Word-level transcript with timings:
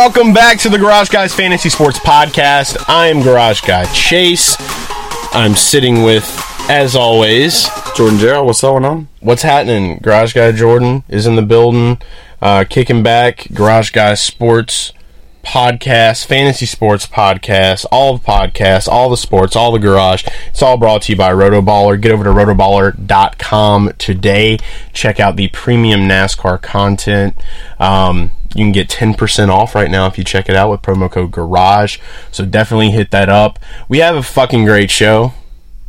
Welcome 0.00 0.32
back 0.32 0.58
to 0.60 0.70
the 0.70 0.78
Garage 0.78 1.10
Guys 1.10 1.34
Fantasy 1.34 1.68
Sports 1.68 1.98
Podcast. 1.98 2.88
I 2.88 3.08
am 3.08 3.20
Garage 3.20 3.60
Guy 3.60 3.84
Chase. 3.92 4.56
I'm 5.34 5.54
sitting 5.54 6.04
with, 6.04 6.24
as 6.70 6.96
always, 6.96 7.68
Jordan 7.94 8.18
Gerald, 8.18 8.46
what's 8.46 8.62
going 8.62 8.86
on? 8.86 9.08
what's 9.20 9.42
happening? 9.42 9.98
Garage 9.98 10.32
Guy 10.32 10.52
Jordan 10.52 11.04
is 11.10 11.26
in 11.26 11.36
the 11.36 11.42
building, 11.42 12.00
uh, 12.40 12.64
kicking 12.66 13.02
back. 13.02 13.48
Garage 13.52 13.90
Guy 13.90 14.14
Sports 14.14 14.94
Podcast, 15.44 16.24
Fantasy 16.24 16.64
Sports 16.64 17.06
Podcast, 17.06 17.84
all 17.92 18.16
the 18.16 18.24
podcasts, 18.24 18.88
all 18.88 19.10
the 19.10 19.18
sports, 19.18 19.54
all 19.54 19.70
the 19.70 19.78
garage. 19.78 20.26
It's 20.46 20.62
all 20.62 20.78
brought 20.78 21.02
to 21.02 21.12
you 21.12 21.18
by 21.18 21.30
Rotoballer. 21.30 22.00
Get 22.00 22.10
over 22.10 22.24
to 22.24 22.30
rotoballer.com 22.30 23.92
today. 23.98 24.56
Check 24.94 25.20
out 25.20 25.36
the 25.36 25.48
premium 25.48 26.08
NASCAR 26.08 26.62
content. 26.62 27.36
Um, 27.78 28.30
you 28.54 28.64
can 28.64 28.72
get 28.72 28.88
10% 28.88 29.48
off 29.48 29.74
right 29.74 29.90
now 29.90 30.06
if 30.06 30.18
you 30.18 30.24
check 30.24 30.48
it 30.48 30.56
out 30.56 30.70
with 30.70 30.82
promo 30.82 31.10
code 31.10 31.30
GARAGE. 31.30 32.00
So 32.32 32.44
definitely 32.44 32.90
hit 32.90 33.10
that 33.12 33.28
up. 33.28 33.58
We 33.88 33.98
have 33.98 34.16
a 34.16 34.22
fucking 34.22 34.64
great 34.64 34.90
show 34.90 35.32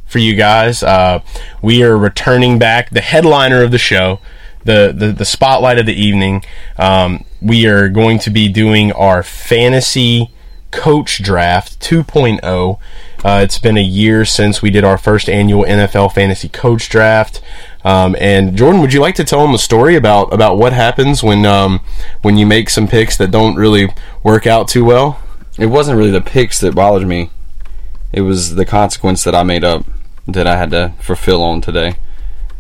for 0.06 0.20
you 0.20 0.36
guys. 0.36 0.84
Uh, 0.84 1.22
we 1.62 1.84
are 1.84 1.98
returning 1.98 2.59
back 2.59 2.89
the 2.89 3.02
headliner 3.02 3.64
of 3.64 3.72
the 3.72 3.78
show, 3.78 4.20
the 4.64 4.94
the, 4.95 5.12
the 5.12 5.26
spotlight 5.26 5.80
of 5.80 5.86
the 5.86 5.94
evening. 5.94 6.44
Um, 6.78 7.26
we 7.42 7.66
are 7.66 7.89
going 7.89 8.20
to 8.20 8.30
be 8.30 8.48
doing 8.48 8.92
our 8.92 9.23
fantasy 9.23 10.32
coach 10.72 11.22
draft 11.22 11.80
2.0. 11.80 12.80
Uh, 13.23 13.42
it's 13.44 13.59
been 13.59 13.78
a 13.78 13.84
year 13.84 14.26
since 14.26 14.62
we 14.62 14.70
did 14.70 14.84
our 14.84 14.98
first 14.98 15.30
annual 15.30 15.64
NFL 15.64 16.14
fantasy 16.14 16.50
coach 16.50 16.89
draft. 16.89 17.42
Um, 17.84 18.16
and 18.20 18.56
Jordan, 18.56 18.82
would 18.82 18.94
you 18.94 19.02
like 19.02 19.16
to 19.16 19.24
tell 19.24 19.42
them 19.42 19.56
a 19.56 19.58
story 19.60 19.96
about 19.96 20.34
about 20.34 20.58
what 20.58 20.74
happens 20.74 21.24
when 21.24 21.46
um, 21.46 21.80
when 22.22 22.38
you 22.38 22.46
make 22.46 22.70
some 22.70 22.88
picks 22.88 23.18
that 23.18 23.32
don't 23.32 23.56
really 23.56 23.90
work 24.23 24.46
out 24.46 24.68
too 24.68 24.86
well? 24.86 25.20
It 25.58 25.66
wasn't 25.68 25.98
really 25.98 26.12
the 26.12 26.22
picks 26.22 26.60
that 26.62 26.76
bothered 26.76 27.08
me. 27.08 27.30
It 28.14 28.22
was 28.22 28.56
the 28.56 28.66
consequence 28.66 29.23
that 29.23 29.36
I 29.36 29.44
made 29.44 29.64
up 29.64 29.86
that 30.28 30.48
I 30.48 30.58
had 30.58 30.70
to 30.72 30.94
fulfill 31.00 31.42
on 31.44 31.62
today. 31.62 31.96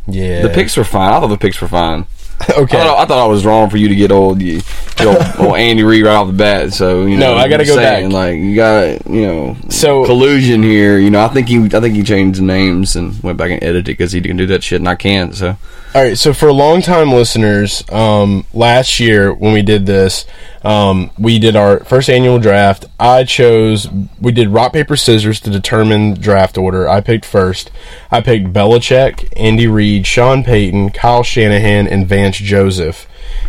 Yeah, 0.07 0.41
The 0.41 0.49
picks 0.49 0.75
were 0.75 0.83
fine. 0.83 1.13
I 1.13 1.19
thought 1.19 1.27
the 1.27 1.37
picks 1.37 1.61
were 1.61 1.67
fine. 1.67 2.05
okay. 2.57 2.77
I 2.79 2.83
thought, 2.83 2.99
I 2.99 3.05
thought 3.05 3.23
I 3.23 3.27
was 3.27 3.45
wrong 3.45 3.69
for 3.69 3.77
you 3.77 3.87
to 3.87 3.95
get 3.95 4.11
old, 4.11 4.41
you, 4.41 4.61
old, 4.99 5.17
old 5.39 5.57
Andy 5.57 5.83
Reid 5.83 6.05
right 6.05 6.13
off 6.13 6.27
the 6.27 6.33
bat. 6.33 6.73
So 6.73 7.05
you 7.05 7.17
know, 7.17 7.33
No, 7.33 7.37
I 7.39 7.47
gotta 7.49 7.65
go 7.65 7.75
saying, 7.75 8.09
back. 8.09 8.13
Like 8.13 8.35
you 8.37 8.55
got 8.55 9.05
you 9.07 9.21
know, 9.27 9.57
So- 9.69 10.05
collusion 10.05 10.63
here. 10.63 10.97
You 10.97 11.09
know, 11.09 11.21
I 11.23 11.27
think 11.27 11.47
he, 11.47 11.63
I 11.65 11.79
think 11.79 11.95
he 11.95 12.03
changed 12.03 12.39
the 12.39 12.43
names 12.43 12.95
and 12.95 13.21
went 13.23 13.37
back 13.37 13.51
and 13.51 13.63
edited 13.63 13.85
because 13.85 14.11
he 14.11 14.21
can 14.21 14.37
do 14.37 14.45
that 14.47 14.63
shit 14.63 14.79
and 14.79 14.87
I 14.89 14.95
can't. 14.95 15.35
So 15.35 15.49
All 15.95 16.01
right, 16.03 16.17
so 16.17 16.33
for 16.33 16.51
long-time 16.51 17.11
listeners, 17.11 17.83
um, 17.91 18.45
last 18.53 18.99
year 18.99 19.33
when 19.33 19.53
we 19.53 19.61
did 19.61 19.85
this, 19.85 20.25
um, 20.63 21.11
we 21.17 21.39
did 21.39 21.55
our 21.55 21.79
first 21.83 22.09
annual 22.09 22.39
draft. 22.39 22.85
I 22.99 23.23
chose 23.23 23.89
we 24.19 24.31
did 24.31 24.49
rock 24.49 24.73
paper 24.73 24.95
scissors 24.95 25.39
to 25.41 25.49
determine 25.49 26.13
draft 26.13 26.57
order. 26.57 26.87
I 26.87 27.01
picked 27.01 27.25
first. 27.25 27.71
I 28.11 28.21
picked 28.21 28.53
Belichick, 28.53 29.31
Andy 29.35 29.67
Reid, 29.67 30.05
Sean 30.05 30.43
Payton, 30.43 30.91
Kyle 30.91 31.23
Shanahan, 31.23 31.87
and 31.87 32.07
Vance 32.07 32.37
Joseph. 32.37 33.07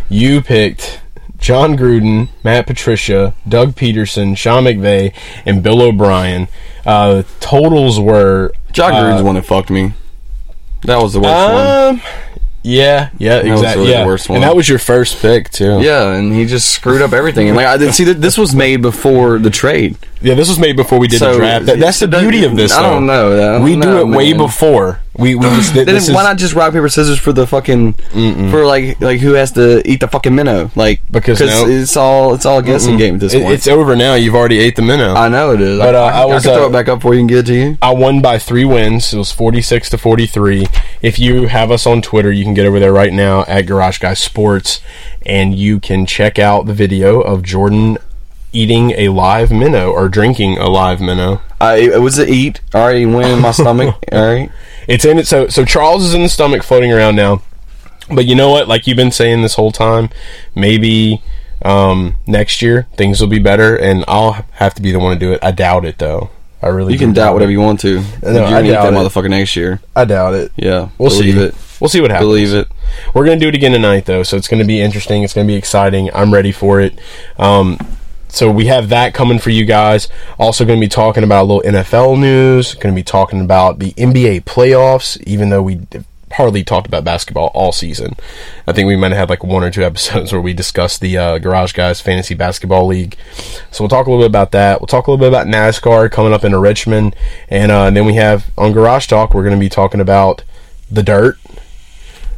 You 0.09 0.41
picked 0.41 1.01
Jon 1.39 1.77
Gruden, 1.77 2.29
Matt 2.45 2.67
Patricia, 2.67 3.35
Doug 3.47 3.75
Pederson, 3.75 4.37
Sean 4.37 4.65
McVay, 4.65 5.15
and 5.45 5.63
Bill 5.63 5.83
O'Brien. 5.83 6.49
Uh, 6.87 7.25
totals 7.41 8.01
were 8.01 8.53
Jon 8.73 8.93
uh, 8.93 9.03
Gruden's 9.03 9.21
the 9.21 9.25
one 9.25 9.35
that 9.35 9.45
fucked 9.45 9.71
me. 9.71 9.93
That 10.83 10.97
was 10.97 11.13
the 11.13 11.21
worst 11.21 12.03
one. 12.03 12.13
Yeah, 12.63 13.11
yeah, 13.19 13.43
was 13.43 13.61
exactly. 13.61 13.83
really 13.83 13.93
the 13.93 13.99
yeah. 13.99 14.07
worst 14.07 14.29
one. 14.29 14.37
And 14.37 14.45
that 14.45 14.55
was 14.55 14.69
your 14.69 14.79
first 14.79 15.21
pick 15.21 15.51
too. 15.51 15.81
Yeah, 15.81 16.13
and 16.13 16.33
he 16.33 16.47
just 16.47 16.71
screwed 16.71 17.03
up 17.03 17.13
everything. 17.13 17.49
And 17.49 17.57
like 17.57 17.67
I 17.67 17.77
didn't 17.77 17.95
see 17.95 18.05
that 18.05 18.21
this 18.21 18.39
was 18.39 18.55
made 18.55 18.83
before 18.83 19.39
the 19.39 19.51
trade. 19.51 19.99
yeah. 20.21 20.35
This 20.35 20.49
was 20.49 20.59
made 20.59 20.77
before 20.77 20.99
we 20.99 21.09
did 21.09 21.21
the 21.21 21.37
draft. 21.37 21.67
That, 21.67 21.79
that's 21.79 22.01
the 22.01 22.09
beauty 22.09 22.45
of 22.45 22.57
this. 22.57 22.73
I 22.73 22.83
don't 22.83 23.07
know. 23.07 23.33
I 23.33 23.53
don't 23.55 23.65
we 23.65 23.75
do 23.75 23.81
know, 23.81 24.01
it 24.01 24.07
way 24.07 24.33
before. 24.33 25.01
We 25.17 25.35
we 25.35 25.43
just 25.57 25.75
Then 25.75 25.87
this 25.87 26.11
why 26.11 26.23
not 26.23 26.39
just 26.39 26.55
rock 26.55 26.73
paper 26.73 26.89
scissors 26.89 27.19
for 27.19 27.33
the 27.33 27.47
fucking 27.47 27.93
for 28.51 28.65
like 28.65 29.01
like 29.01 29.21
who 29.21 29.33
has 29.35 29.53
to 29.53 29.83
eat 29.89 30.01
the 30.01 30.09
fucking 30.09 30.35
minnow? 30.35 30.71
Like 30.75 31.01
Because 31.11 31.41
it's 31.41 31.97
all 31.97 32.35
it's 32.35 32.47
all 32.47 32.59
a 32.59 32.63
guessing 32.63 32.97
game 32.97 33.15
at 33.15 33.21
this 33.21 33.35
it- 33.35 33.43
point. 33.43 33.55
it's 33.55 33.67
over 33.67 33.95
now. 33.95 34.15
You've 34.15 34.35
already 34.35 34.59
ate 34.59 34.77
the 34.77 34.83
minnow. 34.83 35.15
I 35.15 35.29
know 35.29 35.53
it 35.53 35.61
is. 35.61 35.79
But, 35.79 35.95
I, 35.95 35.99
uh, 35.99 36.03
I, 36.03 36.23
I 36.23 36.25
was, 36.25 36.43
can 36.45 36.55
throw 36.55 36.65
uh, 36.65 36.69
it 36.69 36.73
back 36.73 36.89
up 36.89 37.03
for 37.03 37.13
you 37.15 37.21
and 37.21 37.29
get 37.29 37.39
it 37.39 37.47
to 37.47 37.55
you. 37.55 37.79
I 37.83 37.93
won 37.93 38.23
by 38.23 38.39
three 38.39 38.65
wins. 38.65 39.13
It 39.13 39.19
was 39.19 39.31
46 39.33 39.91
to 39.91 39.99
43. 39.99 40.67
If 41.03 41.19
you 41.19 41.47
have 41.49 41.71
us 41.71 41.87
on 41.87 42.01
Twitter, 42.01 42.33
you 42.33 42.45
can 42.45 42.55
get 42.55 42.65
over 42.65 42.81
there 42.81 42.93
right 42.93 43.13
now 43.13 43.43
at 43.45 43.67
Garage 43.67 43.99
Guy 43.99 44.15
Sports 44.15 44.81
and 45.27 45.55
you 45.55 45.79
can 45.79 46.07
check 46.07 46.39
out 46.39 46.67
the 46.67 46.75
video 46.75 47.21
of 47.21 47.43
Jordan 47.43 47.99
eating 48.53 48.91
a 48.93 49.09
live 49.09 49.51
minnow 49.51 49.91
or 49.91 50.09
drinking 50.09 50.59
a 50.59 50.69
live 50.69 51.01
minnow. 51.01 51.41
I 51.61 51.77
it 51.77 52.01
was 52.03 52.19
a 52.19 52.27
eat. 52.29 52.61
All 52.75 52.87
right, 52.87 53.07
went 53.07 53.29
in 53.29 53.41
my 53.41 53.51
stomach. 53.53 53.95
All 54.11 54.27
right. 54.35 54.51
It's 54.89 55.05
in 55.05 55.19
it. 55.19 55.27
So 55.27 55.49
so 55.49 55.65
Charles 55.65 56.05
is 56.05 56.15
in 56.15 56.23
the 56.23 56.29
stomach, 56.29 56.63
floating 56.63 56.93
around 56.93 57.17
now. 57.17 57.43
But 58.11 58.27
you 58.27 58.35
know 58.35 58.51
what? 58.51 58.69
Like 58.69 58.87
you've 58.87 58.97
been 58.97 59.13
saying 59.13 59.43
this 59.43 59.55
whole 59.55 59.73
time, 59.73 60.11
maybe 60.55 61.23
um, 61.63 62.17
next 62.27 62.61
year 62.63 62.89
things 62.97 63.21
will 63.21 63.29
be 63.29 63.39
better, 63.39 63.77
and 63.77 64.05
I'll 64.09 64.45
have 64.53 64.75
to 64.75 64.83
be 64.83 64.91
the 64.93 64.99
one 64.99 65.15
to 65.15 65.19
do 65.19 65.33
it. 65.33 65.39
I 65.43 65.53
doubt 65.53 65.85
it, 65.85 65.99
though. 65.99 66.31
I 66.61 66.69
really 66.69 66.93
You 66.93 66.99
can 66.99 67.13
doubt 67.13 67.33
whatever 67.33 67.51
you 67.51 67.61
want 67.61 67.81
to. 67.81 68.01
No, 68.23 68.49
You're 68.49 68.59
I 68.59 68.63
doubt 68.63 68.85
that 68.85 68.93
it. 68.93 68.97
motherfucker 68.97 69.29
next 69.31 69.57
year. 69.57 69.81
I 69.97 70.05
doubt 70.05 70.35
it. 70.35 70.53
Yeah, 70.57 70.91
We'll 70.99 71.11
believe 71.11 71.35
see. 71.35 71.41
it. 71.41 71.55
We'll 71.81 71.89
see 71.89 72.01
what 72.01 72.11
happens. 72.13 72.29
Believe 72.29 72.55
it. 72.55 72.69
We're 73.15 73.25
gonna 73.25 73.41
do 73.41 73.49
it 73.49 73.55
again 73.57 73.73
tonight, 73.73 74.05
though, 74.07 74.23
so 74.23 74.37
it's 74.37 74.47
gonna 74.47 74.65
be 74.65 74.81
interesting. 74.81 75.23
It's 75.25 75.33
gonna 75.35 75.47
be 75.49 75.57
exciting. 75.57 76.11
I'm 76.15 76.33
ready 76.33 76.53
for 76.53 76.81
it. 76.81 76.99
Um, 77.39 77.79
so 78.33 78.51
we 78.51 78.67
have 78.67 78.89
that 78.89 79.13
coming 79.13 79.39
for 79.39 79.51
you 79.51 79.67
guys. 79.67 80.09
Also, 80.39 80.65
going 80.65 80.81
to 80.81 80.85
be 80.85 80.89
talking 80.89 81.23
about 81.23 81.43
a 81.43 81.47
little 81.53 81.71
NFL 81.71 82.19
news. 82.19 82.73
Going 82.75 82.95
to 82.95 82.99
be 82.99 83.05
talking 83.05 83.43
about 83.43 83.79
the 83.79 83.93
NBA 83.93 84.45
playoffs, 84.45 85.23
even 85.25 85.51
though 85.51 85.63
we 85.63 85.83
hardly 86.33 86.65
talked 86.65 86.87
about 86.87 87.05
basketball 87.05 87.49
all 87.49 87.73
season. 87.73 88.17
I 88.67 88.73
think 88.73 88.89
we 88.89 88.97
might 88.97 89.13
have 89.13 89.19
had 89.19 89.29
like 89.29 89.45
one 89.45 89.63
or 89.63 89.71
two 89.71 89.83
episodes 89.85 90.33
where 90.33 90.41
we 90.41 90.55
discussed 90.55 91.03
the 91.03 91.19
uh, 91.19 91.39
Garage 91.39 91.75
Guys 91.75 92.01
Fantasy 92.01 92.35
Basketball 92.35 92.87
League. 92.87 93.19
So 93.71 93.85
we'll 93.85 93.91
talk 93.91 94.07
a 94.07 94.11
little 94.11 94.25
bit 94.25 94.31
about 94.31 94.53
that. 94.53 94.81
We'll 94.81 94.87
talk 94.87 95.09
a 95.09 95.11
little 95.11 95.23
bit 95.23 95.29
about 95.29 95.47
NASCAR 95.47 96.11
coming 96.11 96.33
up 96.33 96.43
in 96.43 96.57
Richmond, 96.57 97.15
and, 97.51 97.71
uh, 97.71 97.85
and 97.85 97.95
then 97.95 98.07
we 98.07 98.15
have 98.15 98.51
on 98.57 98.73
Garage 98.73 99.09
Talk. 99.09 99.35
We're 99.35 99.45
going 99.45 99.57
to 99.57 99.61
be 99.61 99.69
talking 99.69 100.01
about 100.01 100.43
the 100.91 101.03
dirt. 101.03 101.37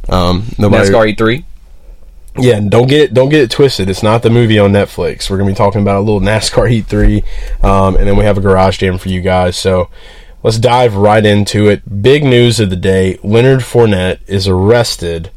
Um, 0.09 0.47
nobody, 0.59 0.89
NASCAR 0.89 1.09
E 1.09 1.15
three. 1.15 1.45
Yeah, 2.37 2.57
and 2.57 2.69
don't 2.69 2.87
get 2.87 3.01
it 3.01 3.13
don't 3.13 3.29
get 3.29 3.41
it 3.41 3.51
twisted. 3.51 3.89
It's 3.89 4.03
not 4.03 4.23
the 4.23 4.29
movie 4.29 4.59
on 4.59 4.71
Netflix. 4.71 5.29
We're 5.29 5.37
gonna 5.37 5.51
be 5.51 5.55
talking 5.55 5.81
about 5.81 5.97
a 5.97 5.99
little 5.99 6.21
NASCAR 6.21 6.69
Heat 6.69 6.87
Three, 6.87 7.23
um, 7.63 7.95
and 7.95 8.07
then 8.07 8.17
we 8.17 8.25
have 8.25 8.37
a 8.37 8.41
garage 8.41 8.77
jam 8.77 8.97
for 8.97 9.09
you 9.09 9.21
guys. 9.21 9.55
So 9.55 9.89
let's 10.43 10.59
dive 10.59 10.95
right 10.95 11.25
into 11.25 11.67
it. 11.67 12.01
Big 12.01 12.23
news 12.23 12.59
of 12.59 12.69
the 12.69 12.75
day: 12.75 13.19
Leonard 13.23 13.61
Fournette 13.61 14.19
is 14.27 14.47
arrested 14.47 15.31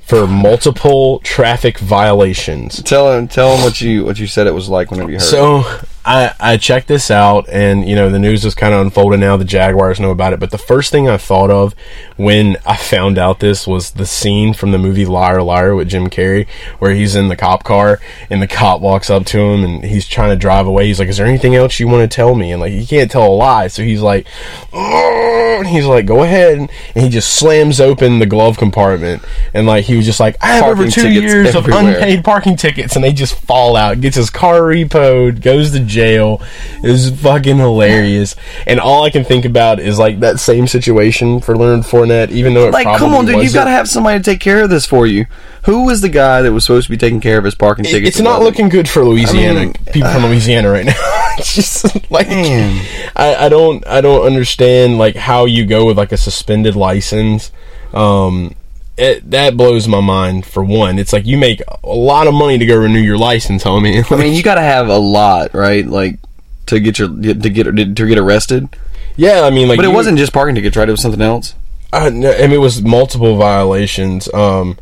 for 0.00 0.26
multiple 0.26 1.18
traffic 1.20 1.78
violations. 1.78 2.82
Tell 2.82 3.12
him. 3.12 3.26
Tell 3.26 3.56
him 3.56 3.64
what 3.64 3.80
you 3.80 4.04
what 4.04 4.18
you 4.18 4.26
said 4.26 4.46
it 4.46 4.54
was 4.54 4.68
like 4.68 4.90
whenever 4.90 5.10
you 5.10 5.16
heard. 5.16 5.22
So 5.22 5.64
I, 6.06 6.32
I 6.38 6.56
checked 6.56 6.86
this 6.86 7.10
out, 7.10 7.48
and 7.50 7.86
you 7.88 7.96
know 7.96 8.08
the 8.08 8.20
news 8.20 8.44
is 8.44 8.54
kind 8.54 8.72
of 8.72 8.80
unfolding 8.80 9.18
now. 9.18 9.36
The 9.36 9.44
Jaguars 9.44 9.98
know 9.98 10.12
about 10.12 10.32
it, 10.32 10.38
but 10.38 10.52
the 10.52 10.58
first 10.58 10.92
thing 10.92 11.08
I 11.08 11.16
thought 11.16 11.50
of 11.50 11.74
when 12.16 12.56
I 12.64 12.76
found 12.76 13.18
out 13.18 13.40
this 13.40 13.66
was 13.66 13.90
the 13.90 14.06
scene 14.06 14.54
from 14.54 14.70
the 14.70 14.78
movie 14.78 15.04
Liar 15.04 15.42
Liar 15.42 15.74
with 15.74 15.88
Jim 15.88 16.08
Carrey, 16.08 16.46
where 16.78 16.94
he's 16.94 17.16
in 17.16 17.26
the 17.26 17.34
cop 17.34 17.64
car 17.64 17.98
and 18.30 18.40
the 18.40 18.46
cop 18.46 18.80
walks 18.80 19.10
up 19.10 19.26
to 19.26 19.40
him 19.40 19.64
and 19.64 19.84
he's 19.84 20.06
trying 20.06 20.30
to 20.30 20.36
drive 20.36 20.68
away. 20.68 20.86
He's 20.86 21.00
like, 21.00 21.08
"Is 21.08 21.16
there 21.16 21.26
anything 21.26 21.56
else 21.56 21.80
you 21.80 21.88
want 21.88 22.08
to 22.08 22.14
tell 22.14 22.36
me?" 22.36 22.52
And 22.52 22.60
like 22.60 22.70
he 22.70 22.86
can't 22.86 23.10
tell 23.10 23.26
a 23.26 23.34
lie, 23.34 23.66
so 23.66 23.82
he's 23.82 24.00
like, 24.00 24.28
"Oh," 24.72 25.56
and 25.58 25.66
he's 25.66 25.86
like, 25.86 26.06
"Go 26.06 26.22
ahead," 26.22 26.56
and 26.58 26.70
he 26.94 27.08
just 27.08 27.34
slams 27.34 27.80
open 27.80 28.20
the 28.20 28.26
glove 28.26 28.58
compartment, 28.58 29.24
and 29.52 29.66
like 29.66 29.86
he 29.86 29.96
was 29.96 30.06
just 30.06 30.20
like, 30.20 30.36
"I 30.40 30.52
have 30.54 30.64
over 30.66 30.84
two 30.88 31.08
years 31.10 31.54
of 31.56 31.66
unpaid 31.96 32.22
parking 32.22 32.54
tickets," 32.54 32.94
and 32.94 33.04
they 33.04 33.12
just 33.12 33.34
fall 33.34 33.74
out. 33.74 34.00
Gets 34.00 34.14
his 34.14 34.30
car 34.30 34.60
repoed, 34.60 35.40
goes 35.42 35.72
to 35.72 35.80
jail. 35.80 35.95
It 35.96 36.90
was 36.90 37.10
fucking 37.10 37.56
hilarious. 37.58 38.36
And 38.66 38.78
all 38.80 39.04
I 39.04 39.10
can 39.10 39.24
think 39.24 39.44
about 39.44 39.80
is 39.80 39.98
like 39.98 40.20
that 40.20 40.38
same 40.40 40.66
situation 40.66 41.40
for 41.40 41.56
Leonard 41.56 41.84
Fournette, 41.84 42.30
even 42.30 42.54
though 42.54 42.68
it 42.68 42.72
Like, 42.72 42.98
come 42.98 43.14
on, 43.14 43.26
dude! 43.26 43.42
You've 43.42 43.54
got 43.54 43.64
to 43.64 43.70
have 43.70 43.88
somebody 43.88 44.18
to 44.18 44.24
take 44.24 44.40
care 44.40 44.62
of 44.62 44.70
this 44.70 44.86
for 44.86 45.06
you. 45.06 45.26
Who 45.64 45.84
was 45.86 46.00
the 46.00 46.08
guy 46.08 46.42
that 46.42 46.52
was 46.52 46.64
supposed 46.64 46.86
to 46.86 46.90
be 46.90 46.96
taking 46.96 47.20
care 47.20 47.38
of 47.38 47.44
his 47.44 47.54
parking 47.56 47.84
It- 47.84 47.90
tickets? 47.90 48.16
it's 48.16 48.20
not 48.20 48.40
looking 48.42 48.68
good 48.68 48.88
for 48.88 49.04
Louisiana 49.04 49.60
I 49.60 49.64
mean, 49.64 49.72
people 49.92 50.10
from 50.10 50.24
Louisiana 50.26 50.70
right 50.70 50.86
now. 50.86 50.94
it's 51.38 51.54
just 51.54 52.10
like 52.10 52.28
Man. 52.28 52.84
I, 53.16 53.46
I 53.46 53.48
don't 53.48 53.84
I 53.86 54.00
don't 54.00 54.24
understand 54.24 54.98
like 54.98 55.16
how 55.16 55.44
you 55.44 55.66
go 55.66 55.86
with 55.86 55.98
like 55.98 56.12
a 56.12 56.16
suspended 56.16 56.76
license. 56.76 57.50
Um, 57.92 58.54
it, 58.96 59.30
that 59.30 59.56
blows 59.56 59.86
my 59.88 60.00
mind. 60.00 60.46
For 60.46 60.62
one, 60.64 60.98
it's 60.98 61.12
like 61.12 61.26
you 61.26 61.36
make 61.38 61.60
a 61.84 61.88
lot 61.94 62.26
of 62.26 62.34
money 62.34 62.58
to 62.58 62.66
go 62.66 62.76
renew 62.76 62.98
your 63.00 63.18
license, 63.18 63.62
homie. 63.64 64.04
I 64.12 64.16
mean, 64.16 64.34
you 64.34 64.42
got 64.42 64.54
to 64.56 64.62
have 64.62 64.88
a 64.88 64.96
lot, 64.98 65.54
right? 65.54 65.86
Like 65.86 66.18
to 66.66 66.80
get 66.80 66.98
your 66.98 67.08
to 67.08 67.34
get 67.50 67.64
to 67.64 68.06
get 68.06 68.18
arrested. 68.18 68.68
yeah, 69.16 69.42
I 69.42 69.50
mean 69.50 69.68
like, 69.68 69.76
But 69.78 69.84
it 69.84 69.88
you- 69.88 69.94
wasn't 69.94 70.18
just 70.18 70.32
parking 70.32 70.54
tickets, 70.54 70.76
right? 70.76 70.88
It 70.88 70.92
was 70.92 71.00
something 71.02 71.20
else. 71.22 71.54
No, 71.92 72.00
I 72.00 72.10
mean, 72.10 72.52
it 72.52 72.60
was 72.60 72.82
multiple 72.82 73.36
violations. 73.36 74.32
Um, 74.34 74.76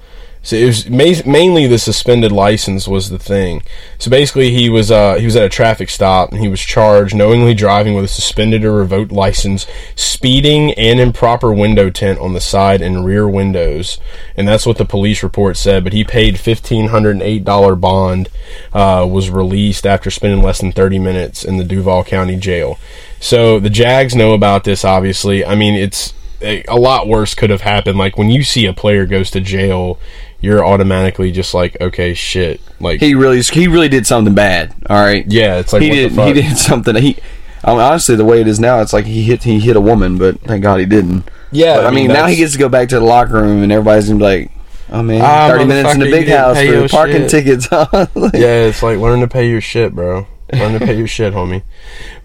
so 0.45 0.57
it 0.57 0.67
was 0.67 0.89
ma- 0.89 1.31
mainly 1.31 1.67
the 1.67 1.79
suspended 1.79 2.31
license 2.31 2.87
was 2.87 3.09
the 3.09 3.19
thing. 3.19 3.63
So 3.99 4.11
basically, 4.11 4.51
he 4.51 4.69
was 4.69 4.91
uh, 4.91 5.15
he 5.15 5.25
was 5.25 5.35
at 5.37 5.43
a 5.43 5.49
traffic 5.49 5.89
stop 5.89 6.31
and 6.31 6.41
he 6.41 6.49
was 6.49 6.61
charged 6.61 7.17
knowingly 7.17 7.55
driving 7.55 7.95
with 7.95 8.05
a 8.05 8.09
suspended 8.09 8.63
or 8.63 8.73
revoked 8.73 9.11
license, 9.11 9.67
speeding, 9.97 10.75
and 10.75 11.01
improper 11.01 11.53
window 11.53 11.89
tint 11.89 12.19
on 12.19 12.35
the 12.35 12.41
side 12.43 12.83
and 12.83 13.07
rear 13.07 13.27
windows. 13.27 13.99
And 14.37 14.47
that's 14.47 14.67
what 14.67 14.77
the 14.77 14.85
police 14.85 15.23
report 15.23 15.57
said. 15.57 15.83
But 15.83 15.95
he 15.95 16.05
paid 16.05 16.39
fifteen 16.39 16.89
hundred 16.89 17.13
and 17.13 17.23
eight 17.23 17.45
dollar 17.45 17.75
bond. 17.75 18.29
Uh, 18.73 19.07
was 19.11 19.31
released 19.31 19.87
after 19.87 20.11
spending 20.11 20.43
less 20.43 20.61
than 20.61 20.73
thirty 20.73 20.99
minutes 20.99 21.45
in 21.45 21.57
the 21.57 21.65
Duval 21.65 22.05
County 22.05 22.37
Jail. 22.37 22.79
So 23.19 23.59
the 23.59 23.71
Jags 23.71 24.15
know 24.15 24.35
about 24.35 24.65
this. 24.65 24.85
Obviously, 24.85 25.43
I 25.45 25.55
mean 25.55 25.75
it's 25.75 26.13
a, 26.45 26.63
a 26.69 26.77
lot 26.77 27.09
worse 27.09 27.35
could 27.35 27.51
have 27.51 27.63
happened. 27.63 27.99
Like 27.99 28.17
when 28.19 28.29
you 28.31 28.43
see 28.45 28.67
a 28.67 28.73
player 28.73 29.07
goes 29.07 29.31
to 29.33 29.41
jail, 29.41 29.99
you're 30.41 30.65
automatically 30.65 31.33
just 31.33 31.55
like, 31.55 31.77
okay, 31.81 32.15
shit. 32.15 32.61
Like, 32.81 33.01
He 33.01 33.15
really 33.15 33.41
he 33.41 33.67
really 33.67 33.89
did 33.89 34.07
something 34.07 34.35
bad. 34.35 34.75
All 34.89 34.97
right. 35.03 35.25
yeah, 35.27 35.57
it's 35.59 35.73
like 35.73 35.83
he 35.83 35.89
what 35.89 35.95
did 35.95 36.11
the 36.13 36.17
fuck? 36.17 36.27
he 36.29 36.33
did 36.35 36.57
something. 36.57 36.95
He 36.97 37.17
I 37.65 37.71
mean, 37.73 37.81
honestly, 37.81 38.15
the 38.15 38.27
way 38.27 38.41
it 38.43 38.47
is 38.47 38.61
now, 38.61 38.81
it's 38.81 38.93
like 38.93 39.07
he 39.07 39.23
hit 39.23 39.43
he 39.43 39.59
hit 39.59 39.75
a 39.77 39.81
woman, 39.81 40.19
but 40.19 40.39
thank 40.43 40.63
God 40.63 40.81
he 40.81 40.87
didn't. 40.87 41.29
Yeah, 41.51 41.77
But, 41.77 41.85
I, 41.85 41.89
I 41.89 41.91
mean, 41.93 42.09
mean, 42.09 42.15
now 42.15 42.27
he 42.27 42.37
gets 42.37 42.53
to 42.53 42.59
go 42.59 42.69
back 42.69 42.89
to 42.91 42.99
the 42.99 43.05
locker 43.05 43.35
room, 43.41 43.63
and 43.63 43.73
everybody's 43.73 44.09
gonna 44.09 44.19
be 44.19 44.25
like, 44.25 44.51
"Oh 44.91 45.03
man, 45.03 45.21
Ah, 45.23 45.49
thirty 45.49 45.65
minutes 45.65 45.95
in 45.95 46.01
the 46.01 46.11
big 46.11 46.29
house 46.29 46.61
for 46.61 46.89
parking 46.89 47.29
shit." 47.29 47.31
tickets." 47.31 47.69
Like, 48.15 48.35
yeah, 48.35 48.67
it's 48.67 48.83
like 48.83 48.99
learn 48.99 49.21
to 49.21 49.29
pay 49.29 49.49
your 49.49 49.61
shit, 49.63 49.95
bro. 49.95 50.27
Learn 50.53 50.79
to 50.79 50.85
pay 50.85 50.97
your 50.97 51.07
shit, 51.07 51.33
homie. 51.33 51.63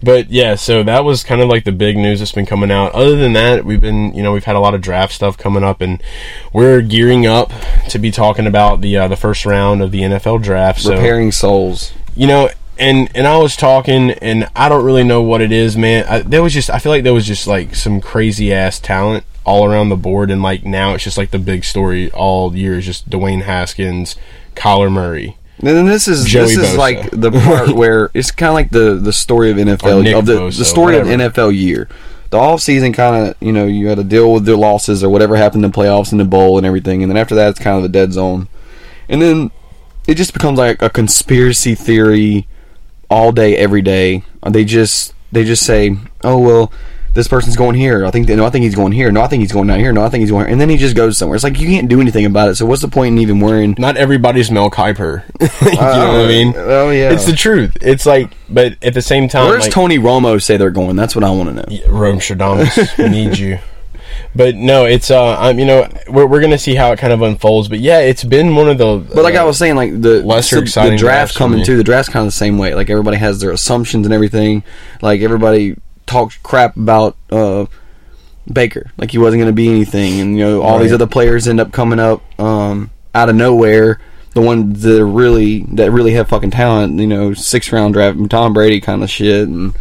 But 0.02 0.30
yeah, 0.30 0.54
so 0.54 0.82
that 0.82 1.04
was 1.04 1.24
kind 1.24 1.40
of 1.40 1.48
like 1.48 1.64
the 1.64 1.72
big 1.72 1.96
news 1.96 2.18
that's 2.18 2.32
been 2.32 2.46
coming 2.46 2.70
out. 2.70 2.92
Other 2.92 3.16
than 3.16 3.32
that, 3.32 3.64
we've 3.64 3.80
been, 3.80 4.14
you 4.14 4.22
know, 4.22 4.32
we've 4.32 4.44
had 4.44 4.56
a 4.56 4.60
lot 4.60 4.74
of 4.74 4.82
draft 4.82 5.12
stuff 5.14 5.38
coming 5.38 5.64
up, 5.64 5.80
and 5.80 6.02
we're 6.52 6.82
gearing 6.82 7.26
up 7.26 7.50
to 7.88 7.98
be 7.98 8.10
talking 8.10 8.46
about 8.46 8.82
the 8.82 8.96
uh, 8.96 9.08
the 9.08 9.16
first 9.16 9.46
round 9.46 9.82
of 9.82 9.90
the 9.90 10.02
NFL 10.02 10.42
draft. 10.42 10.82
So 10.82 10.92
repairing 10.92 11.32
souls. 11.32 11.92
you 12.14 12.26
know 12.26 12.50
and 12.78 13.10
and 13.14 13.26
i 13.26 13.36
was 13.36 13.56
talking 13.56 14.10
and 14.10 14.48
i 14.56 14.66
don't 14.68 14.84
really 14.84 15.04
know 15.04 15.20
what 15.20 15.42
it 15.42 15.52
is 15.52 15.76
man 15.76 16.04
I, 16.08 16.20
there 16.20 16.42
was 16.42 16.54
just 16.54 16.70
i 16.70 16.78
feel 16.78 16.90
like 16.90 17.04
there 17.04 17.12
was 17.12 17.26
just 17.26 17.46
like 17.46 17.74
some 17.74 18.00
crazy 18.00 18.52
ass 18.54 18.80
talent 18.80 19.24
all 19.44 19.66
around 19.66 19.90
the 19.90 19.96
board 19.96 20.30
and 20.30 20.42
like 20.42 20.64
now 20.64 20.94
it's 20.94 21.04
just 21.04 21.18
like 21.18 21.30
the 21.30 21.38
big 21.38 21.64
story 21.64 22.10
all 22.12 22.56
year 22.56 22.78
is 22.78 22.86
just 22.86 23.10
dwayne 23.10 23.42
haskins 23.42 24.16
kyler 24.54 24.90
murray 24.90 25.36
And 25.62 25.68
then 25.68 25.86
this 25.86 26.08
is 26.08 26.24
Joey 26.24 26.54
this 26.54 26.56
is 26.56 26.70
Bosa. 26.70 26.78
like 26.78 27.10
the 27.10 27.30
part 27.30 27.70
where 27.74 28.10
it's 28.14 28.30
kind 28.30 28.48
of 28.48 28.54
like 28.54 28.70
the 28.70 28.94
the 28.94 29.12
story 29.12 29.50
of 29.50 29.58
NFL 29.58 30.02
Nick 30.02 30.16
of 30.16 30.26
the 30.26 30.36
Bosa, 30.36 30.58
the 30.58 30.64
story 30.64 30.96
whatever. 30.96 31.24
of 31.24 31.34
NFL 31.34 31.56
year. 31.56 31.88
The 32.30 32.38
off 32.38 32.60
season 32.60 32.92
kind 32.92 33.26
of 33.26 33.36
you 33.40 33.52
know 33.52 33.66
you 33.66 33.88
had 33.88 33.98
to 33.98 34.04
deal 34.04 34.32
with 34.32 34.46
their 34.46 34.56
losses 34.56 35.04
or 35.04 35.10
whatever 35.10 35.36
happened 35.36 35.64
in 35.64 35.70
the 35.70 35.76
playoffs 35.76 36.12
and 36.12 36.20
the 36.20 36.24
bowl 36.24 36.56
and 36.56 36.66
everything, 36.66 37.02
and 37.02 37.10
then 37.10 37.16
after 37.16 37.34
that 37.34 37.50
it's 37.50 37.58
kind 37.58 37.76
of 37.76 37.82
the 37.82 37.88
dead 37.88 38.12
zone, 38.12 38.48
and 39.08 39.20
then 39.20 39.50
it 40.06 40.14
just 40.14 40.32
becomes 40.32 40.58
like 40.58 40.80
a 40.80 40.88
conspiracy 40.88 41.74
theory 41.74 42.46
all 43.10 43.30
day 43.30 43.56
every 43.56 43.82
day. 43.82 44.24
They 44.48 44.64
just 44.64 45.12
they 45.30 45.44
just 45.44 45.64
say, 45.64 45.96
oh 46.24 46.38
well. 46.38 46.72
This 47.12 47.26
person's 47.26 47.56
going 47.56 47.74
here. 47.74 48.06
I 48.06 48.10
think 48.10 48.28
no. 48.28 48.44
I 48.44 48.50
think 48.50 48.62
he's 48.62 48.74
going 48.74 48.92
here. 48.92 49.10
No, 49.10 49.22
I 49.22 49.26
think 49.26 49.40
he's 49.40 49.52
going 49.52 49.66
down 49.66 49.80
here. 49.80 49.92
No, 49.92 50.02
I 50.02 50.08
think 50.08 50.20
he's 50.20 50.30
going 50.30 50.44
here. 50.44 50.52
And 50.52 50.60
then 50.60 50.68
he 50.68 50.76
just 50.76 50.94
goes 50.94 51.18
somewhere. 51.18 51.34
It's 51.34 51.42
like 51.42 51.58
you 51.58 51.66
can't 51.66 51.88
do 51.88 52.00
anything 52.00 52.24
about 52.24 52.48
it. 52.48 52.54
So 52.54 52.66
what's 52.66 52.82
the 52.82 52.88
point 52.88 53.14
in 53.14 53.18
even 53.18 53.40
worrying? 53.40 53.74
not 53.78 53.96
everybody's 53.96 54.50
mel 54.50 54.70
kiper 54.70 55.22
you 55.40 55.70
know 55.72 56.12
what 56.12 56.24
i 56.24 56.28
mean 56.28 56.52
Oh 56.56 56.90
yeah. 56.90 57.12
it's 57.12 57.24
the 57.26 57.32
truth 57.32 57.76
it's 57.80 58.04
like 58.04 58.32
but 58.48 58.76
at 58.82 58.94
the 58.94 59.02
same 59.02 59.28
time 59.28 59.48
Where's 59.48 59.64
like, 59.64 59.72
Tony 59.72 59.98
Romo 59.98 60.40
say 60.42 60.56
they're 60.56 60.70
going? 60.70 60.96
That's 60.96 61.14
what 61.14 61.24
I 61.24 61.30
want 61.30 61.48
to 61.50 61.54
know. 61.54 61.64
Yeah, 61.68 61.86
Romostradamus, 61.86 62.98
we 62.98 63.08
need 63.08 63.38
you. 63.38 63.58
But 64.34 64.54
no, 64.54 64.84
it's 64.84 65.10
uh, 65.10 65.36
I'm 65.38 65.58
you 65.58 65.64
know 65.66 65.88
we're 66.08 66.26
we're 66.26 66.40
gonna 66.40 66.58
see 66.58 66.74
how 66.74 66.92
it 66.92 66.98
kind 66.98 67.12
of 67.12 67.22
unfolds. 67.22 67.68
But 67.68 67.80
yeah, 67.80 68.00
it's 68.00 68.22
been 68.22 68.54
one 68.54 68.68
of 68.68 68.78
the. 68.78 69.04
But 69.14 69.24
like 69.24 69.34
uh, 69.34 69.40
I 69.40 69.44
was 69.44 69.58
saying, 69.58 69.74
like 69.76 70.00
the 70.00 70.22
lesser 70.22 70.56
the, 70.56 70.62
exciting 70.62 70.92
the 70.92 70.98
draft 70.98 71.34
coming 71.34 71.64
too. 71.64 71.76
The 71.76 71.84
draft's 71.84 72.12
kind 72.12 72.24
of 72.24 72.28
the 72.28 72.36
same 72.36 72.58
way. 72.58 72.74
Like 72.74 72.90
everybody 72.90 73.16
has 73.16 73.40
their 73.40 73.50
assumptions 73.50 74.06
and 74.06 74.14
everything. 74.14 74.62
Like 75.02 75.20
everybody 75.20 75.76
talks 76.10 76.36
crap 76.42 76.76
about 76.76 77.16
uh, 77.30 77.66
Baker, 78.52 78.90
like 78.98 79.12
he 79.12 79.18
wasn't 79.18 79.40
going 79.40 79.52
to 79.52 79.56
be 79.56 79.68
anything, 79.68 80.20
and 80.20 80.36
you 80.36 80.44
know 80.44 80.62
all 80.62 80.78
these 80.78 80.92
other 80.92 81.06
players 81.06 81.46
end 81.46 81.60
up 81.60 81.72
coming 81.72 82.00
up 82.00 82.22
um, 82.40 82.90
out 83.14 83.28
of 83.28 83.36
nowhere. 83.36 84.00
The 84.32 84.40
ones 84.40 84.82
that 84.82 85.00
are 85.00 85.06
really 85.06 85.62
that 85.72 85.90
really 85.90 86.12
have 86.12 86.28
fucking 86.28 86.50
talent, 86.52 87.00
you 87.00 87.06
know, 87.06 87.32
six 87.34 87.72
round 87.72 87.94
draft, 87.94 88.18
Tom 88.28 88.52
Brady 88.52 88.80
kind 88.80 89.02
of 89.02 89.10
shit, 89.10 89.48
and 89.48 89.74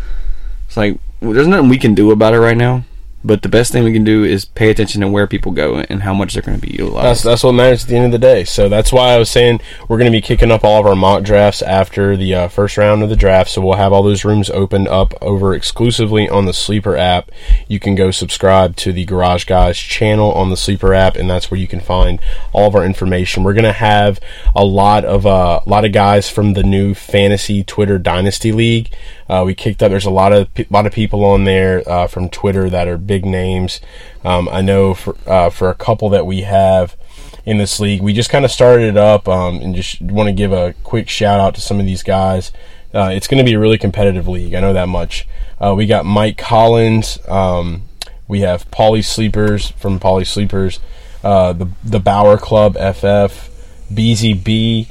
it's 0.68 0.78
like 0.78 1.00
well, 1.20 1.34
there's 1.34 1.48
nothing 1.48 1.70
we 1.70 1.78
can 1.78 1.96
do 1.96 2.12
about 2.12 2.34
it 2.34 2.40
right 2.40 2.58
now. 2.58 2.84
But 3.24 3.42
the 3.42 3.50
best 3.50 3.74
thing 3.74 3.84
we 3.84 3.92
can 3.92 4.06
do 4.06 4.24
is 4.24 4.46
pay 4.46 4.70
attention 4.70 5.02
to 5.02 5.08
where 5.08 5.28
people 5.28 5.52
go 5.52 5.80
and 5.80 6.04
how 6.04 6.14
much 6.14 6.34
they're 6.34 6.42
going 6.42 6.60
to 6.60 6.66
be 6.66 6.72
utilized. 6.72 7.06
That's 7.06 7.24
that's 7.24 7.44
what 7.44 7.52
matters 7.52 7.84
at 7.84 7.90
the 7.90 7.96
end 7.98 8.06
of 8.06 8.12
the 8.12 8.18
day. 8.18 8.46
So 8.46 8.70
that's 8.70 8.94
why 8.94 9.14
I 9.14 9.18
was 9.18 9.30
saying 9.30 9.60
we're 9.88 9.98
going 9.98 10.12
to 10.12 10.18
be 10.18 10.22
kicking 10.22 10.52
up 10.52 10.64
all 10.64 10.80
of 10.80 10.86
our 10.86 10.96
mock 10.96 11.24
drafts 11.24 11.62
after 11.62 12.16
the 12.16 12.34
uh, 12.34 12.48
first 12.48 12.78
round 12.78 13.04
of 13.04 13.10
the 13.10 13.18
draft. 13.18 13.50
So 13.52 13.62
we'll 13.62 13.76
have 13.76 13.92
all 13.92 14.04
those 14.04 14.24
rooms 14.24 14.50
opened 14.50 14.88
up 14.88 15.14
over 15.22 15.54
exclusively 15.54 16.30
on 16.30 16.46
the 16.46 16.54
Sleeper 16.54 16.96
app. 16.96 17.30
You 17.68 17.80
can 17.80 17.96
go 17.96 18.12
subscribe 18.12 18.78
to 18.78 18.94
the 18.94 19.04
Garage 19.04 19.44
Guys 19.44 19.78
channel 19.78 20.32
on 20.32 20.50
the 20.50 20.58
Sleeper 20.58 20.94
app, 20.94 21.18
and 21.18 21.30
that's 21.30 21.52
where 21.52 21.60
you 21.60 21.68
can 21.68 21.82
find 21.82 22.20
all 22.54 22.68
of 22.68 22.76
our 22.76 22.86
information. 22.86 23.44
We're 23.44 23.54
going 23.54 23.64
to 23.64 23.74
have 23.74 24.20
a 24.56 24.64
lot 24.64 25.04
of 25.04 25.26
uh, 25.26 25.60
a 25.66 25.70
lot 25.70 25.84
of 25.84 25.92
guys 25.92 26.30
from 26.30 26.54
the 26.54 26.64
new 26.64 26.94
Fantasy 26.94 27.66
Twitter 27.66 27.98
Dynasty 27.98 28.54
League. 28.54 28.94
Uh, 29.30 29.44
we 29.46 29.54
kicked 29.54 29.84
up. 29.84 29.92
There's 29.92 30.06
a 30.06 30.10
lot 30.10 30.34
of 30.34 30.52
pe- 30.54 30.66
lot 30.70 30.88
of 30.88 30.94
people 30.94 31.24
on 31.24 31.44
there 31.44 31.88
uh, 31.88 32.08
from 32.08 32.30
Twitter 32.30 32.70
that 32.70 32.88
are 32.88 32.98
big 32.98 33.26
names. 33.26 33.80
Um, 34.24 34.50
I 34.52 34.62
know 34.62 34.94
for 34.94 35.16
uh, 35.28 35.50
for 35.52 35.70
a 35.70 35.76
couple 35.76 36.10
that 36.10 36.26
we 36.26 36.42
have 36.42 36.98
in 37.46 37.58
this 37.58 37.80
league, 37.80 38.02
we 38.02 38.12
just 38.14 38.30
kind 38.30 38.44
of 38.44 38.52
started 38.52 38.90
it 38.90 38.98
up, 38.98 39.28
um, 39.28 39.58
and 39.62 39.76
just 39.76 40.02
want 40.02 40.28
to 40.28 40.34
give 40.34 40.52
a 40.52 40.74
quick 40.84 41.10
shout 41.10 41.40
out 41.40 41.56
to 41.56 41.62
some 41.62 41.80
of 41.80 41.86
these 41.86 42.04
guys. 42.04 42.52
Uh, 42.94 43.12
it's 43.14 43.28
going 43.28 43.38
to 43.38 43.44
be 43.44 43.54
a 43.54 43.60
really 43.60 43.78
competitive 43.78 44.28
league. 44.28 44.56
I 44.56 44.62
know 44.62 44.74
that 44.74 44.90
much. 44.90 45.28
Uh, 45.62 45.76
we 45.78 45.86
got 45.86 46.06
Mike 46.06 46.38
Collins. 46.38 47.20
Um, 47.28 47.84
we 48.28 48.42
have 48.42 48.70
Polly 48.72 49.04
Sleepers 49.04 49.70
from 49.72 50.00
Polly 50.00 50.26
Sleepers. 50.26 50.80
Uh, 51.24 51.54
the 51.54 51.70
the 51.84 52.00
Bauer 52.00 52.38
Club 52.38 52.74
FF, 52.74 53.50
BZB, 53.94 54.88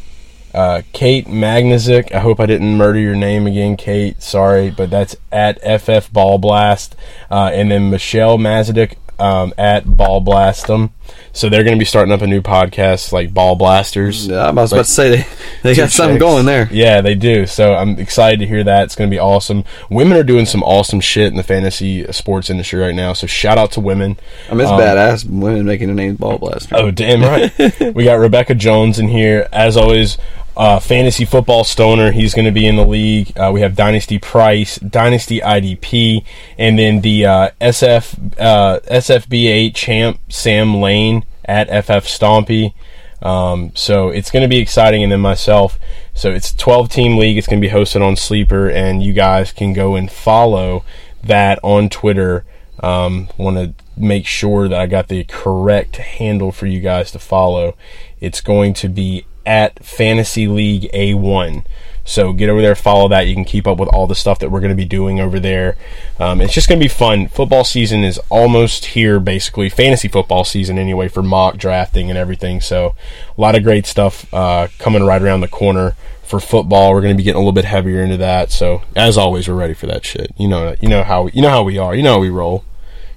uh, 0.58 0.82
Kate 0.92 1.26
Magnazik. 1.28 2.10
I 2.12 2.18
hope 2.18 2.40
I 2.40 2.46
didn't 2.46 2.76
murder 2.76 2.98
your 2.98 3.14
name 3.14 3.46
again, 3.46 3.76
Kate. 3.76 4.20
Sorry, 4.20 4.70
but 4.70 4.90
that's 4.90 5.14
at 5.30 5.60
FF 5.60 6.12
Ball 6.12 6.38
Blast, 6.38 6.96
uh, 7.30 7.52
and 7.54 7.70
then 7.70 7.90
Michelle 7.90 8.38
Mazadik 8.38 8.96
um, 9.20 9.54
at 9.56 9.96
Ball 9.96 10.20
Blastem. 10.20 10.90
So 11.32 11.48
they're 11.48 11.62
going 11.62 11.76
to 11.76 11.78
be 11.78 11.84
starting 11.84 12.12
up 12.12 12.22
a 12.22 12.26
new 12.26 12.42
podcast, 12.42 13.12
like 13.12 13.32
Ball 13.32 13.54
Blasters. 13.54 14.26
Yeah, 14.26 14.48
I 14.48 14.50
was 14.50 14.72
about 14.72 14.86
to 14.86 14.90
say 14.90 15.10
they, 15.10 15.26
they 15.62 15.74
got 15.76 15.90
something 15.90 16.16
chicks. 16.16 16.20
going 16.22 16.44
there. 16.44 16.68
Yeah, 16.72 17.00
they 17.00 17.14
do. 17.14 17.46
So 17.46 17.74
I'm 17.74 17.98
excited 17.98 18.40
to 18.40 18.46
hear 18.46 18.64
that. 18.64 18.84
It's 18.84 18.96
going 18.96 19.08
to 19.08 19.14
be 19.14 19.20
awesome. 19.20 19.64
Women 19.90 20.18
are 20.18 20.24
doing 20.24 20.44
some 20.44 20.62
awesome 20.64 21.00
shit 21.00 21.28
in 21.28 21.36
the 21.36 21.42
fantasy 21.42 22.10
sports 22.12 22.50
industry 22.50 22.80
right 22.80 22.94
now. 22.94 23.12
So 23.12 23.26
shout 23.26 23.58
out 23.58 23.72
to 23.72 23.80
women. 23.80 24.18
I 24.50 24.54
mean, 24.54 24.62
it's 24.62 24.70
Um, 24.70 24.80
badass 24.80 25.24
women 25.24 25.64
making 25.64 25.86
their 25.86 25.96
names 25.96 26.18
ball 26.18 26.38
blaster. 26.38 26.76
Oh, 26.76 26.90
damn 26.90 27.22
right. 27.22 27.94
we 27.94 28.04
got 28.04 28.14
Rebecca 28.18 28.54
Jones 28.54 28.98
in 28.98 29.08
here. 29.08 29.48
As 29.52 29.76
always, 29.76 30.18
Uh, 30.58 30.80
Fantasy 30.80 31.24
Football 31.24 31.62
Stoner, 31.62 32.10
he's 32.10 32.34
going 32.34 32.44
to 32.44 32.50
be 32.50 32.66
in 32.66 32.74
the 32.74 32.84
league. 32.84 33.30
Uh, 33.38 33.52
we 33.54 33.60
have 33.60 33.76
Dynasty 33.76 34.18
Price, 34.18 34.76
Dynasty 34.80 35.38
IDP, 35.38 36.24
and 36.58 36.76
then 36.76 37.00
the 37.00 37.26
uh, 37.26 37.50
SF 37.60 38.34
uh, 38.40 38.80
SFBA 38.80 39.72
champ 39.72 40.18
Sam 40.28 40.74
Lane 40.74 41.24
at 41.44 41.68
FF 41.68 42.08
Stompy. 42.08 42.74
Um, 43.22 43.70
so 43.76 44.08
it's 44.08 44.32
going 44.32 44.42
to 44.42 44.48
be 44.48 44.58
exciting, 44.58 45.04
and 45.04 45.12
then 45.12 45.20
myself. 45.20 45.78
So 46.12 46.32
it's 46.32 46.52
12 46.52 46.88
team 46.88 47.18
league. 47.18 47.38
It's 47.38 47.46
going 47.46 47.62
to 47.62 47.66
be 47.66 47.72
hosted 47.72 48.04
on 48.04 48.16
Sleeper, 48.16 48.68
and 48.68 49.00
you 49.00 49.12
guys 49.12 49.52
can 49.52 49.72
go 49.72 49.94
and 49.94 50.10
follow 50.10 50.84
that 51.22 51.60
on 51.62 51.88
Twitter. 51.88 52.44
Um, 52.80 53.28
Want 53.36 53.56
to 53.56 53.84
make 53.96 54.26
sure 54.26 54.68
that 54.68 54.80
I 54.80 54.86
got 54.86 55.06
the 55.06 55.22
correct 55.22 55.98
handle 55.98 56.50
for 56.50 56.66
you 56.66 56.80
guys 56.80 57.12
to 57.12 57.20
follow. 57.20 57.76
It's 58.20 58.40
going 58.40 58.74
to 58.74 58.88
be 58.88 59.24
at 59.49 59.83
Fantasy 59.83 60.47
League 60.47 60.90
A1. 60.93 61.64
So 62.05 62.35
get 62.35 62.50
over 62.50 62.61
there, 62.61 62.75
follow 62.75 63.09
that. 63.09 63.26
You 63.26 63.35
can 63.35 63.47
keep 63.47 63.67
up 63.67 63.78
with 63.78 63.88
all 63.88 64.07
the 64.07 64.14
stuff 64.14 64.38
that 64.40 64.50
we're 64.50 64.61
going 64.61 64.71
to 64.71 64.76
be 64.76 64.85
doing 64.85 65.21
over 65.21 65.40
there. 65.40 65.76
Um, 66.19 66.43
it's 66.43 66.52
just 66.52 66.69
going 66.69 66.78
to 66.78 66.85
be 66.85 66.88
fun. 66.88 67.28
Football 67.28 67.64
season 67.64 68.05
is 68.05 68.19
almost 68.28 68.87
here, 68.87 69.19
basically. 69.19 69.71
Fantasy 69.71 70.07
football 70.07 70.45
season, 70.45 70.78
anyway, 70.78 71.09
for 71.09 71.23
mock 71.23 71.57
drafting 71.57 72.11
and 72.11 72.19
everything. 72.19 72.61
So 72.61 72.95
a 73.37 73.40
lot 73.40 73.57
of 73.57 73.62
great 73.62 73.87
stuff 73.87 74.33
uh, 74.35 74.69
coming 74.78 75.02
right 75.02 75.21
around 75.21 75.40
the 75.40 75.49
corner 75.49 75.97
for 76.23 76.40
football. 76.40 76.93
We're 76.93 77.00
going 77.00 77.14
to 77.14 77.19
be 77.19 77.25
getting 77.25 77.37
a 77.37 77.40
little 77.40 77.52
bit 77.52 77.64
heavier 77.64 78.02
into 78.02 78.19
that. 78.19 78.50
So 78.50 78.83
as 78.95 79.17
always, 79.17 79.49
we're 79.49 79.55
ready 79.55 79.75
for 79.75 79.87
that 79.87 80.05
shit. 80.05 80.31
You 80.37 80.49
know, 80.49 80.76
you 80.81 80.88
know 80.88 81.02
how 81.02 81.28
you 81.28 81.40
know 81.40 81.50
how 81.50 81.62
we 81.62 81.78
are. 81.78 81.95
You 81.95 82.02
know 82.02 82.14
how 82.14 82.21
we 82.21 82.31
roll. 82.31 82.64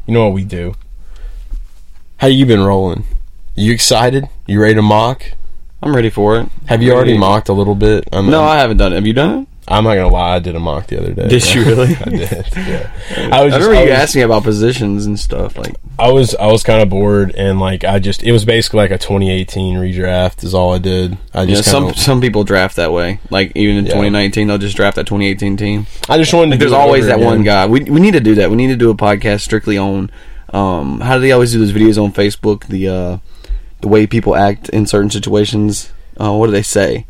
You 0.08 0.14
know 0.14 0.26
what 0.26 0.34
we 0.34 0.46
do. 0.46 0.76
How 2.18 2.28
you 2.28 2.46
been 2.46 2.62
rolling? 2.62 3.06
You 3.56 3.74
excited? 3.74 4.30
You 4.48 4.62
ready 4.62 4.76
to 4.76 4.82
mock? 4.82 5.34
I'm 5.84 5.96
ready 5.96 6.10
for 6.10 6.38
it. 6.38 6.50
Have 6.68 6.82
you 6.84 6.94
already 6.94 7.18
mocked 7.18 7.50
a 7.50 7.54
little 7.54 7.76
bit? 7.76 8.08
I'm, 8.12 8.30
No, 8.30 8.44
I 8.44 8.58
haven't 8.58 8.78
done 8.78 8.94
it. 8.94 8.96
Have 8.96 9.08
you 9.08 9.14
done 9.14 9.40
it? 9.40 9.48
I'm 9.68 9.84
not 9.84 9.96
gonna 9.96 10.10
lie. 10.10 10.36
I 10.36 10.40
did 10.40 10.56
a 10.56 10.60
mock 10.60 10.88
the 10.88 11.00
other 11.00 11.14
day. 11.14 11.28
Did 11.28 11.54
you 11.54 11.64
really? 11.64 11.96
I 12.02 12.10
did. 12.10 12.48
Yeah. 12.58 12.92
I 13.32 13.44
was. 13.44 13.54
I 13.54 13.58
Just, 13.58 13.70
remember 13.70 13.76
I 13.76 13.84
you 13.84 14.02
was, 14.02 14.16
me 14.16 14.22
about 14.24 14.44
positions 14.44 15.06
and 15.06 15.20
stuff. 15.20 15.58
Like, 15.58 15.76
I 16.00 16.12
was. 16.12 16.36
I 16.36 16.48
was 16.48 16.64
kind 16.64 16.82
of 16.82 16.90
bored, 16.90 17.34
and 17.36 17.60
like 17.60 17.84
I 17.84 18.00
just. 18.00 18.24
It 18.24 18.32
was 18.32 18.44
basically 18.44 18.78
like 18.80 18.92
a 18.92 18.98
2018 18.98 19.78
redraft. 19.78 20.44
Is 20.44 20.54
all 20.54 20.74
I 20.74 20.80
did. 20.80 21.18
I 21.34 21.46
just. 21.46 21.70
some 21.70 21.86
kinda, 21.86 21.98
some 22.00 22.20
people 22.22 22.44
draft 22.44 22.76
that 22.78 22.92
way. 22.92 23.20
Like 23.30 23.52
even 23.56 23.78
in 23.78 23.86
Yeah. 23.86 23.92
2019, 23.92 24.48
they'll 24.48 24.58
just 24.58 24.76
draft 24.76 24.96
that 24.96 25.06
2018 25.08 25.56
team. 25.58 25.86
I 26.10 26.18
just 26.18 26.34
wanted 26.34 26.48
to. 26.48 26.52
Like, 26.52 26.60
there's 26.60 26.72
always 26.74 27.06
that 27.06 27.20
one 27.20 27.44
guy. 27.44 27.68
We 27.68 27.84
we 27.84 28.02
need 28.02 28.14
to 28.14 28.20
do 28.20 28.36
that. 28.36 28.50
We 28.50 28.58
need 28.58 28.68
to 28.70 28.76
do 28.76 28.90
a 28.90 28.96
podcast 28.96 29.42
strictly 29.42 29.78
on. 29.78 30.10
Um, 30.54 31.00
how 31.00 31.16
do 31.16 31.22
they 31.22 31.32
always 31.32 31.54
do 31.54 31.60
those 31.60 31.72
videos 31.72 32.04
on 32.04 32.12
Facebook? 32.12 32.66
The 32.68 32.88
uh, 32.90 33.18
the 33.82 33.88
way 33.88 34.08
people 34.08 34.36
act 34.36 34.70
in 34.70 34.86
certain 34.86 35.10
situations. 35.10 35.92
Uh, 36.20 36.34
what 36.34 36.48
do 36.48 36.52
they 36.52 36.62
say? 36.62 37.06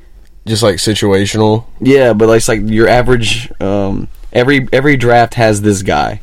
Just 0.46 0.64
like 0.64 0.76
situational. 0.76 1.66
Yeah, 1.80 2.14
but 2.14 2.28
like, 2.28 2.38
it's 2.38 2.48
like 2.48 2.62
your 2.64 2.88
average. 2.88 3.52
Um, 3.62 4.08
every 4.34 4.68
every 4.74 4.98
draft 4.98 5.36
has 5.36 5.62
this 5.62 5.84
guy. 5.84 6.22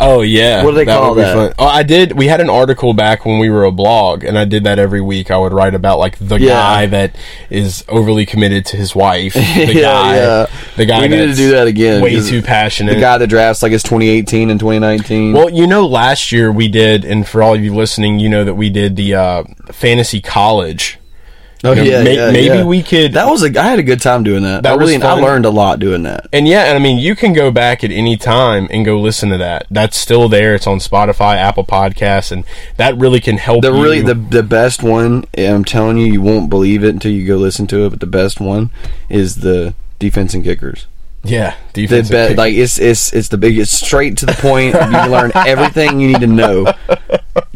Oh 0.00 0.20
yeah. 0.22 0.64
What 0.64 0.72
do 0.72 0.76
they 0.78 0.84
call 0.86 1.10
would 1.10 1.16
be 1.16 1.22
that? 1.22 1.34
fun. 1.34 1.54
Oh, 1.58 1.66
I 1.66 1.82
did. 1.82 2.12
We 2.12 2.26
had 2.26 2.40
an 2.40 2.50
article 2.50 2.92
back 2.92 3.24
when 3.24 3.38
we 3.38 3.50
were 3.50 3.64
a 3.64 3.72
blog, 3.72 4.24
and 4.24 4.38
I 4.38 4.44
did 4.44 4.64
that 4.64 4.78
every 4.78 5.00
week. 5.00 5.30
I 5.30 5.38
would 5.38 5.52
write 5.52 5.74
about 5.74 5.98
like 5.98 6.18
the 6.18 6.38
Yeah. 6.40 6.48
guy 6.54 6.86
that 6.86 7.16
is 7.50 7.84
overly 7.88 8.26
committed 8.26 8.66
to 8.66 8.76
his 8.76 8.94
wife. 8.94 9.34
The 9.66 9.72
Yeah, 9.74 9.80
guy. 9.82 10.16
yeah. 10.16 10.46
The 10.76 10.86
guy. 10.86 11.00
We 11.02 11.08
need 11.08 11.26
to 11.26 11.34
do 11.34 11.50
that 11.52 11.66
again, 11.66 12.02
Way 12.02 12.20
too 12.20 12.42
passionate. 12.42 12.94
The 12.94 13.00
guy 13.00 13.18
that 13.18 13.26
drafts 13.28 13.62
like 13.62 13.72
it's 13.72 13.82
2018 13.84 14.50
and 14.50 14.60
2019. 14.60 15.32
Well, 15.32 15.48
you 15.50 15.66
know, 15.66 15.86
last 15.86 16.32
year 16.32 16.50
we 16.52 16.68
did, 16.68 17.04
and 17.04 17.26
for 17.26 17.42
all 17.42 17.54
of 17.54 17.62
you 17.64 17.74
listening, 17.74 18.18
you 18.18 18.28
know 18.28 18.44
that 18.44 18.54
we 18.54 18.70
did 18.70 18.96
the 18.96 19.14
uh, 19.14 19.44
fantasy 19.72 20.20
college. 20.20 20.98
Oh 21.66 21.72
you 21.72 21.90
know, 21.90 21.98
yeah, 21.98 22.02
may- 22.02 22.16
yeah, 22.16 22.30
maybe 22.30 22.56
yeah. 22.58 22.64
we 22.64 22.82
could- 22.82 23.12
That 23.14 23.26
was 23.30 23.42
a. 23.42 23.58
I 23.60 23.64
had 23.64 23.78
a 23.78 23.82
good 23.82 24.00
time 24.00 24.22
doing 24.22 24.42
that. 24.44 24.62
That 24.62 24.72
I 24.72 24.76
really, 24.76 24.96
was 24.96 25.04
I 25.04 25.12
learned 25.14 25.44
a 25.46 25.50
lot 25.50 25.78
doing 25.78 26.02
that. 26.04 26.26
And 26.32 26.46
yeah, 26.48 26.64
and 26.64 26.76
I 26.76 26.78
mean, 26.78 26.98
you 26.98 27.14
can 27.16 27.32
go 27.32 27.50
back 27.50 27.84
at 27.84 27.90
any 27.90 28.16
time 28.16 28.68
and 28.70 28.84
go 28.84 29.00
listen 29.00 29.28
to 29.30 29.38
that. 29.38 29.66
That's 29.70 29.96
still 29.96 30.28
there. 30.28 30.54
It's 30.54 30.66
on 30.66 30.78
Spotify, 30.78 31.36
Apple 31.36 31.64
Podcasts, 31.64 32.32
and 32.32 32.44
that 32.76 32.96
really 32.96 33.20
can 33.20 33.38
help. 33.38 33.62
The 33.62 33.72
you. 33.72 33.82
really 33.82 34.02
the 34.02 34.14
the 34.14 34.42
best 34.42 34.82
one. 34.82 35.24
I'm 35.36 35.64
telling 35.64 35.96
you, 35.98 36.06
you 36.06 36.20
won't 36.22 36.50
believe 36.50 36.84
it 36.84 36.90
until 36.90 37.12
you 37.12 37.26
go 37.26 37.36
listen 37.36 37.66
to 37.68 37.86
it. 37.86 37.90
But 37.90 38.00
the 38.00 38.06
best 38.06 38.40
one 38.40 38.70
is 39.08 39.36
the 39.36 39.74
defense 39.98 40.34
and 40.34 40.44
kickers. 40.44 40.86
yeah, 41.24 41.54
The 41.72 41.82
defensive 41.86 42.30
be, 42.30 42.34
like 42.36 42.54
it's 42.54 42.78
it's 42.78 43.12
it's 43.12 43.28
the 43.28 43.38
biggest 43.38 43.72
straight 43.84 44.18
to 44.18 44.26
the 44.26 44.34
point. 44.34 44.74
you 44.74 45.10
learn 45.10 45.32
everything 45.34 45.98
you 46.00 46.08
need 46.08 46.20
to 46.20 46.26
know. 46.26 46.72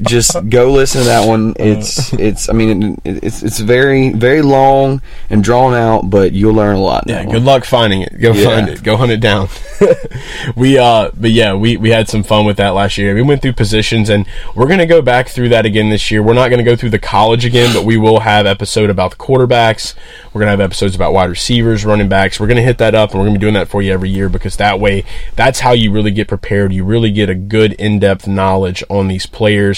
Just 0.01 0.49
go 0.49 0.73
listen 0.73 1.03
to 1.03 1.07
that 1.07 1.27
one. 1.29 1.55
It's 1.59 2.13
it's. 2.15 2.49
I 2.49 2.53
mean, 2.53 2.95
it, 3.05 3.25
it's 3.25 3.43
it's 3.43 3.59
very 3.61 4.13
very 4.13 4.43
long 4.43 5.03
and 5.29 5.43
drawn 5.45 5.75
out, 5.75 6.09
but 6.11 6.33
you'll 6.33 6.55
learn 6.55 6.77
a 6.77 6.81
lot. 6.81 7.05
Yeah, 7.07 7.25
good 7.25 7.35
one. 7.35 7.45
luck 7.45 7.65
finding 7.65 8.03
it. 8.03 8.19
Go 8.21 8.33
Yeah. 8.33 8.45
find 8.45 8.69
it. 8.69 8.83
Go 8.83 8.97
hunt 8.97 9.13
it 9.13 9.21
down. 9.21 9.49
we 10.57 10.79
uh 10.79 11.11
but 11.19 11.31
yeah, 11.31 11.55
we 11.55 11.77
we 11.77 11.91
had 11.91 12.09
some 12.09 12.23
fun 12.23 12.47
with 12.47 12.57
that 12.57 12.71
last 12.71 12.99
year. 12.99 13.15
We 13.15 13.23
went 13.23 13.43
through 13.43 13.53
positions 13.55 14.09
and 14.09 14.27
we're 14.55 14.67
going 14.67 14.79
to 14.79 14.87
go 14.87 15.03
back 15.03 15.29
through 15.29 15.51
that 15.51 15.67
again 15.67 15.91
this 15.91 16.11
year. 16.11 16.23
We're 16.23 16.35
not 16.35 16.49
going 16.49 16.65
to 16.65 16.69
go 16.71 16.77
through 16.77 16.91
the 16.91 16.99
college 16.99 17.45
again, 17.45 17.75
but 17.75 17.85
we 17.85 17.97
will 17.97 18.21
have 18.21 18.47
episode 18.47 18.91
about 18.91 19.11
the 19.13 19.17
quarterbacks. 19.17 19.95
We're 20.33 20.41
going 20.41 20.47
to 20.47 20.51
have 20.53 20.61
episodes 20.61 20.95
about 20.95 21.13
wide 21.13 21.31
receivers, 21.31 21.85
running 21.85 22.09
backs. 22.09 22.39
We're 22.41 22.47
going 22.47 22.57
to 22.57 22.63
hit 22.63 22.79
that 22.79 22.95
up 22.95 23.11
and 23.11 23.21
we're 23.21 23.27
going 23.27 23.35
to 23.35 23.39
be 23.39 23.45
doing 23.45 23.55
that 23.55 23.69
for 23.69 23.83
you 23.83 23.93
every 23.93 24.11
year 24.11 24.29
because 24.29 24.57
that 24.57 24.81
way 24.81 25.05
that's 25.37 25.61
how 25.61 25.73
you 25.73 25.93
really 25.93 26.11
get 26.11 26.29
prepared. 26.29 26.73
You 26.73 26.85
really 26.85 27.11
get 27.11 27.29
a 27.29 27.35
good 27.35 27.73
in-depth 27.75 28.27
knowledge 28.27 28.83
on 28.89 29.09
these 29.09 29.27
players, 29.27 29.70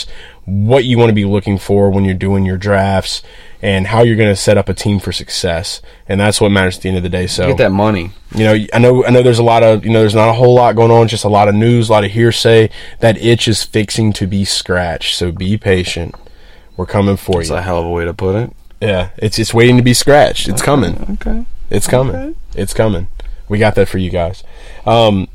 what 0.44 0.84
you 0.84 0.98
want 0.98 1.08
to 1.10 1.14
be 1.14 1.24
looking 1.24 1.58
for 1.58 1.90
when 1.90 2.04
you're 2.04 2.14
doing 2.14 2.44
your 2.44 2.56
drafts 2.56 3.22
and 3.60 3.86
how 3.86 4.02
you're 4.02 4.16
going 4.16 4.28
to 4.28 4.36
set 4.36 4.58
up 4.58 4.68
a 4.68 4.74
team 4.74 4.98
for 4.98 5.12
success. 5.12 5.80
And 6.08 6.20
that's 6.20 6.40
what 6.40 6.50
matters 6.50 6.76
at 6.76 6.82
the 6.82 6.88
end 6.88 6.96
of 6.98 7.02
the 7.04 7.08
day. 7.08 7.26
So 7.28 7.46
Get 7.48 7.58
that 7.58 7.70
money. 7.72 8.10
you 8.34 8.44
know, 8.44 8.66
I 8.74 8.78
know, 8.78 9.04
I 9.04 9.10
know. 9.10 9.22
There's 9.22 9.38
a 9.38 9.42
lot 9.44 9.62
of, 9.62 9.84
you 9.84 9.92
know, 9.92 10.00
there's 10.00 10.14
not 10.16 10.28
a 10.28 10.32
whole 10.32 10.54
lot 10.54 10.74
going 10.74 10.90
on. 10.90 11.06
Just 11.08 11.24
a 11.24 11.28
lot 11.28 11.48
of 11.48 11.54
news, 11.54 11.88
a 11.88 11.92
lot 11.92 12.04
of 12.04 12.10
hearsay. 12.10 12.70
That 13.00 13.16
itch 13.18 13.46
is 13.46 13.62
fixing 13.62 14.12
to 14.14 14.26
be 14.26 14.44
scratched. 14.44 15.16
So 15.16 15.30
be 15.30 15.56
patient. 15.56 16.14
We're 16.76 16.86
coming 16.86 17.16
for 17.16 17.40
It's 17.40 17.50
you. 17.50 17.54
That's 17.54 17.64
a 17.64 17.66
hell 17.66 17.78
of 17.80 17.86
a 17.86 17.90
way 17.90 18.04
to 18.04 18.14
put 18.14 18.34
it. 18.34 18.52
Yeah, 18.80 19.10
it's 19.18 19.38
it's 19.38 19.54
waiting 19.54 19.76
to 19.76 19.82
be 19.82 19.94
scratched. 19.94 20.48
It's 20.48 20.62
coming. 20.62 20.98
Okay. 21.12 21.46
It's 21.70 21.86
coming. 21.86 22.16
Okay. 22.16 22.34
It's 22.56 22.74
coming. 22.74 23.06
We 23.48 23.58
got 23.58 23.76
that 23.76 23.86
for 23.88 23.98
you 23.98 24.10
guys. 24.10 24.42
Um, 24.84 25.28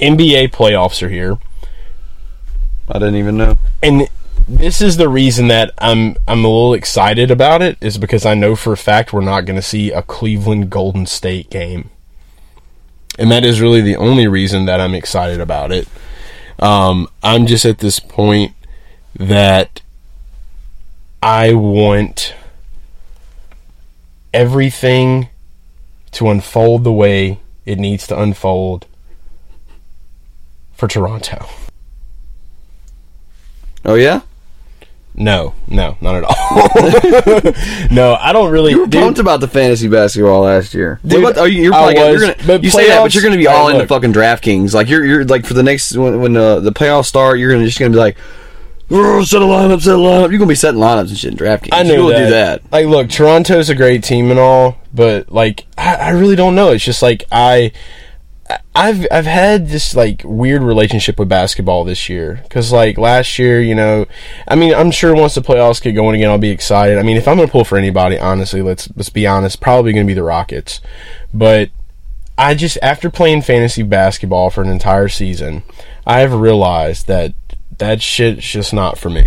NBA 0.00 0.52
playoffs 0.52 1.02
are 1.02 1.08
here, 1.10 1.38
I 2.88 2.94
didn't 2.94 3.16
even 3.16 3.36
know. 3.36 3.58
and 3.82 4.08
this 4.48 4.80
is 4.80 4.96
the 4.96 5.08
reason 5.08 5.48
that 5.48 5.72
I'm 5.78 6.16
I'm 6.26 6.44
a 6.44 6.48
little 6.48 6.74
excited 6.74 7.30
about 7.30 7.60
it. 7.60 7.76
Is 7.80 7.98
because 7.98 8.24
I 8.24 8.34
know 8.34 8.56
for 8.56 8.72
a 8.72 8.78
fact 8.78 9.12
we're 9.12 9.20
not 9.20 9.44
going 9.44 9.56
to 9.56 9.62
see 9.62 9.92
a 9.92 10.02
Cleveland 10.02 10.70
Golden 10.70 11.04
State 11.06 11.50
game, 11.50 11.90
and 13.18 13.30
that 13.30 13.44
is 13.44 13.60
really 13.60 13.82
the 13.82 13.96
only 13.96 14.26
reason 14.26 14.64
that 14.64 14.80
I'm 14.80 14.94
excited 14.94 15.40
about 15.40 15.70
it. 15.70 15.86
Um, 16.58 17.08
I'm 17.22 17.46
just 17.46 17.64
at 17.64 17.78
this 17.78 18.00
point 18.00 18.52
that 19.14 19.82
I 21.22 21.52
want 21.52 22.34
everything 24.32 25.28
to 26.12 26.28
unfold 26.30 26.84
the 26.84 26.92
way 26.92 27.40
it 27.66 27.78
needs 27.78 28.06
to 28.06 28.18
unfold 28.18 28.86
for 30.72 30.88
Toronto. 30.88 31.46
Oh 33.84 33.94
yeah. 33.94 34.20
No, 35.20 35.54
no, 35.66 35.96
not 36.00 36.14
at 36.14 36.22
all. 36.24 37.90
no, 37.90 38.14
I 38.20 38.32
don't 38.32 38.52
really. 38.52 38.70
You 38.70 38.80
were 38.82 38.86
dude, 38.86 39.02
pumped 39.02 39.18
about 39.18 39.40
the 39.40 39.48
fantasy 39.48 39.88
basketball 39.88 40.42
last 40.42 40.74
year. 40.74 41.00
Dude, 41.04 41.24
What 41.24 41.32
about- 41.32 41.50
you, 41.50 41.62
you're 41.64 41.74
I 41.74 41.76
probably 41.78 41.94
gonna- 41.96 42.12
was, 42.12 42.20
you're 42.22 42.34
gonna, 42.46 42.62
you 42.62 42.70
say 42.70 42.86
that, 42.88 43.02
but 43.02 43.12
you're 43.14 43.22
going 43.22 43.32
to 43.32 43.38
be 43.38 43.48
all 43.48 43.66
into 43.66 43.80
look. 43.80 43.88
fucking 43.88 44.12
DraftKings. 44.12 44.74
Like 44.74 44.88
you're 44.88 45.04
you're 45.04 45.24
like 45.24 45.44
for 45.44 45.54
the 45.54 45.64
next 45.64 45.96
when, 45.96 46.20
when 46.20 46.36
uh, 46.36 46.60
the 46.60 46.70
playoffs 46.70 47.06
start, 47.06 47.40
you're 47.40 47.50
gonna 47.50 47.64
just 47.64 47.80
going 47.80 47.90
to 47.90 47.96
be 47.96 48.00
like, 48.00 48.16
oh, 48.92 49.24
set 49.24 49.42
a 49.42 49.44
lineup, 49.44 49.80
set 49.82 49.94
a 49.94 49.98
lineup. 49.98 50.30
You're 50.30 50.38
going 50.38 50.40
to 50.42 50.46
be 50.46 50.54
setting 50.54 50.78
lineups 50.80 51.08
and 51.08 51.18
shit 51.18 51.32
in 51.32 51.36
DraftKings. 51.38 51.70
I 51.72 51.82
know 51.82 52.08
that. 52.10 52.18
do 52.18 52.30
that. 52.30 52.62
Like, 52.70 52.86
look, 52.86 53.08
Toronto's 53.08 53.68
a 53.70 53.74
great 53.74 54.04
team 54.04 54.30
and 54.30 54.38
all, 54.38 54.78
but 54.94 55.32
like, 55.32 55.66
I, 55.76 55.96
I 55.96 56.10
really 56.10 56.36
don't 56.36 56.54
know. 56.54 56.70
It's 56.70 56.84
just 56.84 57.02
like 57.02 57.24
I, 57.32 57.72
I've 58.74 59.06
I've 59.10 59.26
had 59.26 59.68
this 59.68 59.94
like 59.94 60.22
weird 60.24 60.62
relationship 60.62 61.18
with 61.18 61.28
basketball 61.28 61.84
this 61.84 62.08
year 62.08 62.40
because 62.42 62.72
like 62.72 62.96
last 62.96 63.38
year, 63.38 63.60
you 63.60 63.74
know, 63.74 64.06
I 64.46 64.54
mean, 64.54 64.74
I'm 64.74 64.90
sure 64.90 65.14
once 65.14 65.34
the 65.34 65.42
playoffs 65.42 65.82
get 65.82 65.92
going 65.92 66.14
again, 66.14 66.30
I'll 66.30 66.38
be 66.38 66.50
excited. 66.50 66.98
I 66.98 67.02
mean, 67.02 67.16
if 67.16 67.26
I'm 67.26 67.36
gonna 67.36 67.48
pull 67.48 67.64
for 67.64 67.76
anybody, 67.76 68.18
honestly, 68.18 68.62
let's 68.62 68.88
let's 68.96 69.10
be 69.10 69.26
honest, 69.26 69.60
probably 69.60 69.92
gonna 69.92 70.04
be 70.04 70.14
the 70.14 70.22
Rockets, 70.22 70.80
but. 71.32 71.70
I 72.40 72.54
just 72.54 72.78
after 72.82 73.10
playing 73.10 73.42
fantasy 73.42 73.82
basketball 73.82 74.50
for 74.50 74.62
an 74.62 74.68
entire 74.68 75.08
season, 75.08 75.64
I 76.06 76.20
have 76.20 76.32
realized 76.32 77.08
that 77.08 77.34
that 77.78 78.00
shit's 78.00 78.46
just 78.46 78.72
not 78.72 78.96
for 78.96 79.10
me. 79.10 79.26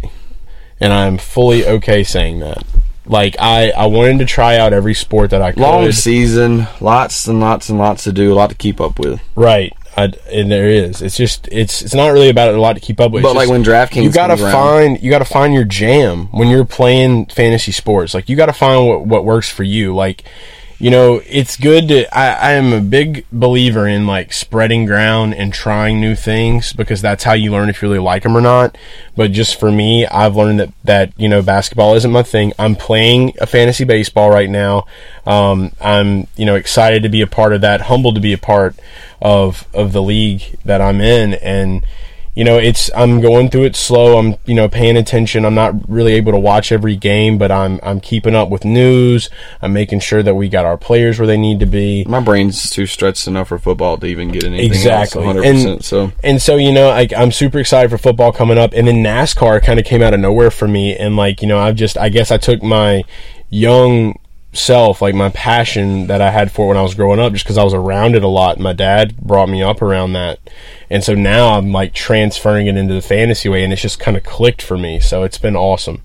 And 0.80 0.94
I'm 0.94 1.18
fully 1.18 1.66
okay 1.66 2.06
saying 2.06 2.40
that. 2.40 2.63
Like 3.12 3.36
I 3.39 3.72
I 3.72 3.86
wanted 3.88 4.20
to 4.20 4.25
try 4.25 4.58
out 4.58 4.74
every 4.74 4.94
sport 4.96 5.30
that 5.32 5.41
I 5.41 5.51
could. 5.51 5.60
Long 5.62 5.91
season, 5.91 6.65
lots 6.80 7.27
and 7.27 7.39
lots 7.41 7.70
and 7.70 7.77
lots 7.77 8.06
to 8.06 8.12
do, 8.13 8.32
a 8.32 8.36
lot 8.36 8.50
to 8.50 8.56
keep 8.56 8.80
up 8.82 8.98
with. 8.98 9.20
Right. 9.36 9.74
I, 9.98 10.13
and 10.32 10.50
there 10.50 10.70
is. 10.70 11.01
It's 11.01 11.18
just 11.18 11.50
it's 11.51 11.82
it's 11.82 11.94
not 11.94 12.08
really 12.13 12.30
about 12.30 12.56
a 12.56 12.62
lot 12.62 12.74
to 12.74 12.80
keep 12.80 13.01
up 13.01 13.12
with. 13.12 13.24
But 13.24 13.30
It's 13.32 13.36
like 13.36 13.44
just- 13.50 13.51
when 13.51 13.63
DraftKings 13.65 14.03
you 14.03 14.12
gotta 14.12 14.34
comes 14.38 14.41
around- 14.44 14.53
find 14.53 15.03
you 15.03 15.12
gotta 15.12 15.25
find 15.25 15.53
your 15.53 15.65
jam 15.65 16.30
when 16.32 16.48
you're 16.48 16.63
playing 16.63 17.25
fantasy 17.25 17.74
sports. 17.74 18.13
Like 18.13 18.30
you 18.30 18.38
gotta 18.38 18.53
find 18.53 18.88
what 18.88 19.06
what 19.06 19.25
works 19.25 19.50
for 19.50 19.63
you. 19.63 19.94
Like 19.94 20.24
you 20.82 20.90
know, 20.90 21.22
it's 21.28 21.58
good 21.58 21.90
to. 21.90 22.18
I, 22.18 22.32
I 22.32 22.52
am 22.54 22.74
a 22.74 22.82
big 22.82 23.24
believer 23.32 23.88
in 23.88 24.08
like 24.08 24.34
spreading 24.34 24.88
ground 24.88 25.36
and 25.36 25.54
trying 25.54 26.02
new 26.02 26.16
things 26.16 26.74
because 26.74 27.04
that's 27.04 27.24
how 27.24 27.34
you 27.34 27.52
learn 27.52 27.70
if 27.70 27.84
you 27.84 27.88
really 27.88 28.00
like 28.00 28.24
them 28.24 28.36
or 28.36 28.42
not. 28.42 28.76
But 29.16 29.32
just 29.32 29.60
for 29.60 29.72
me, 29.72 30.08
I've 30.08 30.36
learned 30.36 30.60
that 30.60 30.74
that 30.84 31.14
you 31.18 31.30
know 31.30 31.44
basketball 31.44 31.94
isn't 31.94 32.12
my 32.12 32.24
thing. 32.24 32.54
I'm 32.58 32.76
playing 32.76 33.34
a 33.40 33.46
fantasy 33.46 33.84
baseball 33.84 34.32
right 34.32 34.50
now. 34.50 34.88
Um, 35.28 35.72
I'm 35.80 36.26
you 36.36 36.48
know 36.48 36.56
excited 36.56 37.04
to 37.04 37.10
be 37.10 37.22
a 37.22 37.28
part 37.28 37.54
of 37.54 37.62
that, 37.62 37.82
humbled 37.82 38.16
to 38.16 38.22
be 38.22 38.34
a 38.34 38.40
part 38.40 38.76
of 39.22 39.68
of 39.76 39.94
the 39.94 40.02
league 40.02 40.58
that 40.66 40.82
I'm 40.82 41.00
in, 41.00 41.36
and 41.36 41.86
you 42.34 42.44
know 42.46 42.58
it's 42.58 42.90
i'm 42.96 43.20
going 43.20 43.50
through 43.50 43.64
it 43.66 43.76
slow 43.76 44.18
i'm 44.18 44.36
you 44.46 44.56
know 44.56 44.70
paying 44.70 44.96
attention 44.96 45.44
i'm 45.44 45.54
not 45.54 45.74
really 45.90 46.14
able 46.14 46.32
to 46.32 46.40
watch 46.40 46.72
every 46.72 46.96
game 46.96 47.38
but 47.38 47.52
i'm 47.52 47.78
i'm 47.84 48.00
keeping 48.00 48.34
up 48.34 48.50
with 48.50 48.64
news 48.64 49.30
i'm 49.62 49.74
making 49.74 50.00
sure 50.00 50.24
that 50.24 50.34
we 50.34 50.48
got 50.48 50.66
our 50.66 50.78
players 50.78 51.20
where 51.20 51.28
they 51.28 51.36
need 51.38 51.60
to 51.60 51.66
be 51.66 52.06
My 52.08 52.22
brain's 52.22 52.70
too 52.70 52.86
stretched 52.86 53.28
enough 53.28 53.50
for 53.50 53.58
football 53.60 53.98
to 53.98 54.06
even 54.08 54.32
get 54.32 54.46
anything 54.46 54.66
Exactly. 54.66 55.26
else 55.26 55.36
100%. 55.38 55.74
And- 55.74 55.84
so 55.86 56.12
and 56.24 56.42
so 56.42 56.56
you 56.56 56.72
know 56.72 56.88
like 56.90 57.12
i'm 57.14 57.32
super 57.34 57.60
excited 57.60 57.90
for 57.90 57.98
football 57.98 58.32
coming 58.32 58.58
up 58.58 58.72
and 58.74 58.88
then 58.88 59.04
nascar 59.04 59.62
kind 59.62 59.78
of 59.80 59.86
came 59.86 60.02
out 60.02 60.14
of 60.14 60.20
nowhere 60.22 60.52
for 60.52 60.68
me 60.70 60.96
and 60.96 61.18
like 61.18 61.42
you 61.42 61.48
know 61.50 61.60
i've 61.60 61.76
just 61.76 61.98
i 61.98 62.08
guess 62.08 62.32
i 62.32 62.38
took 62.38 62.64
my 62.64 63.04
young 63.50 64.18
self 64.53 65.01
like 65.01 65.15
my 65.15 65.29
passion 65.29 66.08
that 66.08 66.22
i 66.22 66.29
had 66.29 66.51
for 66.51 66.67
when 66.67 66.75
i 66.75 66.81
was 66.81 66.93
growing 66.93 67.20
up 67.20 67.31
just 67.31 67.46
because 67.46 67.58
i 67.58 67.63
was 67.63 67.74
around 67.74 68.15
it 68.15 68.24
a 68.24 68.27
lot. 68.27 68.60
My 68.60 68.74
dad 68.74 69.15
brought 69.17 69.48
me 69.48 69.63
up 69.63 69.81
around 69.81 70.13
that. 70.13 70.39
And 70.89 71.03
so 71.03 71.13
now 71.13 71.58
i'm 71.58 71.72
like 71.72 71.93
transferring 71.93 72.67
it 72.67 72.75
into 72.75 72.93
the 72.93 73.01
fantasy 73.01 73.48
way 73.48 73.63
and 73.63 73.72
it's 73.72 73.81
just 73.81 74.00
kind 74.00 74.17
of 74.17 74.24
clicked 74.24 74.62
for 74.62 74.77
me. 74.77 75.00
So 75.00 75.24
it's 75.24 75.38
been 75.38 75.55
awesome. 75.55 76.03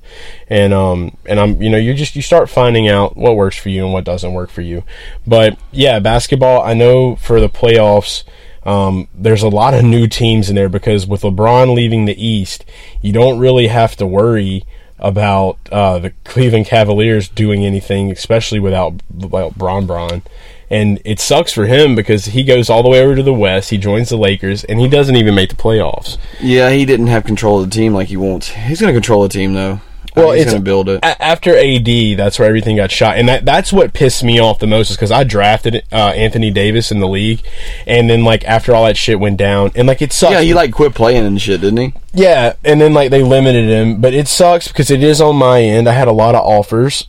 And 0.49 0.73
um 0.73 1.17
and 1.27 1.41
i'm 1.41 1.61
you 1.61 1.71
know 1.71 1.79
you 1.79 1.93
just 1.95 2.15
you 2.15 2.23
start 2.23 2.49
finding 2.49 2.89
out 2.89 3.17
what 3.17 3.35
works 3.35 3.57
for 3.57 3.69
you 3.69 3.85
and 3.85 3.93
what 3.93 4.05
doesn't 4.05 4.33
work 4.33 4.51
for 4.51 4.63
you. 4.63 4.85
But 5.27 5.59
yeah 5.73 5.99
basketball 5.99 6.63
i 6.63 6.73
know 6.73 7.17
for 7.17 7.41
the 7.41 7.49
playoffs 7.49 8.23
um, 8.67 9.07
there's 9.15 9.45
a 9.45 9.49
lot 9.49 9.75
of 9.75 9.85
new 9.85 10.09
teams 10.09 10.49
in 10.49 10.57
there 10.57 10.69
because 10.69 11.07
with 11.07 11.23
LeBron 11.23 11.73
leaving 11.73 12.05
the 12.05 12.27
East, 12.27 12.65
you 13.01 13.13
don't 13.13 13.39
really 13.39 13.69
have 13.69 13.95
to 13.97 14.07
worry 14.09 14.65
about 14.99 15.59
uh, 15.71 15.99
the 15.99 16.11
Cleveland 16.25 16.67
Cavaliers 16.67 17.29
doing 17.29 17.65
anything, 17.65 18.11
especially 18.11 18.59
without 18.59 18.95
without 19.15 19.57
Bron 19.57 19.87
Bron. 19.87 20.23
And 20.69 21.01
it 21.05 21.21
sucks 21.21 21.53
for 21.53 21.67
him 21.67 21.95
because 21.95 22.27
he 22.27 22.43
goes 22.43 22.69
all 22.69 22.83
the 22.83 22.89
way 22.89 23.01
over 23.01 23.15
to 23.15 23.23
the 23.23 23.33
West. 23.33 23.71
He 23.71 23.79
joins 23.79 24.09
the 24.09 24.17
Lakers, 24.17 24.65
and 24.65 24.81
he 24.81 24.89
doesn't 24.89 25.15
even 25.15 25.35
make 25.35 25.51
the 25.51 25.55
playoffs. 25.57 26.19
yeah, 26.41 26.71
he 26.71 26.85
didn't 26.85 27.07
have 27.07 27.25
control 27.25 27.61
of 27.61 27.71
the 27.71 27.75
team 27.75 27.95
like 27.95 28.09
he 28.09 28.17
wants. 28.17 28.49
He's 28.49 28.81
going 28.81 28.93
to 28.93 28.97
control 28.99 29.23
the 29.23 29.29
team 29.29 29.55
though. 29.55 29.81
Well, 30.17 30.33
he's 30.33 30.43
it's- 30.43 30.53
going 30.55 30.63
to 30.63 30.65
build 30.65 30.89
it. 30.89 31.01
A- 31.05 31.23
after 31.23 31.57
AD, 31.57 32.17
that's 32.17 32.39
where 32.39 32.49
everything 32.49 32.77
got 32.77 32.91
shot, 32.91 33.19
and 33.19 33.29
that 33.29 33.45
that's 33.45 33.73
what 33.73 33.93
pissed 33.93 34.25
me 34.25 34.39
off 34.41 34.59
the 34.59 34.67
most 34.67 34.91
is 34.91 34.97
because 34.97 35.11
I 35.13 35.25
drafted 35.25 35.85
uh, 35.93 35.97
Anthony 35.97 36.51
Davis 36.51 36.91
in 36.91 37.01
the 37.01 37.09
league, 37.09 37.43
and 37.87 38.09
then 38.09 38.25
like 38.25 38.45
after 38.45 38.75
all 38.75 38.85
that 38.87 38.97
shit 38.97 39.21
went 39.21 39.37
down, 39.37 39.73
and 39.75 39.87
like 39.87 40.01
it 40.03 40.13
sucks. 40.13 40.33
yeah, 40.33 40.41
he 40.41 40.55
like 40.55 40.73
quit 40.73 40.95
playing 40.95 41.25
and 41.27 41.41
shit, 41.41 41.61
didn't 41.61 41.79
he? 41.79 41.93
Yeah, 42.15 42.55
and 42.65 42.81
then 42.81 42.95
like 42.95 43.11
they 43.11 43.23
limited 43.23 43.69
him, 43.69 44.01
but 44.01 44.15
it 44.15 44.27
sucks 44.29 44.69
because 44.69 44.91
it 44.91 45.03
is 45.03 45.21
on 45.21 45.37
my 45.37 45.61
end. 45.63 45.89
I 45.89 45.93
had 45.93 46.09
a 46.09 46.13
lot 46.13 46.35
of 46.35 46.41
offers, 46.41 47.09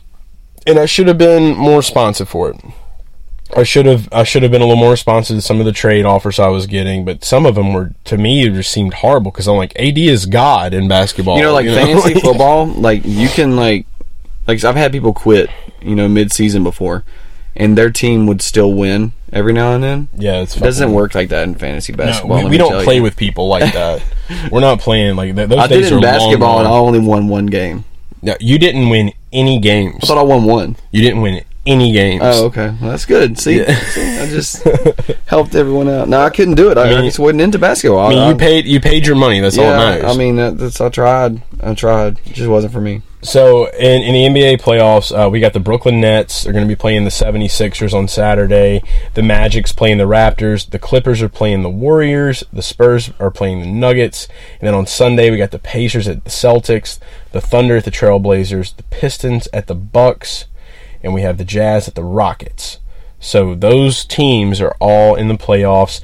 and 0.66 0.78
I 0.78 0.84
should 0.86 1.08
have 1.08 1.18
been 1.18 1.56
more 1.56 1.78
responsive 1.78 2.28
for 2.28 2.50
it. 2.50 2.56
I 3.56 3.62
should 3.62 3.86
have 3.86 4.08
I 4.12 4.24
should 4.24 4.42
have 4.42 4.52
been 4.52 4.60
a 4.62 4.66
little 4.66 4.80
more 4.80 4.90
responsive 4.90 5.36
to 5.36 5.40
some 5.42 5.58
of 5.60 5.66
the 5.66 5.72
trade 5.72 6.04
offers 6.04 6.38
I 6.38 6.48
was 6.48 6.66
getting, 6.66 7.04
but 7.04 7.24
some 7.24 7.46
of 7.46 7.54
them 7.54 7.72
were 7.72 7.92
to 8.04 8.18
me 8.18 8.46
it 8.46 8.52
just 8.52 8.70
seemed 8.70 8.94
horrible 8.94 9.30
because 9.30 9.48
I'm 9.48 9.56
like 9.56 9.72
AD 9.78 9.96
is 9.98 10.26
God 10.26 10.74
in 10.74 10.86
basketball. 10.88 11.36
You 11.36 11.42
know, 11.44 11.52
like 11.54 11.66
fantasy 11.68 12.14
football, 12.20 12.66
like 12.66 13.02
you 13.04 13.28
can 13.28 13.56
like, 13.56 13.86
like 14.46 14.62
I've 14.64 14.76
had 14.76 14.92
people 14.92 15.12
quit, 15.14 15.48
you 15.80 15.94
know, 15.94 16.08
mid 16.08 16.30
season 16.32 16.62
before, 16.62 17.04
and 17.56 17.76
their 17.76 17.90
team 17.90 18.26
would 18.26 18.42
still 18.42 18.72
win 18.74 19.12
every 19.32 19.52
now 19.52 19.72
and 19.72 19.82
then. 19.82 20.08
yeah, 20.16 20.40
it's 20.42 20.56
It 20.56 20.60
doesn't 20.60 20.92
work 20.92 21.14
like 21.14 21.28
that 21.30 21.42
in 21.44 21.54
fantasy 21.54 21.92
No, 21.92 21.98
basketball. 21.98 22.44
we, 22.44 22.50
we 22.50 22.58
don't 22.58 22.82
play 22.84 22.96
you. 22.96 23.02
with 23.02 23.16
people 23.16 23.48
like 23.48 23.72
that. 23.74 24.02
We're 24.50 24.60
not 24.60 24.78
playing 24.80 25.16
like 25.16 25.34
that. 25.36 25.48
Those 25.48 25.58
I 25.58 25.66
did 25.66 25.82
days 25.82 25.86
it 25.86 25.92
in 25.92 25.98
are 25.98 26.00
long 26.02 26.02
basketball, 26.02 26.58
and 26.60 26.68
I 26.68 26.72
only 26.72 27.00
won 27.00 27.28
one 27.28 27.46
game. 27.46 27.84
No, 28.20 28.34
you 28.40 28.58
didn't 28.58 28.88
win 28.90 29.12
any 29.32 29.58
games. 29.60 30.00
I 30.02 30.06
thought 30.06 30.18
I 30.18 30.22
won 30.22 30.44
one. 30.44 30.76
You 30.90 31.02
didn't 31.02 31.20
win 31.22 31.42
any 31.68 31.92
games. 31.92 32.22
Oh, 32.24 32.46
okay. 32.46 32.74
Well, 32.80 32.90
that's 32.90 33.04
good. 33.06 33.38
See, 33.38 33.58
Yeah. 33.60 33.74
See, 33.74 34.18
I 34.18 34.26
just 34.30 34.62
helped 35.26 35.54
everyone 35.54 35.88
out. 35.88 36.08
No, 36.08 36.20
I 36.20 36.30
couldn't 36.30 36.54
do 36.54 36.70
it. 36.70 36.78
I, 36.78 36.88
mean- 36.90 37.04
just 37.04 37.18
wasn't 37.18 37.42
into 37.42 37.58
basketball. 37.58 38.06
I 38.06 38.08
mean, 38.10 38.18
I- 38.18 38.30
you 38.30 38.36
paid 38.36 38.64
you 38.66 38.80
paid 38.80 39.06
your 39.06 39.16
money. 39.16 39.40
That's 39.40 39.58
all 39.58 39.64
yeah, 39.64 39.70
that 39.72 40.02
matters. 40.02 40.16
I 40.16 40.18
mean, 40.18 40.36
that's 40.36 40.80
I 40.80 40.88
tried. 40.88 41.42
I 41.62 41.74
tried. 41.74 42.18
It 42.24 42.32
just 42.34 42.48
wasn't 42.48 42.72
for 42.72 42.80
me. 42.80 43.02
So 43.20 43.66
in, 43.70 44.02
in 44.04 44.32
the 44.32 44.40
NBA 44.40 44.60
playoffs, 44.60 45.10
uh, 45.10 45.28
we 45.28 45.40
got 45.40 45.52
the 45.52 45.58
Brooklyn 45.58 46.00
Nets. 46.00 46.44
They're 46.44 46.52
going 46.52 46.64
to 46.64 46.68
be 46.68 46.76
playing 46.76 47.02
the 47.02 47.10
76ers 47.10 47.92
on 47.92 48.06
Saturday. 48.06 48.80
The 49.14 49.22
Magic's 49.22 49.72
playing 49.72 49.98
the 49.98 50.04
Raptors. 50.04 50.70
The 50.70 50.78
Clippers 50.78 51.20
are 51.20 51.28
playing 51.28 51.62
the 51.64 51.68
Warriors. 51.68 52.44
The 52.52 52.62
Spurs 52.62 53.10
are 53.18 53.32
playing 53.32 53.60
the 53.60 53.66
Nuggets. 53.66 54.28
And 54.60 54.68
then 54.68 54.74
on 54.74 54.86
Sunday, 54.86 55.30
we 55.32 55.36
got 55.36 55.50
the 55.50 55.58
Pacers 55.58 56.06
at 56.06 56.22
the 56.22 56.30
Celtics. 56.30 57.00
The 57.32 57.40
Thunder 57.40 57.76
at 57.78 57.84
the 57.84 57.90
Trailblazers. 57.90 58.76
The 58.76 58.84
Pistons 58.84 59.48
at 59.52 59.66
the 59.66 59.74
Bucks. 59.74 60.44
And 61.02 61.14
we 61.14 61.22
have 61.22 61.38
the 61.38 61.44
Jazz 61.44 61.88
at 61.88 61.94
the 61.94 62.04
Rockets. 62.04 62.78
So 63.20 63.54
those 63.54 64.04
teams 64.04 64.60
are 64.60 64.76
all 64.80 65.14
in 65.14 65.28
the 65.28 65.34
playoffs. 65.34 66.00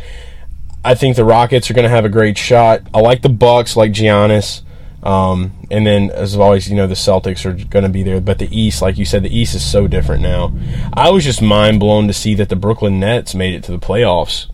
I 0.85 0.95
think 0.95 1.17
the 1.17 1.25
Rockets 1.25 1.71
are 1.71 1.75
going 1.75 1.85
to 1.85 1.89
have 1.89 2.05
a 2.05 2.11
great 2.11 2.37
shot. 2.37 2.83
I 2.93 3.01
like 3.01 3.23
the 3.23 3.29
Bucks, 3.29 3.77
like 3.77 3.93
Giannis. 3.93 4.63
Um, 5.03 5.53
and 5.71 5.87
then, 5.87 6.11
as 6.11 6.37
always, 6.37 6.69
you 6.69 6.77
know, 6.77 6.87
the 6.87 6.95
Celtics 6.95 7.45
are 7.45 7.53
going 7.53 7.83
to 7.83 7.89
be 7.89 8.03
there. 8.03 8.21
But 8.21 8.39
the 8.39 8.49
East, 8.57 8.83
like 8.83 8.97
you 8.97 9.05
said, 9.05 9.23
the 9.23 9.37
East 9.37 9.55
is 9.55 9.65
so 9.65 9.87
different 9.87 10.23
now. 10.23 10.53
I 10.93 11.11
was 11.11 11.25
just 11.25 11.43
mind 11.43 11.81
blown 11.81 12.07
to 12.07 12.13
see 12.13 12.35
that 12.37 12.49
the 12.49 12.57
Brooklyn 12.57 13.01
Nets 13.01 13.35
made 13.35 13.55
it 13.55 13.65
to 13.65 13.73
the 13.73 13.79
playoffs. 13.79 14.47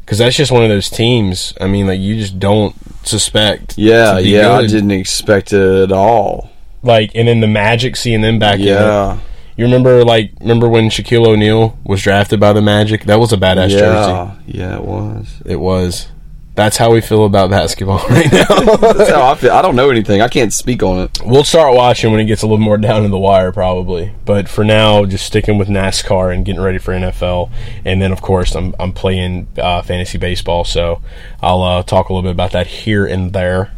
Because 0.00 0.18
that's 0.18 0.36
just 0.36 0.52
one 0.52 0.62
of 0.62 0.68
those 0.68 0.90
teams. 0.90 1.54
I 1.60 1.66
mean, 1.66 1.86
like, 1.86 2.00
you 2.00 2.16
just 2.16 2.38
don't 2.38 2.74
suspect. 3.06 3.78
Yeah, 3.78 4.18
yeah. 4.18 4.52
I 4.52 4.66
didn't 4.66 4.90
expect 4.90 5.52
it 5.52 5.82
at 5.84 5.92
all. 5.92 6.50
Like, 6.82 7.12
and 7.14 7.26
then 7.26 7.40
the 7.40 7.46
Magic 7.46 7.96
seeing 7.96 8.20
them 8.20 8.38
back. 8.38 8.58
Yeah, 8.58 9.18
You 9.56 9.64
remember, 9.64 10.04
like, 10.04 10.32
remember 10.40 10.68
when 10.68 10.88
Shaquille 10.88 11.26
O'Neal 11.28 11.78
was 11.84 12.02
drafted 12.02 12.40
by 12.40 12.52
the 12.52 12.62
Magic? 12.62 13.04
That 13.04 13.20
was 13.20 13.32
a 13.32 13.36
badass 13.36 13.70
jersey. 13.70 13.80
yeah, 13.82 14.34
yeah. 14.46 14.76
It 14.76 14.84
was. 14.84 15.42
It 15.46 15.56
was. 15.56 16.08
That's 16.56 16.76
how 16.76 16.92
we 16.92 17.00
feel 17.00 17.24
about 17.24 17.50
basketball 17.50 17.98
right 18.10 18.32
now. 18.32 18.44
That's 18.76 19.10
how 19.10 19.32
I 19.32 19.34
feel. 19.34 19.50
I 19.50 19.60
don't 19.60 19.74
know 19.74 19.90
anything. 19.90 20.20
I 20.22 20.28
can't 20.28 20.52
speak 20.52 20.82
on 20.84 21.00
it. 21.00 21.18
We'll 21.24 21.42
start 21.42 21.74
watching 21.74 22.12
when 22.12 22.20
it 22.20 22.26
gets 22.26 22.42
a 22.42 22.46
little 22.46 22.58
more 22.64 22.78
down 22.78 23.04
in 23.04 23.10
the 23.10 23.18
wire, 23.18 23.50
probably. 23.50 24.12
But 24.24 24.48
for 24.48 24.62
now, 24.64 25.04
just 25.04 25.26
sticking 25.26 25.58
with 25.58 25.68
NASCAR 25.68 26.32
and 26.32 26.44
getting 26.44 26.60
ready 26.62 26.78
for 26.78 26.92
NFL. 26.92 27.50
And 27.84 28.00
then, 28.00 28.12
of 28.12 28.22
course, 28.22 28.54
I'm 28.54 28.72
I'm 28.78 28.92
playing 28.92 29.48
uh, 29.58 29.82
fantasy 29.82 30.16
baseball, 30.18 30.64
so 30.64 31.00
I'll 31.42 31.62
uh, 31.62 31.82
talk 31.82 32.08
a 32.08 32.12
little 32.12 32.22
bit 32.28 32.32
about 32.32 32.52
that 32.52 32.68
here 32.68 33.04
and 33.04 33.32
there. 33.32 33.72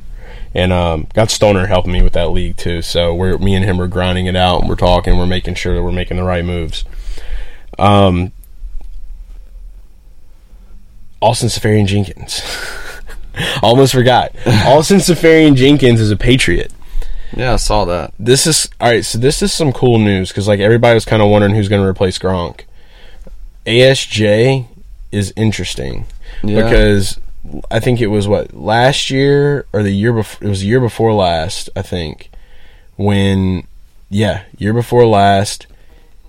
And 0.56 0.72
um, 0.72 1.06
got 1.12 1.30
Stoner 1.30 1.66
helping 1.66 1.92
me 1.92 2.00
with 2.00 2.14
that 2.14 2.30
league 2.30 2.56
too. 2.56 2.80
So 2.80 3.14
we're 3.14 3.36
me 3.36 3.54
and 3.54 3.62
him 3.62 3.78
are 3.78 3.86
grinding 3.86 4.24
it 4.24 4.36
out. 4.36 4.60
And 4.60 4.68
we're 4.70 4.74
talking. 4.76 5.18
We're 5.18 5.26
making 5.26 5.54
sure 5.56 5.74
that 5.74 5.82
we're 5.82 5.92
making 5.92 6.16
the 6.16 6.24
right 6.24 6.42
moves. 6.44 6.84
Um, 7.78 8.32
Austin 11.20 11.48
Seferian-Jenkins. 11.50 12.40
Almost 13.62 13.92
forgot. 13.92 14.32
Austin 14.46 14.98
Seferian-Jenkins 14.98 16.00
is 16.00 16.10
a 16.10 16.16
Patriot 16.16 16.72
Yeah, 17.36 17.52
I 17.54 17.56
saw 17.56 17.84
that. 17.84 18.14
this 18.18 18.46
is 18.46 18.70
all 18.80 18.88
right. 18.88 19.04
So 19.04 19.18
this 19.18 19.42
is 19.42 19.52
some 19.52 19.72
cool 19.74 19.98
news 19.98 20.30
because 20.30 20.48
like 20.48 20.60
everybody 20.60 20.94
was 20.94 21.04
kind 21.04 21.20
of 21.22 21.28
wondering 21.28 21.54
who's 21.54 21.68
going 21.68 21.82
to 21.82 21.88
replace 21.88 22.18
Gronk. 22.18 22.62
ASJ 23.66 24.66
is 25.12 25.32
interesting 25.36 26.06
Yeah. 26.42 26.62
because 26.64 27.18
I 27.70 27.80
think 27.80 28.00
it 28.00 28.08
was 28.08 28.28
what 28.28 28.54
last 28.54 29.10
year 29.10 29.66
or 29.72 29.82
the 29.82 29.90
year 29.90 30.12
before. 30.12 30.46
It 30.46 30.50
was 30.50 30.60
the 30.60 30.66
year 30.66 30.80
before 30.80 31.12
last, 31.12 31.70
I 31.76 31.82
think, 31.82 32.30
when 32.96 33.66
yeah, 34.08 34.44
year 34.58 34.72
before 34.72 35.06
last, 35.06 35.66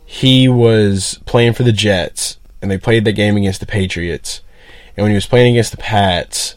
he 0.05 0.47
was 0.47 1.19
playing 1.25 1.53
for 1.53 1.63
the 1.63 1.71
Jets 1.71 2.37
and 2.61 2.71
they 2.71 2.77
played 2.77 3.05
the 3.05 3.11
game 3.11 3.37
against 3.37 3.59
the 3.59 3.65
Patriots. 3.65 4.41
And 4.95 5.03
when 5.03 5.11
he 5.11 5.15
was 5.15 5.27
playing 5.27 5.53
against 5.53 5.71
the 5.71 5.77
Pats, 5.77 6.55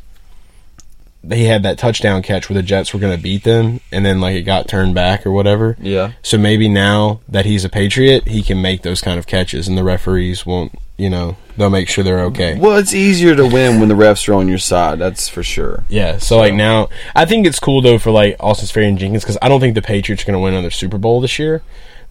he 1.28 1.44
had 1.44 1.62
that 1.62 1.78
touchdown 1.78 2.22
catch 2.22 2.48
where 2.48 2.54
the 2.54 2.62
Jets 2.62 2.94
were 2.94 3.00
going 3.00 3.14
to 3.14 3.22
beat 3.22 3.44
them, 3.44 3.80
and 3.92 4.06
then 4.06 4.20
like 4.20 4.34
it 4.34 4.42
got 4.42 4.68
turned 4.68 4.94
back 4.94 5.26
or 5.26 5.32
whatever. 5.32 5.76
Yeah. 5.78 6.12
So 6.22 6.38
maybe 6.38 6.68
now 6.68 7.20
that 7.28 7.44
he's 7.44 7.64
a 7.64 7.68
Patriot, 7.68 8.28
he 8.28 8.42
can 8.42 8.62
make 8.62 8.82
those 8.82 9.02
kind 9.02 9.18
of 9.18 9.26
catches, 9.26 9.68
and 9.68 9.76
the 9.76 9.84
referees 9.84 10.46
won't. 10.46 10.72
You 10.96 11.10
know, 11.10 11.36
they'll 11.60 11.70
make 11.70 11.88
sure 11.88 12.02
they're 12.02 12.24
okay. 12.24 12.58
Well, 12.58 12.76
it's 12.78 12.92
easier 12.92 13.36
to 13.36 13.46
win 13.46 13.78
when 13.78 13.88
the 13.88 13.94
refs 13.94 14.28
are 14.28 14.34
on 14.34 14.48
your 14.48 14.58
side. 14.58 14.98
That's 14.98 15.28
for 15.28 15.42
sure. 15.44 15.84
Yeah. 15.88 16.18
So 16.18 16.38
like 16.38 16.54
now, 16.54 16.88
I 17.14 17.24
think 17.26 17.46
it's 17.46 17.60
cool 17.60 17.80
though 17.82 17.98
for 17.98 18.10
like 18.10 18.36
Austin 18.40 18.66
Seferian-Jenkins 18.66 19.22
because 19.22 19.38
I 19.40 19.48
don't 19.48 19.60
think 19.60 19.74
the 19.74 19.82
Patriots 19.82 20.22
are 20.22 20.26
going 20.26 20.34
to 20.34 20.40
win 20.40 20.54
another 20.54 20.70
Super 20.70 20.98
Bowl 20.98 21.20
this 21.20 21.38
year. 21.38 21.62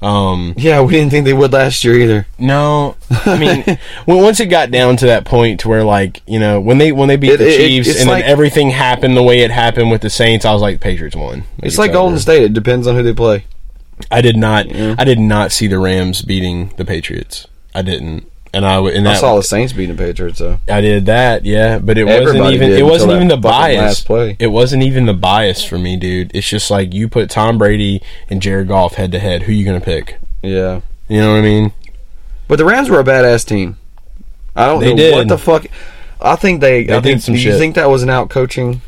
Um, 0.02 0.54
Yeah, 0.56 0.80
we 0.82 0.94
didn't 0.94 1.12
think 1.12 1.26
they 1.26 1.34
would 1.34 1.52
last 1.52 1.84
year 1.84 1.96
either. 2.00 2.26
no, 2.38 2.96
I 3.26 3.38
mean, 3.38 3.64
when, 4.06 4.24
once 4.24 4.40
it 4.40 4.46
got 4.46 4.72
down 4.72 4.96
to 4.98 5.08
that 5.08 5.26
point 5.26 5.60
to 5.60 5.68
where 5.68 5.84
like 5.84 6.22
you 6.26 6.40
know 6.40 6.62
when 6.62 6.78
they 6.78 6.94
when 6.94 7.10
they 7.10 7.18
beat 7.18 7.32
It- 7.32 7.38
the 7.40 7.50
it- 7.50 7.58
Chiefs 7.58 8.00
and 8.00 8.10
like- 8.10 8.24
then 8.24 8.32
everything 8.32 8.70
happened 8.70 9.18
the 9.18 9.24
way 9.24 9.42
it 9.42 9.52
happened 9.52 9.92
with 9.92 10.00
the 10.02 10.10
Saints, 10.10 10.46
I 10.46 10.54
was 10.54 10.62
like 10.62 10.80
Patriots 10.80 11.18
won. 11.18 11.44
It's 11.62 11.78
like 11.78 11.92
Golden 11.92 12.14
over. 12.14 12.22
State. 12.22 12.44
It 12.44 12.54
depends 12.54 12.88
on 12.88 12.96
who 12.96 13.04
they 13.04 13.14
play. 13.14 13.44
I 14.10 14.22
did 14.22 14.38
not. 14.38 14.68
Yeah. 14.74 14.96
I 14.98 15.04
did 15.04 15.20
not 15.20 15.52
see 15.52 15.68
the 15.68 15.80
Rams 15.80 16.22
beating 16.22 16.72
the 16.78 16.86
Patriots. 16.86 17.46
I 17.76 17.82
didn't, 17.82 18.26
and 18.54 18.66
I 18.66 18.80
and 18.80 19.08
I 19.08 19.16
saw 19.16 19.36
the 19.36 19.44
Saints 19.44 19.74
beating 19.74 19.96
the 19.96 20.02
Patriots 20.04 20.40
though. 20.40 20.60
I 20.68 20.82
did 20.82 21.06
that, 21.08 21.46
yeah, 21.46 21.80
but 21.80 21.98
it 21.98 22.06
wasn't 22.06 22.54
even 22.54 22.72
it 22.72 22.86
wasn't 22.86 23.12
even 23.14 23.28
the 23.28 23.38
bias. 23.38 24.06
It 24.40 24.52
wasn't 24.52 24.84
even 24.84 25.06
the 25.06 25.14
bias 25.14 25.64
for 25.64 25.78
me, 25.78 25.96
dude. 25.98 26.32
It's 26.36 26.48
just 26.48 26.70
like 26.72 26.94
you 26.94 27.08
put 27.08 27.30
Tom 27.30 27.58
Brady 27.58 28.02
and 28.30 28.42
Jared 28.42 28.68
Goff 28.68 28.96
head 28.96 29.12
to 29.14 29.20
head. 29.20 29.44
Who 29.44 29.52
you 29.54 29.66
gonna 29.66 29.80
pick? 29.82 30.20
Yeah, 30.42 30.82
You 31.08 31.20
know 31.20 31.32
what 31.34 31.40
I 31.40 31.42
mean? 31.42 31.74
but 32.48 32.58
the 32.58 32.66
Rams 32.66 32.90
were 32.90 33.00
a 33.00 33.04
badass 33.04 33.46
team. 33.46 33.78
I 34.56 34.66
don't 34.66 34.80
They 34.80 34.90
know 34.92 34.96
did. 34.96 35.14
what 35.16 35.28
the 35.28 35.38
fuck. 35.38 35.66
I 36.22 36.36
think 36.36 36.62
they. 36.62 36.84
They 36.86 36.94
I 36.94 37.00
did 37.00 37.04
think. 37.04 37.22
some 37.22 37.34
do 37.36 37.40
you 37.42 37.52
shit. 37.52 37.60
think 37.60 37.76
that 37.76 37.90
was 37.90 38.04
an 38.04 38.10
out 38.10 38.30
coaching? 38.30 38.82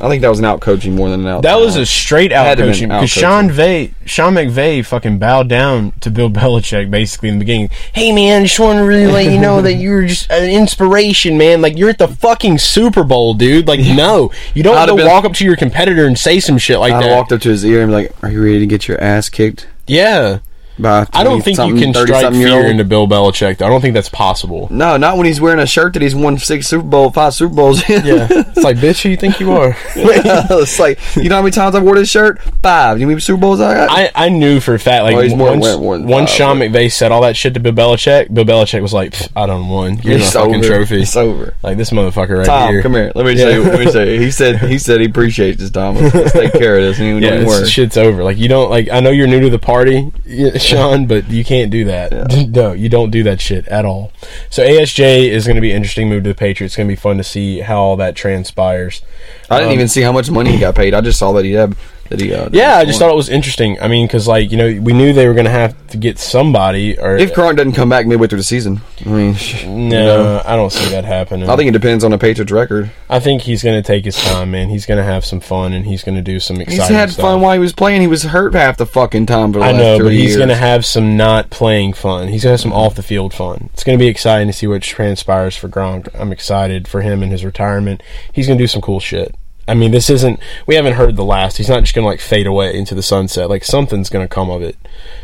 I 0.00 0.08
think 0.08 0.22
that 0.22 0.28
was 0.28 0.38
an 0.38 0.44
out 0.44 0.60
coaching 0.60 0.94
more 0.94 1.08
than 1.10 1.20
an 1.20 1.26
out. 1.26 1.42
That 1.42 1.56
was 1.58 1.76
a 1.76 1.86
straight 1.86 2.32
out 2.32 2.46
Had 2.46 2.58
to 2.58 2.64
been 2.64 2.72
coaching 2.72 2.88
because 2.88 3.10
Sean 3.10 3.50
Vay, 3.50 3.94
Sean 4.04 4.34
McVay 4.34 4.84
fucking 4.84 5.18
bowed 5.18 5.48
down 5.48 5.92
to 6.00 6.10
Bill 6.10 6.30
Belichick 6.36 6.90
basically 6.90 7.28
in 7.28 7.36
the 7.36 7.44
beginning. 7.44 7.70
Hey 7.92 8.12
man, 8.12 8.44
just 8.44 8.58
want 8.60 8.78
to 8.78 8.84
really 8.84 9.06
let 9.10 9.32
you 9.32 9.40
know 9.40 9.62
that 9.62 9.74
you're 9.74 10.06
just 10.06 10.30
an 10.30 10.48
inspiration, 10.48 11.38
man. 11.38 11.60
Like 11.62 11.76
you're 11.76 11.90
at 11.90 11.98
the 11.98 12.08
fucking 12.08 12.58
Super 12.58 13.04
Bowl, 13.04 13.34
dude. 13.34 13.66
Like 13.68 13.80
no, 13.80 14.32
you 14.54 14.62
don't 14.62 14.76
I'd 14.76 14.80
have 14.80 14.88
to 14.90 14.96
been- 14.96 15.06
walk 15.06 15.24
up 15.24 15.32
to 15.34 15.44
your 15.44 15.56
competitor 15.56 16.06
and 16.06 16.18
say 16.18 16.40
some 16.40 16.58
shit 16.58 16.78
like 16.78 16.92
I 16.92 17.02
that. 17.02 17.10
walked 17.10 17.32
up 17.32 17.40
to 17.42 17.48
his 17.50 17.64
ear 17.64 17.82
and 17.82 17.90
be 17.90 17.94
like, 17.94 18.22
"Are 18.22 18.30
you 18.30 18.42
ready 18.42 18.58
to 18.60 18.66
get 18.66 18.88
your 18.88 19.00
ass 19.00 19.28
kicked?" 19.28 19.66
yeah, 19.86 20.38
By 20.78 21.06
I 21.12 21.24
don't 21.24 21.42
think 21.42 21.58
you 21.58 21.74
can 21.74 21.94
strike 21.94 22.32
fear 22.32 22.66
into 22.66 22.84
Bill 22.84 23.06
Belichick. 23.06 23.62
I 23.62 23.68
don't 23.68 23.80
think 23.80 23.94
that's 23.94 24.08
possible. 24.10 24.68
No, 24.70 24.96
not 24.96 25.16
when 25.16 25.26
he's 25.26 25.40
wearing 25.40 25.58
a 25.60 25.66
shirt 25.66 25.94
that 25.94 26.02
he's 26.02 26.14
won 26.14 26.38
six 26.38 26.66
Super 26.68 26.84
Bowl, 26.86 27.10
five 27.10 27.32
Super 27.34 27.54
Bowls. 27.54 27.88
in. 27.88 28.04
Yeah, 28.04 28.28
it's 28.30 28.62
like 28.62 28.76
bitch, 28.76 29.02
who 29.02 29.08
you 29.08 29.16
think 29.16 29.40
you 29.40 29.52
are? 29.52 29.74
it's 29.96 30.78
like 30.78 30.98
you 31.16 31.28
know 31.28 31.36
how 31.36 31.42
many 31.42 31.52
times 31.52 31.74
I 31.74 31.80
wore 31.82 31.94
this 31.96 32.10
shirt? 32.10 32.40
Five. 32.62 33.00
You 33.00 33.06
mean 33.06 33.18
Super 33.20 33.40
Bowls 33.40 33.60
I 33.60 33.74
got? 33.74 33.90
I, 33.90 34.10
I 34.14 34.28
knew 34.28 34.60
for 34.60 34.74
a 34.74 34.78
fact 34.78 35.04
like 35.04 35.14
oh, 35.14 35.18
Well, 35.18 35.36
more- 35.36 35.50
once, 35.56 35.76
more 35.78 35.98
than 35.98 36.06
once 36.08 36.30
Sean 36.30 36.58
McVay 36.58 36.92
said 36.92 37.10
all 37.12 37.22
that 37.22 37.36
shit 37.36 37.54
to 37.54 37.60
Bill 37.60 37.72
Belichick, 37.72 38.32
Bill 38.32 38.44
Belichick 38.44 38.82
was 38.82 38.92
like, 38.92 39.12
"Pfft, 39.12 39.30
"I 39.34 39.46
done 39.46 39.68
won. 39.68 39.96
Here's 39.96 40.20
my 40.20 40.24
It's 40.26 40.32
fucking 40.34 40.62
trophy." 40.62 41.02
It's 41.02 41.16
over. 41.16 41.54
Like 41.62 41.76
this 41.78 41.90
motherfucker 41.90 42.38
right 42.38 42.46
Tom, 42.46 42.70
here. 42.72 42.82
come 42.82 42.92
here. 42.92 43.12
Let 43.14 43.24
me 43.24 43.32
Yeah. 43.32 43.44
say. 43.44 43.58
Let 43.58 43.80
me 43.80 43.90
say. 43.90 44.18
He 44.18 44.30
said. 44.30 44.56
He 44.60 44.78
said 44.78 45.00
he 45.00 45.06
appreciates 45.06 45.58
this, 45.60 45.70
Tom. 45.70 45.96
Let's, 45.96 46.32
take 46.32 46.52
care 46.52 46.76
of 46.76 46.82
this. 46.84 46.98
And 46.98 47.22
he 47.22 47.26
Yeah, 47.26 47.38
this 47.38 47.68
shit's 47.70 47.96
over. 47.96 48.22
Like 48.22 48.36
you 48.36 48.48
don't 48.48 48.68
like. 48.70 48.90
I 48.90 49.00
know 49.00 49.10
you're 49.10 49.26
new 49.26 49.40
to 49.40 49.50
the 49.50 49.58
party, 49.58 50.12
yeah, 50.24 50.56
Sean, 50.70 51.06
but 51.06 51.28
you 51.30 51.44
can't 51.44 51.70
do 51.70 51.84
that. 51.84 52.12
No, 52.56 52.72
you 52.72 52.88
don't 52.88 53.10
do 53.10 53.22
that 53.24 53.40
shit 53.40 53.66
at 53.68 53.84
all. 53.84 54.12
So 54.50 54.64
ASJ 54.66 55.28
is 55.28 55.46
going 55.46 55.56
to 55.56 55.60
be 55.60 55.70
an 55.70 55.76
interesting 55.76 56.08
move 56.08 56.22
to 56.24 56.30
the 56.30 56.34
Patriots. 56.34 56.72
It's 56.72 56.76
going 56.76 56.88
to 56.88 56.92
be 56.92 56.96
fun 56.96 57.16
to 57.18 57.24
see 57.24 57.60
how 57.60 57.80
all 57.80 57.96
that 57.96 58.14
transpires. 58.16 59.02
I 59.50 59.58
didn't 59.58 59.70
Um, 59.70 59.74
even 59.74 59.88
see 59.88 60.00
how 60.02 60.12
much 60.12 60.30
money 60.30 60.52
he 60.52 60.58
got 60.58 60.74
paid. 60.74 60.94
I 60.94 61.00
just 61.00 61.18
saw 61.18 61.32
that 61.32 61.44
he 61.44 61.52
had 61.52 61.76
that 62.10 62.20
he. 62.20 62.32
Uh, 62.32 62.44
that 62.44 62.54
Yeah, 62.54 62.76
I 62.76 62.84
just 62.84 63.00
won. 63.00 63.08
thought 63.08 63.14
it 63.14 63.16
was 63.16 63.28
interesting. 63.28 63.80
I 63.80 63.88
mean, 63.88 64.06
because 64.06 64.26
like 64.28 64.50
you 64.50 64.56
know, 64.56 64.80
we 64.80 64.92
knew 64.92 65.12
they 65.12 65.26
were 65.26 65.34
going 65.34 65.44
to 65.46 65.50
have 65.50 65.74
to 65.88 65.96
get 65.96 66.18
somebody. 66.18 66.98
Or 66.98 67.16
if 67.16 67.32
Gronk 67.32 67.56
doesn't 67.56 67.72
come 67.72 67.88
back 67.88 68.06
midway 68.06 68.26
through 68.26 68.38
the 68.38 68.44
season, 68.44 68.80
I 69.04 69.08
mean, 69.08 69.34
you 69.60 69.66
no, 69.68 69.88
know, 69.88 70.42
I 70.44 70.56
don't 70.56 70.70
see 70.72 70.88
that 70.90 71.04
happening. 71.04 71.48
I 71.48 71.56
think 71.56 71.68
it 71.68 71.72
depends 71.72 72.04
on 72.04 72.10
the 72.10 72.18
Patriots' 72.18 72.52
record. 72.52 72.90
I 73.08 73.20
think 73.20 73.42
he's 73.42 73.62
going 73.62 73.80
to 73.80 73.86
take 73.86 74.04
his 74.04 74.16
time, 74.16 74.50
man. 74.50 74.68
He's 74.68 74.86
going 74.86 74.98
to 74.98 75.04
have 75.04 75.24
some 75.24 75.40
fun, 75.40 75.72
and 75.72 75.84
he's 75.86 76.02
going 76.04 76.16
to 76.16 76.22
do 76.22 76.40
some 76.40 76.60
exciting. 76.60 76.80
He's 76.80 76.88
had 76.88 77.10
stuff. 77.10 77.22
fun 77.22 77.40
while 77.40 77.52
he 77.52 77.58
was 77.58 77.72
playing. 77.72 78.00
He 78.00 78.06
was 78.06 78.22
hurt 78.24 78.54
half 78.54 78.76
the 78.76 78.86
fucking 78.86 79.26
time 79.26 79.52
for 79.52 79.58
the 79.60 79.64
I 79.64 79.72
last 79.72 79.80
know, 79.80 79.98
but 80.04 80.12
he's 80.12 80.22
years. 80.24 80.36
going 80.36 80.48
to 80.48 80.54
have 80.56 80.84
some 80.84 81.16
not 81.16 81.50
playing 81.50 81.92
fun. 81.92 82.28
He's 82.28 82.42
going 82.44 82.50
to 82.50 82.54
have 82.54 82.60
some 82.60 82.72
off 82.72 82.94
the 82.94 83.02
field 83.02 83.32
fun. 83.34 83.70
It's 83.72 83.84
going 83.84 83.98
to 83.98 84.02
be 84.02 84.08
exciting 84.08 84.46
to 84.48 84.52
see 84.52 84.66
what 84.66 84.82
transpires 84.82 85.56
for 85.56 85.68
Gronk. 85.68 86.08
I'm 86.14 86.32
excited 86.32 86.88
for 86.88 87.00
him 87.02 87.22
and 87.22 87.32
his 87.32 87.44
retirement. 87.44 88.02
He's 88.32 88.46
going 88.46 88.58
to 88.58 88.62
do 88.62 88.68
some 88.68 88.80
cool 88.82 89.00
shit. 89.00 89.34
I 89.68 89.74
mean, 89.74 89.90
this 89.90 90.08
isn't. 90.10 90.38
We 90.66 90.76
haven't 90.76 90.92
heard 90.94 91.16
the 91.16 91.24
last. 91.24 91.56
He's 91.56 91.68
not 91.68 91.80
just 91.80 91.94
going 91.94 92.04
to 92.04 92.08
like 92.08 92.20
fade 92.20 92.46
away 92.46 92.76
into 92.76 92.94
the 92.94 93.02
sunset. 93.02 93.48
Like 93.48 93.64
something's 93.64 94.08
going 94.08 94.24
to 94.26 94.32
come 94.32 94.48
of 94.50 94.62
it. 94.62 94.76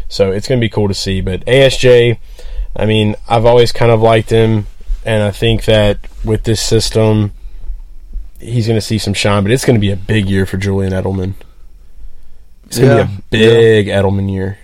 So 0.09 0.33
it's 0.33 0.48
going 0.48 0.61
to 0.61 0.64
be 0.64 0.68
cool 0.68 0.88
to 0.88 0.94
see. 0.94 1.20
But 1.20 1.44
ASJ, 1.46 2.18
I 2.76 2.87
mean, 2.87 3.14
I've 3.28 3.44
always 3.46 3.70
kind 3.72 3.92
of 3.92 4.00
liked 4.00 4.31
him, 4.31 4.66
and 5.05 5.22
I 5.22 5.31
think 5.31 5.64
that 5.66 5.98
with 6.24 6.42
this 6.44 6.61
system, 6.61 7.33
he's 8.40 8.66
going 8.66 8.76
to 8.76 8.81
see 8.85 8.98
some 8.98 9.14
shine. 9.14 9.44
But 9.44 9.52
it's 9.52 9.64
going 9.64 9.76
to 9.76 9.81
be 9.81 9.92
a 9.92 9.96
big 9.96 10.28
year 10.28 10.44
for 10.44 10.57
Julian 10.57 10.92
Edelman. 10.92 11.35
It's 12.66 12.78
going 12.78 12.90
to 13.07 13.12
Yeah. 13.12 13.18
be 13.31 13.44
a 13.44 13.48
big 13.48 13.87
Edelman 13.87 14.33
year. 14.33 14.59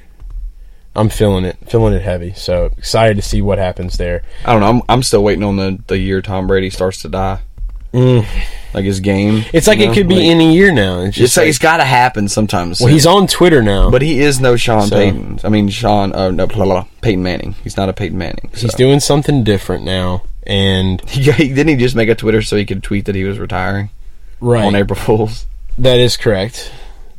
I'm 0.97 1.09
feeling 1.11 1.45
it, 1.45 1.57
feeling 1.69 1.95
it 1.95 2.03
heavy. 2.03 2.33
So 2.35 2.73
excited 2.77 3.15
to 3.17 3.23
see 3.23 3.41
what 3.41 3.59
happens 3.59 3.97
there. 3.99 4.23
I 4.45 4.53
don't 4.53 4.61
know. 4.61 4.69
I'm, 4.69 4.83
I'm 4.89 5.03
still 5.05 5.23
waiting 5.23 5.45
on 5.45 5.55
the, 5.57 5.79
the 5.87 5.99
year 5.99 6.21
Tom 6.21 6.49
Brady 6.49 6.71
starts 6.71 7.03
to 7.03 7.09
die. 7.09 7.39
Mm. 7.93 8.27
Like 8.75 8.85
his 8.85 9.01
game. 9.01 9.45
It's 9.53 9.67
like 9.67 9.79
you 9.79 9.91
it 9.91 9.95
could 9.95 10.09
be 10.09 10.17
Like, 10.17 10.25
any 10.27 10.55
year 10.55 10.71
now. 10.73 11.01
It's 11.01 11.17
It's 11.19 11.37
like 11.37 11.45
like, 11.45 11.49
it's 11.49 11.59
got 11.59 11.79
to 11.79 11.85
happen 11.85 12.29
sometimes. 12.29 12.81
well, 12.81 12.91
he's 12.93 13.07
on 13.07 13.27
Twitter 13.27 13.63
now, 13.63 13.91
But 13.91 14.03
he 14.03 14.21
is 14.21 14.41
no 14.41 14.57
Sean 14.57 14.89
So- 14.89 14.97
Payton. 14.97 15.41
I 15.45 15.49
mean, 15.49 15.69
Sean. 15.71 16.15
Uh, 16.15 16.31
no, 16.31 16.47
blah, 16.47 16.65
blah, 16.65 16.87
Peyton 17.01 17.23
Manning. 17.23 17.55
He's 17.65 17.77
not 17.77 17.89
a 17.89 17.93
Peyton 17.95 18.19
Manning. 18.19 18.51
he's 18.55 18.75
doing 18.75 19.01
something 19.01 19.43
different 19.45 19.85
now. 19.85 20.23
And 20.47 21.03
Yeah, 21.15 21.37
didn't 21.37 21.69
he 21.69 21.77
just 21.77 21.95
make 21.97 22.09
a 22.09 22.15
Twitter 22.15 22.43
so 22.43 22.57
he 22.57 22.67
could 22.67 22.83
tweet 22.83 23.07
that 23.07 23.15
he 23.15 23.25
was 23.25 23.39
retiring 23.39 23.91
right, 24.41 24.65
on 24.65 24.75
April 24.75 24.99
Fools? 24.99 25.47
that 25.79 25.99
is 25.99 26.17
correct. 26.17 26.71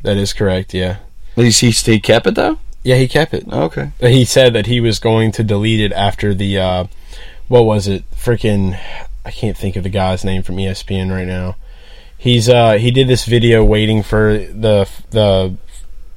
That 0.02 0.16
is 0.16 0.32
correct. 0.32 0.72
Yeah, 0.74 0.96
He, 1.36 1.50
he, 1.50 1.70
he 1.70 2.00
kept 2.00 2.26
it 2.26 2.34
though. 2.36 2.58
yeah, 2.84 2.96
he 2.96 3.06
kept 3.08 3.34
it. 3.34 3.46
Okay. 3.48 3.90
He 4.00 4.24
said 4.24 4.52
that 4.54 4.66
he 4.66 4.80
was 4.80 4.98
going 4.98 5.32
to 5.32 5.42
delete 5.44 5.80
it 5.80 5.92
after 5.92 6.32
the 6.34 6.58
uh, 6.58 6.84
what 7.48 7.64
was 7.66 7.86
it? 7.88 8.08
Freaking, 8.12 8.78
I 9.30 9.32
can't 9.32 9.56
think 9.56 9.76
of 9.76 9.84
the 9.84 9.90
guy's 9.90 10.24
name 10.24 10.42
from 10.42 10.56
ESPN 10.56 11.08
right 11.12 11.26
now. 11.26 11.54
He's 12.18 12.48
uh 12.48 12.72
he 12.72 12.90
did 12.90 13.06
this 13.06 13.26
video 13.26 13.62
waiting 13.62 14.02
for 14.02 14.38
the 14.38 14.90
the 15.10 15.56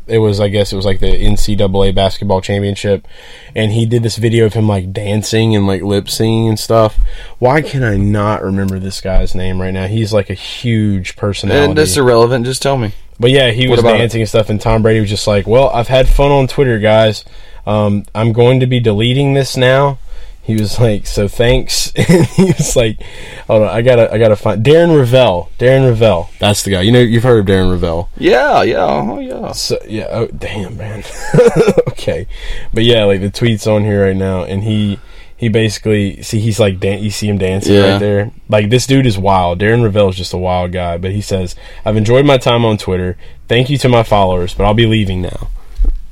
it 0.08 0.18
was 0.18 0.40
I 0.40 0.48
guess 0.48 0.74
it 0.74 0.76
was 0.76 0.86
like 0.86 1.00
the 1.00 1.12
NCAA 1.12 1.94
basketball 1.94 2.42
championship, 2.42 3.08
and 3.56 3.72
he 3.72 3.86
did 3.86 4.02
this 4.02 4.18
video 4.18 4.48
of 4.48 4.54
him 4.54 4.68
like 4.68 4.92
dancing 4.92 5.56
and 5.56 5.68
like 5.68 5.84
lip 5.84 6.10
singing 6.10 6.50
and 6.50 6.58
stuff. 6.58 7.00
Why 7.38 7.62
can 7.62 7.84
I 7.84 7.98
not 7.98 8.42
remember 8.42 8.80
this 8.80 9.00
guy's 9.00 9.36
name 9.36 9.62
right 9.62 9.76
now? 9.76 9.86
He's 9.86 10.12
like 10.12 10.32
a 10.32 10.34
huge 10.34 11.16
personality. 11.16 11.70
And 11.70 11.78
that's 11.78 11.96
irrelevant. 11.96 12.46
Just 12.46 12.64
tell 12.64 12.80
me. 12.80 12.94
But 13.20 13.30
yeah, 13.30 13.52
he 13.52 13.68
What 13.68 13.84
was 13.84 13.84
dancing 13.84 14.22
and 14.22 14.28
stuff, 14.30 14.50
and 14.50 14.60
Tom 14.60 14.82
Brady 14.82 15.02
was 15.02 15.10
just 15.12 15.28
like, 15.28 15.46
"Well, 15.46 15.70
I've 15.70 15.88
had 15.88 16.10
fun 16.10 16.32
on 16.32 16.48
Twitter, 16.48 16.80
guys. 16.80 17.24
Um, 17.68 18.06
I'm 18.16 18.34
going 18.34 18.60
to 18.62 18.66
be 18.66 18.80
deleting 18.80 19.36
this 19.36 19.56
now." 19.56 20.00
He 20.44 20.56
was 20.56 20.78
like, 20.78 21.08
"So 21.08 21.28
thanks." 21.30 21.92
and 21.96 22.26
he 22.26 22.44
was 22.46 22.76
like, 22.76 23.02
"Hold 23.48 23.64
on, 23.64 23.70
I 23.70 23.82
gotta, 23.82 24.14
I 24.14 24.18
gotta 24.18 24.36
find 24.36 24.64
Darren 24.64 24.90
Rovell. 24.90 25.50
Darren 25.58 25.90
Rovell, 25.90 26.30
that's 26.40 26.64
the 26.64 26.72
guy. 26.72 26.82
You 26.82 26.92
know, 26.92 27.00
you've 27.00 27.24
heard 27.24 27.40
of 27.40 27.46
Darren 27.46 27.72
Rovell. 27.72 28.10
Yeah, 28.18 28.62
yeah, 28.64 28.84
oh 28.86 29.20
yeah. 29.20 29.54
So 29.54 29.78
yeah, 29.88 30.08
oh 30.12 30.28
damn, 30.28 30.76
man. 30.76 31.04
okay, 31.90 32.28
but 32.74 32.84
yeah, 32.84 33.06
like 33.06 33.22
the 33.22 33.30
tweets 33.32 33.74
on 33.74 33.84
here 33.84 34.06
right 34.06 34.16
now, 34.16 34.44
and 34.44 34.64
he." 34.64 35.00
He 35.36 35.50
basically 35.50 36.22
see 36.22 36.40
he's 36.40 36.58
like 36.58 36.80
dan- 36.80 37.04
you 37.04 37.12
see 37.12 37.28
him 37.28 37.38
dancing 37.38 37.74
Yeah. 37.76 37.94
right 37.94 38.00
there. 38.00 38.32
Like 38.48 38.70
this 38.70 38.88
dude 38.88 39.06
is 39.06 39.18
wild. 39.18 39.60
Darren 39.60 39.84
Rovell 39.84 40.08
is 40.10 40.16
just 40.16 40.32
a 40.32 40.38
wild 40.38 40.72
guy. 40.72 40.96
But 40.98 41.12
he 41.12 41.20
says, 41.20 41.54
"I've 41.84 41.98
enjoyed 41.98 42.26
my 42.26 42.38
time 42.38 42.64
on 42.64 42.78
Twitter. 42.78 43.18
Thank 43.50 43.70
you 43.70 43.78
to 43.80 43.90
my 43.90 44.04
followers, 44.04 44.54
but 44.54 44.64
I'll 44.64 44.74
be 44.74 44.86
leaving 44.86 45.22
now." 45.22 45.50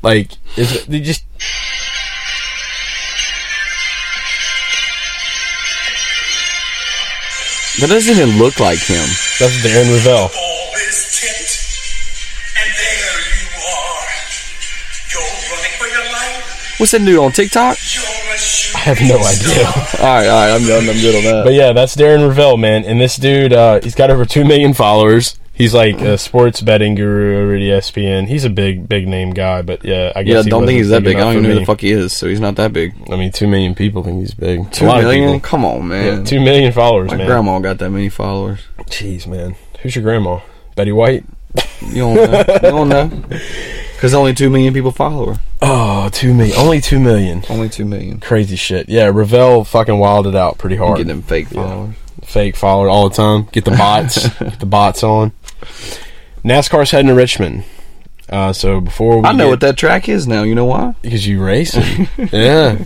Like 0.02 0.32
it's 0.58 0.86
they 0.86 1.00
just 1.00 1.24
That 7.82 7.90
doesn't 7.90 8.16
even 8.16 8.38
look 8.38 8.60
like 8.60 8.78
him. 8.78 9.02
that's 9.40 9.58
Darren 9.66 9.90
Rovell. 9.90 10.30
ball 10.30 10.70
is 10.88 11.18
tipped, 11.18 11.58
and 12.62 12.70
there 12.78 13.18
you 13.42 13.48
are. 13.58 14.06
You're 15.10 15.34
running 15.50 15.76
for 15.82 15.88
your 15.88 16.06
life. 16.14 16.78
What's 16.80 16.92
that 16.92 17.00
dude 17.04 17.18
on 17.18 17.32
TikTok? 17.32 17.78
You're 17.96 18.04
a 18.34 18.38
shooting 18.38 18.76
I 18.78 18.80
have 18.86 19.02
no 19.02 19.18
idea. 19.18 19.66
All 20.00 20.14
right, 20.14 20.28
all 20.28 20.40
right, 20.46 20.52
I'm 20.54 20.68
done. 20.68 20.90
I'm 20.90 21.02
good 21.02 21.16
on 21.16 21.24
that. 21.24 21.44
But 21.44 21.54
yeah, 21.54 21.74
that's 21.74 21.96
Darren 21.96 22.20
Rovell, 22.32 22.58
man. 22.60 22.86
And 22.86 23.02
this 23.02 23.16
dude, 23.18 23.52
uh, 23.54 23.80
he's 23.82 23.96
got 23.96 24.12
over 24.12 24.26
two 24.26 24.46
million 24.46 24.74
followers. 24.74 25.36
He's 25.54 25.74
like 25.74 26.02
a 26.02 26.18
sports 26.18 26.62
betting 26.62 26.96
guru 26.96 27.38
over 27.44 27.54
at 27.56 27.62
ESPN. 27.62 28.28
He's 28.28 28.46
a 28.46 28.50
big, 28.50 28.88
big 28.90 29.08
name 29.08 29.32
guy. 29.32 29.62
But 29.62 29.84
yeah, 29.86 30.12
I 30.16 30.24
guess 30.24 30.34
yeah, 30.34 30.44
he 30.44 30.50
don't 30.50 30.66
think 30.66 30.78
he's 30.78 30.90
that 30.90 31.04
big. 31.04 31.18
I 31.18 31.20
don't 31.20 31.34
even 31.34 31.44
know 31.44 31.50
who 31.50 31.60
the 31.60 31.66
fuck 31.66 31.82
he 31.82 31.92
is, 31.92 32.14
so 32.14 32.28
he's 32.28 32.40
not 32.40 32.56
that 32.56 32.74
big. 32.74 32.96
I 33.12 33.16
mean, 33.16 33.32
two 33.32 33.48
million 33.48 33.76
people 33.76 34.02
think 34.04 34.20
he's 34.22 34.34
big. 34.34 34.72
Two 34.72 34.86
million? 34.86 35.40
Come 35.40 35.64
on, 35.66 35.88
man. 35.90 36.20
Yeah, 36.20 36.24
two 36.24 36.40
million 36.40 36.72
followers, 36.72 37.12
My 37.12 37.18
man. 37.18 37.28
grandma 37.28 37.60
got 37.60 37.78
that 37.80 37.92
many 37.92 38.10
followers. 38.10 38.62
Jeez, 38.86 39.28
man. 39.28 39.56
Who's 39.82 39.96
your 39.96 40.04
grandma? 40.04 40.40
Betty 40.76 40.92
White. 40.94 41.26
You 41.86 41.96
don't 41.96 42.16
know. 42.16 42.46
you 42.54 42.60
don't 42.60 42.90
know. 42.90 43.24
Because 44.02 44.16
only 44.16 44.34
two 44.34 44.50
million 44.50 44.74
people 44.74 44.92
follow 44.92 45.34
her. 45.34 45.40
Oh, 45.62 46.10
two 46.12 46.34
million. 46.34 46.58
Only 46.58 46.82
two 46.82 47.00
million. 47.00 47.44
Only 47.48 47.70
two 47.70 47.86
million. 47.86 48.20
Crazy 48.20 48.56
shit. 48.56 48.90
Yeah, 48.90 49.12
Rovell 49.12 49.64
fucking 49.64 49.96
wilded 50.00 50.36
out 50.36 50.58
pretty 50.58 50.76
hard. 50.76 50.98
getting 50.98 51.10
them 51.10 51.22
fake 51.22 51.50
followers. 51.50 51.94
Fake 52.24 52.56
follower 52.56 52.90
all 52.90 53.10
the 53.10 53.16
time. 53.16 53.48
Get 53.52 53.64
the 53.66 53.70
bots. 53.70 54.28
get 54.40 54.60
the 54.60 54.66
bots 54.66 55.04
on. 55.04 55.34
NASCAR's 56.44 56.92
heading 56.92 57.08
to 57.08 57.14
Richmond. 57.14 57.64
Uh, 58.30 58.54
so 58.54 58.80
before 58.80 59.22
we 59.22 59.28
I 59.28 59.32
know 59.34 59.46
get- 59.46 59.50
what 59.50 59.60
that 59.62 59.78
track 59.78 60.08
is 60.10 60.28
now. 60.28 60.44
You 60.44 60.56
know 60.56 60.66
why? 60.66 60.96
because 61.02 61.28
you 61.28 61.44
race. 61.44 61.76
yeah. 62.32 62.78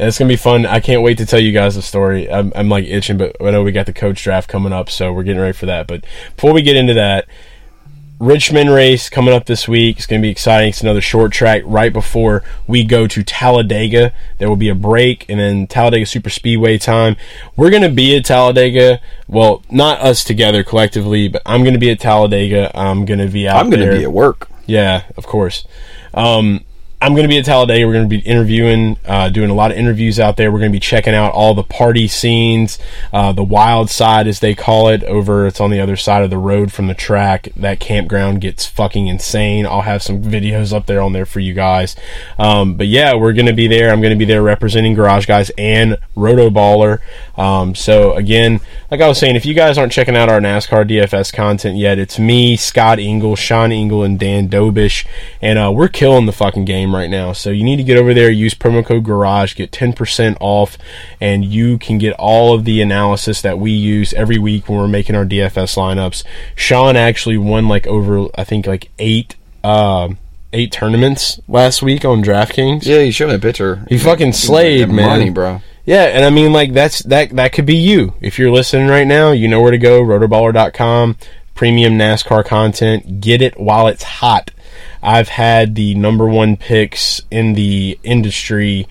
And 0.00 0.06
it's 0.06 0.18
gonna 0.18 0.28
be 0.28 0.36
fun. 0.36 0.64
I 0.64 0.80
can't 0.80 1.02
wait 1.02 1.18
to 1.18 1.26
tell 1.26 1.40
you 1.40 1.52
guys 1.52 1.74
the 1.74 1.82
story. 1.82 2.30
I'm, 2.30 2.52
I'm 2.54 2.68
like 2.68 2.84
itching, 2.86 3.18
but 3.18 3.36
I 3.42 3.50
know 3.50 3.62
we 3.64 3.72
got 3.72 3.86
the 3.86 3.92
coach 3.92 4.22
draft 4.22 4.48
coming 4.48 4.72
up, 4.72 4.88
so 4.90 5.12
we're 5.12 5.24
getting 5.24 5.40
ready 5.42 5.52
for 5.52 5.66
that. 5.66 5.86
But 5.88 6.04
before 6.36 6.52
we 6.52 6.62
get 6.62 6.76
into 6.76 6.94
that, 6.94 7.26
Richmond 8.20 8.70
race 8.70 9.08
coming 9.08 9.32
up 9.32 9.46
this 9.46 9.68
week. 9.68 9.98
It's 9.98 10.06
going 10.06 10.20
to 10.20 10.26
be 10.26 10.30
exciting. 10.30 10.70
It's 10.70 10.80
another 10.82 11.00
short 11.00 11.30
track 11.30 11.62
right 11.64 11.92
before 11.92 12.42
we 12.66 12.82
go 12.82 13.06
to 13.06 13.22
Talladega. 13.22 14.12
There 14.38 14.48
will 14.48 14.56
be 14.56 14.68
a 14.68 14.74
break 14.74 15.24
and 15.28 15.38
then 15.38 15.68
Talladega 15.68 16.04
Super 16.04 16.30
Speedway 16.30 16.78
time. 16.78 17.16
We're 17.56 17.70
going 17.70 17.82
to 17.82 17.88
be 17.88 18.16
at 18.16 18.24
Talladega. 18.24 19.00
Well, 19.28 19.62
not 19.70 20.00
us 20.00 20.24
together 20.24 20.64
collectively, 20.64 21.28
but 21.28 21.42
I'm 21.46 21.62
going 21.62 21.74
to 21.74 21.80
be 21.80 21.90
at 21.90 22.00
Talladega. 22.00 22.76
I'm 22.76 23.04
going 23.04 23.20
to 23.20 23.28
be 23.28 23.46
out 23.46 23.56
I'm 23.56 23.70
going 23.70 23.88
to 23.88 23.96
be 23.96 24.02
at 24.02 24.12
work. 24.12 24.48
Yeah, 24.66 25.04
of 25.16 25.26
course. 25.26 25.64
Um, 26.12 26.64
I'm 27.00 27.12
going 27.12 27.22
to 27.22 27.28
be 27.28 27.38
at 27.38 27.44
Talladega. 27.44 27.86
We're 27.86 27.92
going 27.92 28.08
to 28.08 28.16
be 28.16 28.26
interviewing, 28.28 28.98
uh, 29.04 29.28
doing 29.28 29.50
a 29.50 29.54
lot 29.54 29.70
of 29.70 29.76
interviews 29.76 30.18
out 30.18 30.36
there. 30.36 30.50
We're 30.50 30.58
going 30.58 30.72
to 30.72 30.76
be 30.76 30.80
checking 30.80 31.14
out 31.14 31.32
all 31.32 31.54
the 31.54 31.62
party 31.62 32.08
scenes, 32.08 32.76
uh, 33.12 33.30
the 33.30 33.44
wild 33.44 33.88
side, 33.88 34.26
as 34.26 34.40
they 34.40 34.56
call 34.56 34.88
it, 34.88 35.04
over. 35.04 35.46
It's 35.46 35.60
on 35.60 35.70
the 35.70 35.78
other 35.78 35.94
side 35.94 36.24
of 36.24 36.30
the 36.30 36.38
road 36.38 36.72
from 36.72 36.88
the 36.88 36.94
track. 36.94 37.50
That 37.54 37.78
campground 37.78 38.40
gets 38.40 38.66
fucking 38.66 39.06
insane. 39.06 39.64
I'll 39.64 39.82
have 39.82 40.02
some 40.02 40.24
videos 40.24 40.72
up 40.72 40.86
there 40.86 41.00
on 41.00 41.12
there 41.12 41.24
for 41.24 41.38
you 41.38 41.54
guys. 41.54 41.94
Um, 42.36 42.74
but 42.74 42.88
yeah, 42.88 43.14
we're 43.14 43.32
going 43.32 43.46
to 43.46 43.52
be 43.52 43.68
there. 43.68 43.92
I'm 43.92 44.00
going 44.00 44.12
to 44.12 44.18
be 44.18 44.24
there 44.24 44.42
representing 44.42 44.94
Garage 44.94 45.26
Guys 45.26 45.52
and 45.56 45.98
Roto 46.16 46.50
Baller. 46.50 46.98
Um, 47.38 47.76
so 47.76 48.14
again, 48.14 48.58
like 48.90 49.00
I 49.00 49.06
was 49.06 49.18
saying, 49.18 49.36
if 49.36 49.46
you 49.46 49.54
guys 49.54 49.78
aren't 49.78 49.92
checking 49.92 50.16
out 50.16 50.28
our 50.28 50.40
NASCAR 50.40 50.88
DFS 50.88 51.32
content 51.32 51.76
yet, 51.76 52.00
it's 52.00 52.18
me, 52.18 52.56
Scott 52.56 52.98
Engel, 52.98 53.36
Sean 53.36 53.70
Engel, 53.70 54.02
and 54.02 54.18
Dan 54.18 54.48
Dobish, 54.48 55.06
and 55.40 55.60
uh, 55.60 55.70
we're 55.72 55.88
killing 55.88 56.26
the 56.26 56.32
fucking 56.32 56.64
game 56.64 56.87
right 56.94 57.10
now. 57.10 57.32
So 57.32 57.50
you 57.50 57.64
need 57.64 57.76
to 57.76 57.82
get 57.84 57.96
over 57.96 58.14
there, 58.14 58.30
use 58.30 58.54
promo 58.54 58.84
code 58.84 59.04
Garage, 59.04 59.54
get 59.54 59.70
10% 59.72 60.36
off, 60.40 60.76
and 61.20 61.44
you 61.44 61.78
can 61.78 61.98
get 61.98 62.14
all 62.14 62.54
of 62.54 62.64
the 62.64 62.80
analysis 62.80 63.42
that 63.42 63.58
we 63.58 63.70
use 63.70 64.12
every 64.14 64.38
week 64.38 64.68
when 64.68 64.78
we're 64.78 64.88
making 64.88 65.14
our 65.16 65.24
DFS 65.24 65.76
lineups. 65.76 66.24
Sean 66.54 66.96
actually 66.96 67.38
won 67.38 67.68
like 67.68 67.86
over, 67.86 68.28
I 68.36 68.44
think 68.44 68.66
like 68.66 68.90
eight. 68.98 69.36
Uh, 69.62 70.10
Eight 70.50 70.72
tournaments 70.72 71.38
last 71.46 71.82
week 71.82 72.06
on 72.06 72.24
DraftKings. 72.24 72.86
Yeah, 72.86 73.00
you 73.00 73.12
showed 73.12 73.28
me 73.28 73.34
a 73.34 73.38
picture. 73.38 73.84
He 73.90 73.98
fucking 73.98 74.32
slayed, 74.32 74.88
man. 74.88 75.06
Money, 75.06 75.28
bro. 75.28 75.60
Yeah, 75.84 76.04
and 76.04 76.24
I 76.24 76.30
mean 76.30 76.54
like 76.54 76.72
that's 76.72 77.02
that 77.04 77.36
that 77.36 77.52
could 77.52 77.66
be 77.66 77.76
you. 77.76 78.14
If 78.22 78.38
you're 78.38 78.50
listening 78.50 78.88
right 78.88 79.06
now, 79.06 79.32
you 79.32 79.46
know 79.46 79.60
where 79.60 79.70
to 79.72 79.76
go, 79.78 80.00
rotoballer.com, 80.02 81.18
premium 81.54 81.98
NASCAR 81.98 82.46
content. 82.46 83.20
Get 83.20 83.42
it 83.42 83.60
while 83.60 83.88
it's 83.88 84.02
hot. 84.02 84.50
I've 85.02 85.28
had 85.28 85.74
the 85.74 85.94
number 85.94 86.26
1 86.28 86.56
picks 86.56 87.20
in 87.30 87.54
the 87.54 87.98
industry 88.02 88.86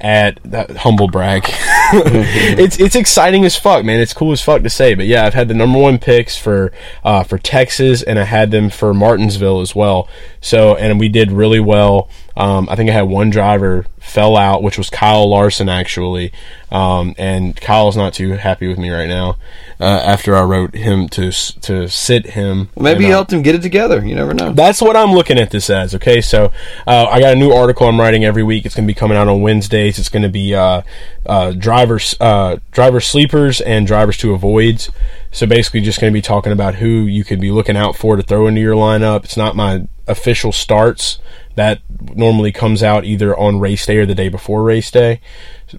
at 0.00 0.40
that 0.44 0.78
humble 0.78 1.06
brag. 1.06 1.44
it's 1.46 2.78
it's 2.80 2.96
exciting 2.96 3.44
as 3.44 3.56
fuck, 3.56 3.84
man. 3.84 4.00
It's 4.00 4.12
cool 4.12 4.32
as 4.32 4.42
fuck 4.42 4.62
to 4.64 4.70
say, 4.70 4.94
but 4.94 5.06
yeah, 5.06 5.24
I've 5.24 5.34
had 5.34 5.46
the 5.46 5.54
number 5.54 5.78
1 5.78 5.98
picks 5.98 6.36
for 6.36 6.72
uh, 7.04 7.22
for 7.22 7.38
Texas 7.38 8.02
and 8.02 8.18
I 8.18 8.24
had 8.24 8.50
them 8.50 8.68
for 8.68 8.92
Martinsville 8.92 9.60
as 9.60 9.74
well. 9.74 10.08
So, 10.40 10.74
and 10.74 10.98
we 10.98 11.08
did 11.08 11.30
really 11.30 11.60
well. 11.60 12.08
Um, 12.36 12.68
I 12.68 12.76
think 12.76 12.88
I 12.90 12.92
had 12.92 13.02
one 13.02 13.30
driver 13.30 13.86
fell 13.98 14.36
out, 14.36 14.62
which 14.62 14.78
was 14.78 14.90
Kyle 14.90 15.28
Larson 15.28 15.68
actually, 15.68 16.32
um, 16.70 17.14
and 17.18 17.54
Kyle's 17.58 17.96
not 17.96 18.14
too 18.14 18.32
happy 18.32 18.66
with 18.66 18.78
me 18.78 18.90
right 18.90 19.08
now. 19.08 19.36
Uh, 19.80 20.00
after 20.04 20.36
I 20.36 20.42
wrote 20.42 20.74
him 20.74 21.08
to 21.10 21.30
to 21.32 21.88
sit 21.88 22.26
him, 22.26 22.68
Well, 22.74 22.84
maybe 22.84 23.04
you 23.04 23.10
uh, 23.10 23.14
helped 23.14 23.32
him 23.32 23.42
get 23.42 23.54
it 23.54 23.62
together. 23.62 24.04
You 24.04 24.14
never 24.14 24.32
know. 24.32 24.52
that's 24.52 24.80
what 24.80 24.96
I'm 24.96 25.12
looking 25.12 25.38
at 25.38 25.50
this 25.50 25.68
as. 25.70 25.94
Okay, 25.94 26.20
so 26.20 26.52
uh, 26.86 27.06
I 27.10 27.20
got 27.20 27.32
a 27.34 27.36
new 27.36 27.52
article 27.52 27.86
I'm 27.86 27.98
writing 27.98 28.24
every 28.24 28.42
week. 28.42 28.64
It's 28.64 28.74
going 28.74 28.86
to 28.86 28.92
be 28.92 28.98
coming 28.98 29.16
out 29.18 29.28
on 29.28 29.42
Wednesdays. 29.42 29.98
It's 29.98 30.08
going 30.08 30.22
to 30.22 30.28
be 30.28 30.54
uh, 30.54 30.82
uh, 31.26 31.52
drivers, 31.52 32.14
uh, 32.20 32.58
driver 32.70 33.00
sleepers, 33.00 33.60
and 33.60 33.86
drivers 33.86 34.16
to 34.18 34.32
avoids. 34.34 34.90
So 35.30 35.46
basically, 35.46 35.80
just 35.80 36.00
going 36.00 36.12
to 36.12 36.16
be 36.16 36.22
talking 36.22 36.52
about 36.52 36.76
who 36.76 36.88
you 36.88 37.24
could 37.24 37.40
be 37.40 37.50
looking 37.50 37.76
out 37.76 37.96
for 37.96 38.16
to 38.16 38.22
throw 38.22 38.46
into 38.46 38.60
your 38.60 38.74
lineup. 38.74 39.24
It's 39.24 39.36
not 39.36 39.56
my 39.56 39.86
official 40.06 40.52
starts. 40.52 41.18
That 41.54 41.80
normally 42.14 42.52
comes 42.52 42.82
out 42.82 43.04
either 43.04 43.36
on 43.36 43.60
race 43.60 43.86
day 43.86 43.98
or 43.98 44.06
the 44.06 44.14
day 44.14 44.28
before 44.28 44.62
race 44.62 44.90
day. 44.90 45.20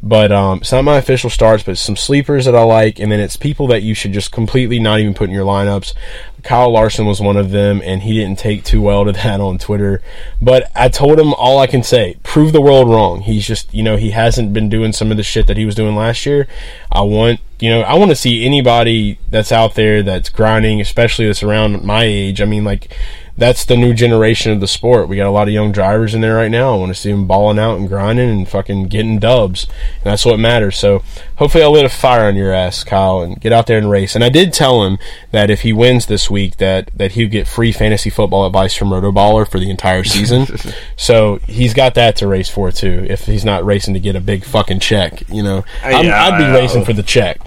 But 0.01 0.31
um, 0.31 0.59
it's 0.59 0.71
not 0.71 0.83
my 0.83 0.97
official 0.97 1.29
starts, 1.29 1.63
but 1.63 1.77
some 1.77 1.95
sleepers 1.95 2.45
that 2.45 2.55
I 2.55 2.63
like, 2.63 2.99
and 2.99 3.12
then 3.12 3.19
it's 3.19 3.38
people 3.38 3.67
that 3.67 3.83
you 3.83 3.93
should 3.93 4.13
just 4.13 4.31
completely 4.31 4.79
not 4.79 4.99
even 4.99 5.13
put 5.13 5.29
in 5.29 5.36
your 5.36 5.45
lineups. 5.45 5.93
Kyle 6.41 6.71
Larson 6.71 7.05
was 7.05 7.21
one 7.21 7.38
of 7.38 7.51
them, 7.51 7.81
and 7.83 8.01
he 8.01 8.15
didn't 8.15 8.39
take 8.39 8.63
too 8.63 8.81
well 8.81 9.05
to 9.05 9.12
that 9.23 9.39
on 9.39 9.57
Twitter. 9.57 10.01
But 10.41 10.71
I 10.75 10.89
told 10.89 11.19
him 11.19 11.33
all 11.33 11.59
I 11.59 11.67
can 11.67 11.83
say: 11.83 12.17
prove 12.23 12.53
the 12.53 12.62
world 12.62 12.89
wrong. 12.89 13.21
He's 13.21 13.45
just, 13.45 13.73
you 13.73 13.83
know, 13.83 13.97
he 13.97 14.12
hasn't 14.12 14.53
been 14.53 14.69
doing 14.69 14.93
some 14.93 15.12
of 15.12 15.17
the 15.17 15.23
shit 15.23 15.47
that 15.47 15.57
he 15.57 15.65
was 15.65 15.75
doing 15.75 15.95
last 15.95 16.25
year. 16.25 16.47
I 16.91 17.01
want, 17.01 17.39
you 17.59 17.69
know, 17.69 17.81
I 17.81 17.93
want 17.95 18.09
to 18.09 18.15
see 18.15 18.45
anybody 18.45 19.19
that's 19.29 19.51
out 19.51 19.75
there 19.75 20.01
that's 20.01 20.29
grinding, 20.29 20.81
especially 20.81 21.27
that's 21.27 21.43
around 21.43 21.83
my 21.83 22.03
age. 22.03 22.41
I 22.41 22.45
mean, 22.45 22.63
like 22.63 22.95
that's 23.36 23.65
the 23.65 23.76
new 23.76 23.93
generation 23.93 24.52
of 24.52 24.60
the 24.60 24.67
sport. 24.67 25.08
We 25.08 25.15
got 25.15 25.28
a 25.28 25.32
lot 25.32 25.48
of 25.48 25.54
young 25.54 25.72
drivers 25.72 26.13
in 26.13 26.22
there 26.22 26.36
right 26.36 26.52
now. 26.52 26.74
I 26.74 26.78
want 26.78 26.93
to 26.93 27.00
see 27.00 27.12
them 27.12 27.26
balling 27.26 27.58
out 27.58 27.80
and 27.80 27.88
grinding 27.88 28.30
and 28.30 28.48
fucking 28.48 28.88
getting 28.88 29.17
dubs. 29.17 29.65
And 29.98 30.06
that's 30.06 30.24
what 30.24 30.39
matters. 30.39 30.78
So 30.78 31.04
hopefully 31.38 31.63
I'll 31.63 31.72
lit 31.72 31.86
a 31.86 31.89
fire 31.89 32.26
on 32.26 32.36
your 32.36 32.54
ass, 32.54 32.84
Kyle, 32.84 33.22
and 33.22 33.41
get 33.41 33.52
out 33.52 33.65
there 33.65 33.80
and 33.80 33.89
race. 33.89 34.13
And 34.13 34.24
I 34.24 34.30
did 34.30 34.54
tell 34.54 34.84
him 34.84 35.00
that 35.32 35.50
if 35.50 35.62
he 35.62 35.74
wins 35.74 36.06
this 36.06 36.30
week, 36.30 36.58
that 36.58 36.91
that 36.96 37.13
he'd 37.13 37.32
get 37.32 37.48
free 37.48 37.72
fantasy 37.72 38.12
football 38.12 38.46
advice 38.46 38.76
from 38.76 38.89
Rotoballer 38.89 39.50
for 39.50 39.60
the 39.60 39.72
entire 39.72 40.04
season. 40.04 40.46
so 40.96 41.38
he's 41.48 41.74
got 41.74 41.96
that 41.96 42.15
to 42.17 42.28
race 42.28 42.50
for 42.50 42.72
too. 42.72 43.06
If 43.10 43.26
he's 43.26 43.43
not 43.43 43.65
racing 43.65 43.96
to 43.96 44.00
get 44.00 44.15
a 44.15 44.22
big 44.22 44.46
fucking 44.46 44.80
check, 44.80 45.28
you 45.30 45.41
know, 45.41 45.60
uh, 45.84 45.88
I'm, 45.88 46.06
Yeah, 46.06 46.24
I'd 46.24 46.38
be 46.38 46.52
racing 46.52 46.86
for 46.86 46.93
the 46.93 47.04
check. 47.04 47.39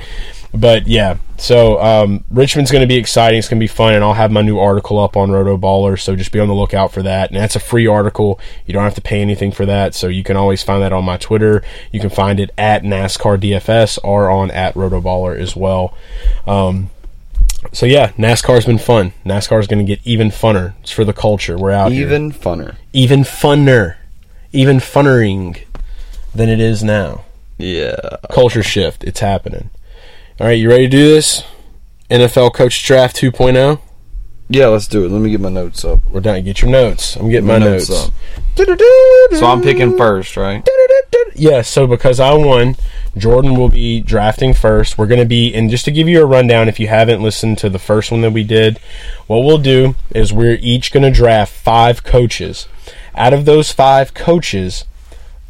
But 0.58 0.86
yeah, 0.86 1.18
so 1.36 1.80
um, 1.82 2.24
Richmond's 2.30 2.70
going 2.70 2.80
to 2.80 2.86
be 2.88 2.96
exciting. 2.96 3.38
It's 3.38 3.48
going 3.48 3.58
to 3.58 3.62
be 3.62 3.66
fun, 3.68 3.94
and 3.94 4.02
I'll 4.02 4.14
have 4.14 4.30
my 4.30 4.40
new 4.42 4.58
article 4.58 4.98
up 4.98 5.16
on 5.16 5.30
Roto 5.30 5.56
Baller. 5.58 6.00
So 6.00 6.16
just 6.16 6.32
be 6.32 6.40
on 6.40 6.48
the 6.48 6.54
lookout 6.54 6.92
for 6.92 7.02
that. 7.02 7.30
And 7.30 7.38
that's 7.38 7.56
a 7.56 7.60
free 7.60 7.86
article. 7.86 8.40
You 8.64 8.72
don't 8.72 8.84
have 8.84 8.94
to 8.94 9.00
pay 9.02 9.20
anything 9.20 9.52
for 9.52 9.66
that. 9.66 9.94
So 9.94 10.08
you 10.08 10.22
can 10.24 10.36
always 10.36 10.62
find 10.62 10.82
that 10.82 10.92
on 10.92 11.04
my 11.04 11.16
Twitter. 11.18 11.62
You 11.92 12.00
can 12.00 12.08
find 12.10 12.40
it 12.40 12.50
at 12.56 12.82
NASCAR 12.84 13.38
DFS 13.38 13.98
or 14.02 14.30
on 14.30 14.50
at 14.50 14.74
Roto 14.76 15.00
Baller 15.00 15.38
as 15.38 15.54
well. 15.54 15.94
Um, 16.46 16.90
so 17.72 17.84
yeah, 17.84 18.12
NASCAR's 18.12 18.64
been 18.64 18.78
fun. 18.78 19.12
NASCAR's 19.24 19.66
going 19.66 19.84
to 19.84 19.96
get 19.96 20.00
even 20.06 20.28
funner. 20.30 20.74
It's 20.82 20.92
for 20.92 21.04
the 21.04 21.12
culture. 21.12 21.58
We're 21.58 21.72
out 21.72 21.92
here 21.92 22.06
Even 22.06 22.32
funner. 22.32 22.76
even 22.92 23.20
funner, 23.20 23.96
even 24.52 24.78
funnering 24.78 25.64
than 26.34 26.48
it 26.48 26.60
is 26.60 26.82
now 26.84 27.24
Yeah. 27.58 27.96
culture 28.30 28.62
shift. 28.62 29.02
It's 29.04 29.20
happening. 29.20 29.70
All 30.38 30.46
right, 30.46 30.58
you 30.58 30.68
ready 30.68 30.84
to 30.84 30.88
do 30.90 31.08
this? 31.08 31.44
NFL 32.10 32.52
Coach 32.52 32.84
Draft 32.84 33.16
2.0. 33.16 33.80
Yeah, 34.50 34.66
let's 34.66 34.86
do 34.86 35.02
it. 35.06 35.10
Let 35.10 35.22
me 35.22 35.30
get 35.30 35.40
my 35.40 35.48
notes 35.48 35.82
up. 35.82 36.00
We're 36.10 36.20
done. 36.20 36.44
Get 36.44 36.60
your 36.60 36.70
notes. 36.70 37.16
I'm 37.16 37.30
getting 37.30 37.46
my, 37.46 37.58
My 37.58 37.64
notes. 37.64 37.88
notes 37.88 38.10
So 39.38 39.46
I'm 39.46 39.62
picking 39.62 39.96
first, 39.96 40.36
right? 40.36 40.62
Yeah, 41.34 41.62
so 41.62 41.86
because 41.86 42.20
I 42.20 42.34
won, 42.34 42.76
Jordan 43.16 43.56
will 43.56 43.70
be 43.70 44.00
drafting 44.00 44.52
first. 44.52 44.98
We're 44.98 45.06
going 45.06 45.20
to 45.20 45.26
be, 45.26 45.54
and 45.54 45.70
just 45.70 45.86
to 45.86 45.90
give 45.90 46.06
you 46.06 46.20
a 46.20 46.26
rundown, 46.26 46.68
if 46.68 46.78
you 46.78 46.88
haven't 46.88 47.22
listened 47.22 47.56
to 47.58 47.70
the 47.70 47.78
first 47.78 48.12
one 48.12 48.20
that 48.20 48.32
we 48.32 48.44
did, 48.44 48.78
what 49.26 49.38
we'll 49.38 49.56
do 49.56 49.94
is 50.14 50.34
we're 50.34 50.58
each 50.60 50.92
going 50.92 51.02
to 51.02 51.10
draft 51.10 51.50
five 51.50 52.04
coaches. 52.04 52.68
Out 53.14 53.32
of 53.32 53.46
those 53.46 53.72
five 53.72 54.12
coaches, 54.12 54.84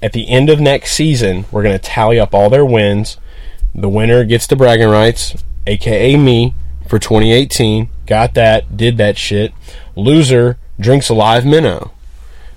at 0.00 0.12
the 0.12 0.28
end 0.28 0.48
of 0.48 0.60
next 0.60 0.92
season, 0.92 1.44
we're 1.50 1.64
going 1.64 1.76
to 1.76 1.84
tally 1.84 2.20
up 2.20 2.32
all 2.32 2.48
their 2.48 2.64
wins. 2.64 3.16
The 3.78 3.88
winner 3.90 4.24
gets 4.24 4.46
the 4.46 4.56
bragging 4.56 4.88
rights, 4.88 5.34
aka 5.66 6.16
me, 6.16 6.54
for 6.88 6.98
2018. 6.98 7.88
Got 8.06 8.34
that, 8.34 8.76
did 8.76 8.96
that 8.96 9.18
shit. 9.18 9.52
Loser 9.94 10.58
drinks 10.80 11.08
a 11.10 11.14
live 11.14 11.44
minnow. 11.44 11.92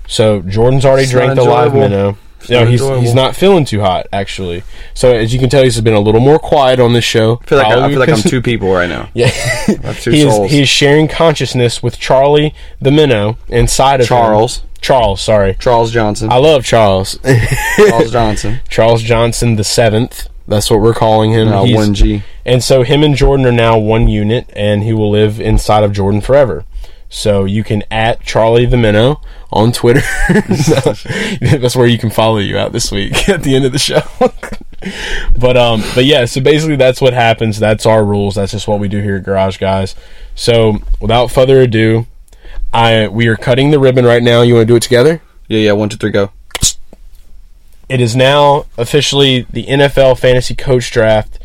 So 0.06 0.40
Jordan's 0.40 0.84
already 0.84 1.02
It's 1.02 1.12
drank 1.12 1.34
the 1.34 1.44
live 1.44 1.74
minnow. 1.74 2.16
It's 2.40 2.48
No, 2.48 2.64
he's 2.64 2.80
enjoyable. 2.80 3.02
he's 3.02 3.14
not 3.14 3.36
feeling 3.36 3.66
too 3.66 3.80
hot 3.80 4.06
actually. 4.14 4.62
So 4.94 5.12
as 5.14 5.32
you 5.34 5.38
can 5.38 5.50
tell, 5.50 5.62
he's 5.62 5.78
been 5.82 5.92
a 5.92 6.00
little 6.00 6.22
more 6.22 6.38
quiet 6.38 6.80
on 6.80 6.94
this 6.94 7.04
show. 7.04 7.38
I 7.42 7.46
feel 7.46 7.58
like 7.58 7.66
I, 7.66 7.84
I 7.84 7.88
feel 7.90 7.98
like 7.98 8.08
I'm 8.08 8.16
two 8.22 8.40
people 8.40 8.72
right 8.72 8.88
now. 8.88 9.10
Yeah, 9.12 9.28
he 9.28 10.22
is 10.22 10.34
souls. 10.34 10.50
he 10.50 10.62
is 10.62 10.68
sharing 10.70 11.06
consciousness 11.06 11.82
with 11.82 11.98
Charlie 11.98 12.54
the 12.80 12.90
minnow 12.90 13.36
inside 13.48 13.96
of 14.00 14.04
him. 14.04 14.08
Charles. 14.08 14.62
Charles, 14.80 15.20
sorry. 15.20 15.54
Charles 15.60 15.92
Johnson. 15.92 16.32
I 16.32 16.36
love 16.38 16.64
Charles. 16.64 17.18
Charles 17.76 18.10
Johnson. 18.12 18.60
Charles 18.70 19.02
Johnson 19.02 19.56
the 19.56 19.64
seventh. 19.64 20.29
That's 20.50 20.70
what 20.70 20.80
we're 20.80 20.94
calling 20.94 21.30
him. 21.32 21.48
Uh, 21.48 21.64
He's- 21.64 21.76
one 21.76 21.94
G. 21.94 22.22
and 22.44 22.62
so 22.62 22.82
him 22.82 23.02
and 23.02 23.14
Jordan 23.14 23.46
are 23.46 23.52
now 23.52 23.78
one 23.78 24.08
unit, 24.08 24.50
and 24.54 24.82
he 24.82 24.92
will 24.92 25.10
live 25.10 25.40
inside 25.40 25.84
of 25.84 25.92
Jordan 25.92 26.20
forever. 26.20 26.64
So 27.08 27.44
you 27.44 27.64
can 27.64 27.82
at 27.90 28.22
Charlie 28.22 28.66
the 28.66 28.76
Minnow 28.76 29.20
on 29.52 29.72
Twitter. 29.72 30.02
So, 30.54 30.92
that's 31.40 31.74
where 31.74 31.86
you 31.86 31.98
can 31.98 32.10
follow 32.10 32.38
you 32.38 32.56
out 32.56 32.72
this 32.72 32.92
week 32.92 33.28
at 33.28 33.42
the 33.42 33.56
end 33.56 33.64
of 33.64 33.72
the 33.72 33.78
show. 33.80 34.02
but 35.36 35.56
um, 35.56 35.82
but 35.94 36.04
yeah. 36.04 36.24
So 36.24 36.40
basically, 36.40 36.76
that's 36.76 37.00
what 37.00 37.12
happens. 37.12 37.58
That's 37.58 37.84
our 37.86 38.04
rules. 38.04 38.34
That's 38.36 38.52
just 38.52 38.68
what 38.68 38.78
we 38.80 38.88
do 38.88 39.00
here 39.00 39.16
at 39.16 39.24
Garage 39.24 39.58
Guys. 39.58 39.94
So 40.34 40.78
without 41.00 41.30
further 41.30 41.60
ado, 41.60 42.06
I 42.72 43.08
we 43.08 43.26
are 43.26 43.36
cutting 43.36 43.70
the 43.70 43.78
ribbon 43.80 44.04
right 44.04 44.22
now. 44.22 44.42
You 44.42 44.54
want 44.54 44.62
to 44.68 44.72
do 44.72 44.76
it 44.76 44.82
together? 44.82 45.20
Yeah, 45.48 45.58
yeah. 45.60 45.72
One, 45.72 45.88
two, 45.88 45.96
three, 45.96 46.10
go. 46.12 46.30
It 47.90 48.00
is 48.00 48.14
now 48.14 48.66
officially 48.78 49.48
the 49.50 49.66
NFL 49.66 50.16
Fantasy 50.16 50.54
Coach 50.54 50.92
Draft 50.92 51.40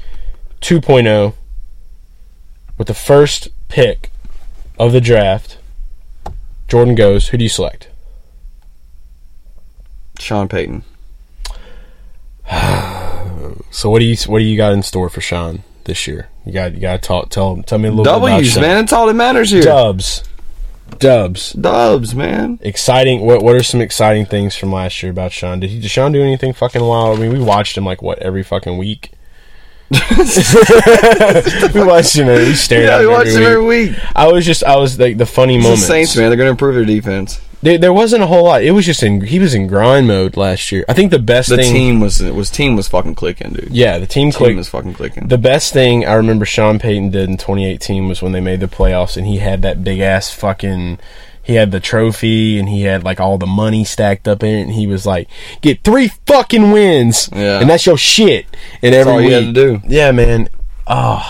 2.0 0.62 1.34
with 2.77 2.88
the 2.88 2.93
first 2.93 3.49
pick 3.67 4.12
of 4.77 4.91
the 4.91 5.01
draft 5.01 5.58
Jordan 6.67 6.93
goes. 6.93 7.29
Who 7.29 7.38
do 7.38 7.43
you 7.43 7.49
select? 7.49 7.89
Sean 10.19 10.47
Payton. 10.47 10.84
So 13.69 13.89
what 13.89 13.99
do 13.99 14.05
you 14.05 14.15
what 14.27 14.39
do 14.39 14.45
you 14.45 14.55
got 14.55 14.71
in 14.71 14.81
store 14.84 15.10
for 15.10 15.19
Sean 15.21 15.63
this 15.84 16.08
year? 16.08 16.29
You 16.45 16.53
got 16.53 16.73
you 16.73 16.79
got 16.79 17.01
to 17.01 17.08
talk 17.08 17.29
tell 17.29 17.62
tell 17.63 17.77
me 17.77 17.89
a 17.89 17.91
little 17.91 18.05
bit 18.05 18.17
about 18.17 18.38
W's, 18.38 18.55
man. 18.55 18.77
That's 18.77 18.93
all 18.93 19.05
that 19.08 19.13
matters 19.13 19.51
here. 19.51 19.62
Dubs, 19.63 20.23
Dubs. 21.00 21.54
Dubs, 21.54 22.15
man. 22.15 22.60
Exciting. 22.62 23.21
What 23.21 23.43
what 23.43 23.56
are 23.56 23.63
some 23.63 23.82
exciting 23.82 24.26
things 24.26 24.56
from 24.56 24.71
last 24.71 25.02
year 25.04 25.12
about 25.12 25.32
Sean? 25.32 25.60
Did 25.60 25.69
he 25.71 25.80
did 25.80 25.89
Sean 25.91 26.12
do 26.12 26.21
anything 26.21 26.54
fucking 26.54 26.82
wild? 26.82 27.17
I 27.17 27.21
mean, 27.21 27.34
we 27.34 27.39
watched 27.43 27.78
him 27.78 27.86
like 27.86 28.02
what 28.02 28.19
every 28.19 28.43
fucking 28.43 28.78
week. 28.78 29.12
we 29.91 29.98
watched 31.84 32.15
him. 32.15 32.28
We 32.28 32.56
stared 32.56 32.86
Yeah, 32.86 32.95
at 32.95 33.00
we 33.00 33.06
him 33.06 33.12
watch 33.12 33.28
every 33.28 33.43
him 33.43 33.52
every 33.52 33.65
week. 33.65 33.95
I 34.15 34.32
was 34.32 34.45
just 34.45 34.63
I 34.63 34.78
was 34.78 35.00
like 35.00 35.17
the 35.17 35.26
funny 35.26 35.56
It's 35.56 35.63
the 35.63 35.69
moments. 35.69 35.88
Saints, 35.88 36.15
man. 36.15 36.30
They're 36.30 36.38
going 36.38 36.48
to 36.48 36.52
improve 36.52 36.76
their 36.76 36.86
defense. 36.86 37.39
There, 37.61 37.77
there 37.77 37.93
wasn't 37.93 38.21
a 38.23 38.27
whole 38.27 38.43
lot. 38.43 38.63
It 38.63 38.71
was 38.71 38.85
just 38.85 39.01
in 39.01 39.21
he 39.21 39.39
was 39.39 39.53
in 39.55 39.65
grind 39.67 40.07
mode 40.07 40.37
last 40.37 40.71
year. 40.71 40.85
I 40.87 40.93
think 40.93 41.11
the 41.11 41.19
best 41.19 41.49
The 41.49 41.57
thing. 41.57 41.73
team 41.73 41.99
was 41.99 42.21
was 42.21 42.49
team 42.51 42.75
was 42.75 42.87
fucking 42.87 43.15
clicking, 43.15 43.53
dude. 43.53 43.69
yeah, 43.71 43.97
the 43.97 44.05
team 44.05 44.31
team 44.31 44.57
was 44.57 44.69
fucking 44.69 44.93
clicking. 44.93 45.27
The 45.27 45.37
best 45.37 45.73
thing 45.73 46.05
I 46.05 46.13
remember 46.13 46.45
Sean 46.45 46.77
Payton 46.79 47.09
did 47.11 47.29
in 47.29 47.37
2018 47.37 48.07
was 48.07 48.21
when 48.21 48.33
they 48.33 48.41
made 48.41 48.59
the 48.59 48.67
playoffs 48.67 49.17
and 49.17 49.25
he 49.25 49.37
had 49.37 49.61
that 49.63 49.83
big 49.83 49.99
ass 49.99 50.31
fucking. 50.33 50.99
He 51.41 51.53
had 51.53 51.69
the 51.71 51.79
trophy 51.79 52.57
and 52.57 52.67
he 52.67 52.81
had 52.83 53.03
like 53.03 53.19
all 53.19 53.37
the 53.37 53.45
money 53.45 53.83
stacked 53.83 54.27
up 54.27 54.41
in 54.41 54.49
it 54.55 54.61
and 54.63 54.71
he 54.71 54.87
was 54.87 55.05
like, 55.05 55.27
"Get 55.61 55.83
three 55.83 56.07
fucking 56.25 56.71
wins, 56.71 57.29
Yeah. 57.31 57.59
and 57.59 57.69
that's 57.69 57.85
your 57.85 57.97
shit." 57.97 58.47
And 58.81 58.95
every 58.95 59.11
all 59.13 59.21
you 59.21 59.27
week, 59.27 59.33
had 59.45 59.53
to 59.53 59.77
do. 59.77 59.81
yeah, 59.87 60.11
man. 60.11 60.49
Oh, 60.87 61.21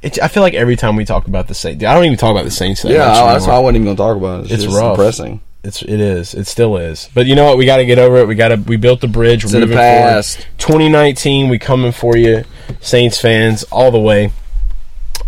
it's, 0.00 0.18
I 0.18 0.28
feel 0.28 0.42
like 0.42 0.54
every 0.54 0.76
time 0.76 0.96
we 0.96 1.04
talk 1.04 1.26
about 1.26 1.46
the 1.46 1.54
Saints, 1.54 1.84
I 1.84 1.92
don't 1.92 2.06
even 2.06 2.16
talk 2.16 2.30
about 2.30 2.44
the 2.44 2.50
Saints. 2.50 2.80
that 2.82 2.90
yeah, 2.90 3.04
that's 3.34 3.46
why 3.46 3.54
I 3.54 3.58
wasn't 3.58 3.76
even 3.76 3.84
going 3.84 3.96
to 3.96 4.02
talk 4.02 4.16
about 4.16 4.44
it. 4.46 4.50
It's, 4.50 4.64
It's 4.64 4.74
rough. 4.74 4.96
depressing. 4.96 5.42
It's 5.62 5.82
it 5.82 6.00
is. 6.00 6.34
It 6.34 6.46
still 6.46 6.76
is. 6.76 7.10
But 7.14 7.26
you 7.26 7.34
know 7.34 7.44
what? 7.44 7.58
We 7.58 7.66
got 7.66 7.76
to 7.78 7.84
get 7.84 7.98
over 7.98 8.16
it. 8.18 8.26
We 8.26 8.34
got 8.34 8.48
to. 8.48 8.56
We 8.56 8.76
built 8.76 9.00
the 9.00 9.08
bridge. 9.08 9.44
We're 9.44 9.56
in 9.56 9.60
the 9.60 9.66
forward. 9.66 9.80
past. 9.82 10.46
2019. 10.58 11.48
We 11.50 11.58
coming 11.58 11.92
for 11.92 12.16
you, 12.16 12.44
Saints 12.80 13.20
fans, 13.20 13.62
all 13.64 13.90
the 13.90 14.00
way. 14.00 14.32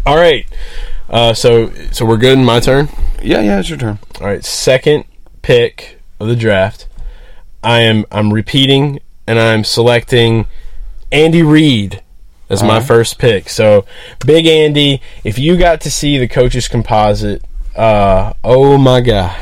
All 0.06 0.16
right. 0.16 0.46
Uh, 1.10 1.34
so 1.34 1.70
so 1.90 2.06
we're 2.06 2.16
good. 2.16 2.38
In 2.38 2.44
my 2.44 2.60
turn. 2.60 2.88
Yeah, 3.22 3.40
yeah, 3.40 3.60
it's 3.60 3.68
your 3.68 3.78
turn. 3.78 3.98
All 4.20 4.26
right. 4.26 4.44
Second 4.44 5.04
pick 5.42 6.00
of 6.18 6.28
the 6.28 6.36
draft. 6.36 6.86
I 7.62 7.80
am 7.80 8.06
I'm 8.10 8.32
repeating 8.32 9.00
and 9.26 9.38
I'm 9.38 9.64
selecting 9.64 10.46
Andy 11.12 11.42
Reid 11.42 12.02
as 12.48 12.62
my 12.62 12.70
Alright. 12.74 12.86
first 12.88 13.18
pick. 13.18 13.48
So 13.50 13.84
Big 14.24 14.46
Andy. 14.46 15.02
If 15.24 15.38
you 15.38 15.58
got 15.58 15.82
to 15.82 15.90
see 15.90 16.16
the 16.16 16.26
coaches 16.26 16.68
composite, 16.68 17.44
uh, 17.76 18.32
oh 18.42 18.78
my 18.78 19.02
god. 19.02 19.36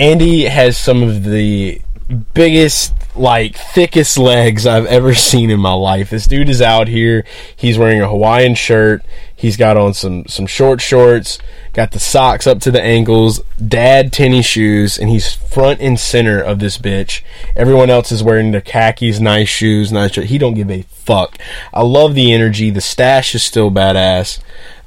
Andy 0.00 0.44
has 0.44 0.78
some 0.78 1.02
of 1.02 1.24
the 1.24 1.82
biggest, 2.32 2.94
like, 3.14 3.54
thickest 3.54 4.16
legs 4.16 4.66
I've 4.66 4.86
ever 4.86 5.14
seen 5.14 5.50
in 5.50 5.60
my 5.60 5.74
life. 5.74 6.08
This 6.08 6.26
dude 6.26 6.48
is 6.48 6.62
out 6.62 6.88
here. 6.88 7.26
He's 7.54 7.76
wearing 7.76 8.00
a 8.00 8.08
Hawaiian 8.08 8.54
shirt. 8.54 9.04
He's 9.36 9.58
got 9.58 9.76
on 9.76 9.92
some 9.92 10.24
some 10.26 10.46
short 10.46 10.80
shorts. 10.80 11.38
Got 11.74 11.90
the 11.90 11.98
socks 11.98 12.46
up 12.46 12.60
to 12.60 12.70
the 12.70 12.80
ankles. 12.82 13.42
Dad 13.62 14.10
tennis 14.10 14.46
shoes, 14.46 14.98
and 14.98 15.10
he's 15.10 15.34
front 15.34 15.82
and 15.82 16.00
center 16.00 16.40
of 16.40 16.60
this 16.60 16.78
bitch. 16.78 17.20
Everyone 17.54 17.90
else 17.90 18.10
is 18.10 18.22
wearing 18.22 18.52
their 18.52 18.62
khakis, 18.62 19.20
nice 19.20 19.50
shoes, 19.50 19.92
nice 19.92 20.12
shirt. 20.12 20.26
He 20.26 20.38
don't 20.38 20.54
give 20.54 20.70
a 20.70 20.82
fuck. 20.82 21.36
I 21.74 21.82
love 21.82 22.14
the 22.14 22.32
energy. 22.32 22.70
The 22.70 22.80
stash 22.80 23.34
is 23.34 23.42
still 23.42 23.70
badass. 23.70 24.38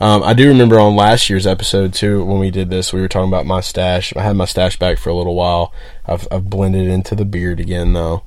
Um, 0.04 0.22
I 0.22 0.34
do 0.34 0.50
remember 0.50 0.82
on 0.82 0.98
last 0.98 1.30
year's 1.30 1.48
episode 1.48 1.94
too 1.94 2.26
when 2.26 2.38
we 2.38 2.52
did 2.52 2.70
this, 2.70 2.92
we 2.92 3.00
were 3.00 3.08
talking 3.08 3.30
about 3.30 3.46
my 3.46 3.62
stash. 3.62 4.14
I 4.18 4.24
had 4.24 4.36
my 4.36 4.44
stash 4.44 4.78
back 4.78 4.98
for 4.98 5.10
a 5.10 5.14
little 5.14 5.34
while. 5.34 5.74
I've, 6.06 6.28
I've 6.30 6.50
blended 6.50 6.90
into 6.90 7.16
the 7.16 7.24
beard 7.24 7.62
again 7.62 7.94
though, 7.94 8.24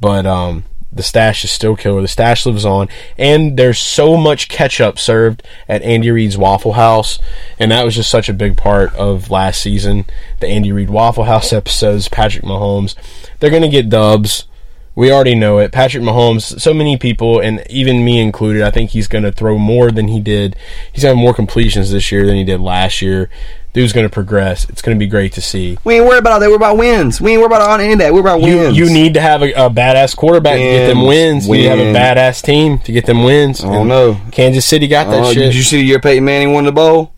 but 0.00 0.24
um, 0.24 0.64
the 0.90 1.02
stash 1.02 1.44
is 1.44 1.50
still 1.50 1.76
killer. 1.76 2.00
The 2.00 2.08
stash 2.08 2.46
lives 2.46 2.64
on, 2.64 2.88
and 3.18 3.58
there's 3.58 3.78
so 3.78 4.16
much 4.16 4.48
ketchup 4.48 4.98
served 4.98 5.42
at 5.68 5.82
Andy 5.82 6.10
Reid's 6.10 6.38
Waffle 6.38 6.72
House, 6.72 7.18
and 7.58 7.70
that 7.72 7.84
was 7.84 7.96
just 7.96 8.08
such 8.08 8.30
a 8.30 8.32
big 8.32 8.56
part 8.56 8.94
of 8.94 9.30
last 9.30 9.60
season. 9.60 10.06
The 10.40 10.46
Andy 10.46 10.72
Reid 10.72 10.88
Waffle 10.88 11.24
House 11.24 11.52
episodes, 11.52 12.08
Patrick 12.08 12.44
Mahomes, 12.44 12.94
they're 13.38 13.50
gonna 13.50 13.68
get 13.68 13.90
dubs. 13.90 14.46
We 14.94 15.12
already 15.12 15.36
know 15.36 15.58
it. 15.58 15.70
Patrick 15.70 16.02
Mahomes, 16.02 16.60
so 16.60 16.74
many 16.74 16.96
people, 16.96 17.38
and 17.40 17.62
even 17.70 18.04
me 18.04 18.20
included, 18.20 18.62
I 18.62 18.70
think 18.72 18.90
he's 18.90 19.06
going 19.06 19.22
to 19.24 19.30
throw 19.30 19.56
more 19.56 19.92
than 19.92 20.08
he 20.08 20.18
did. 20.20 20.56
He's 20.92 21.04
going 21.04 21.14
to 21.14 21.16
have 21.18 21.22
more 21.24 21.34
completions 21.34 21.92
this 21.92 22.10
year 22.10 22.26
than 22.26 22.34
he 22.34 22.42
did 22.42 22.60
last 22.60 23.00
year. 23.00 23.30
Dude's 23.74 23.92
going 23.92 24.06
to 24.06 24.12
progress. 24.12 24.68
It's 24.68 24.82
going 24.82 24.96
to 24.96 24.98
be 24.98 25.06
great 25.06 25.34
to 25.34 25.40
see. 25.42 25.78
We 25.84 25.96
ain't 25.96 26.06
worried 26.06 26.18
about 26.18 26.32
all 26.32 26.40
that. 26.40 26.48
We're 26.50 26.56
about 26.56 26.78
wins. 26.78 27.20
We 27.20 27.32
ain't 27.32 27.40
worried 27.40 27.52
about 27.52 27.70
on 27.70 27.80
any 27.80 27.92
of 27.92 27.98
that. 28.00 28.12
We're 28.12 28.20
about 28.20 28.40
You, 28.42 28.56
wins. 28.56 28.76
you 28.76 28.90
need 28.92 29.14
to 29.14 29.20
have 29.20 29.40
a, 29.42 29.52
a 29.52 29.70
badass 29.70 30.16
quarterback 30.16 30.54
to 30.54 30.58
get 30.64 30.86
them 30.88 31.04
wins. 31.06 31.46
Wins. 31.46 31.48
You 31.48 31.54
need 31.54 31.62
to 31.62 31.84
have 31.94 31.94
a 31.94 31.98
badass 32.20 32.42
team 32.42 32.78
to 32.80 32.90
get 32.90 33.06
them 33.06 33.22
wins. 33.22 33.62
I 33.62 33.66
don't 33.68 33.76
And 33.82 33.88
know. 33.88 34.20
Kansas 34.32 34.64
City 34.66 34.88
got 34.88 35.08
that 35.10 35.22
Oh, 35.22 35.32
shit. 35.32 35.44
Did 35.44 35.54
you 35.54 35.62
see 35.62 35.80
your 35.84 36.00
Peyton 36.00 36.24
Manning 36.24 36.52
won 36.54 36.64
the 36.64 36.72
bowl? 36.72 37.12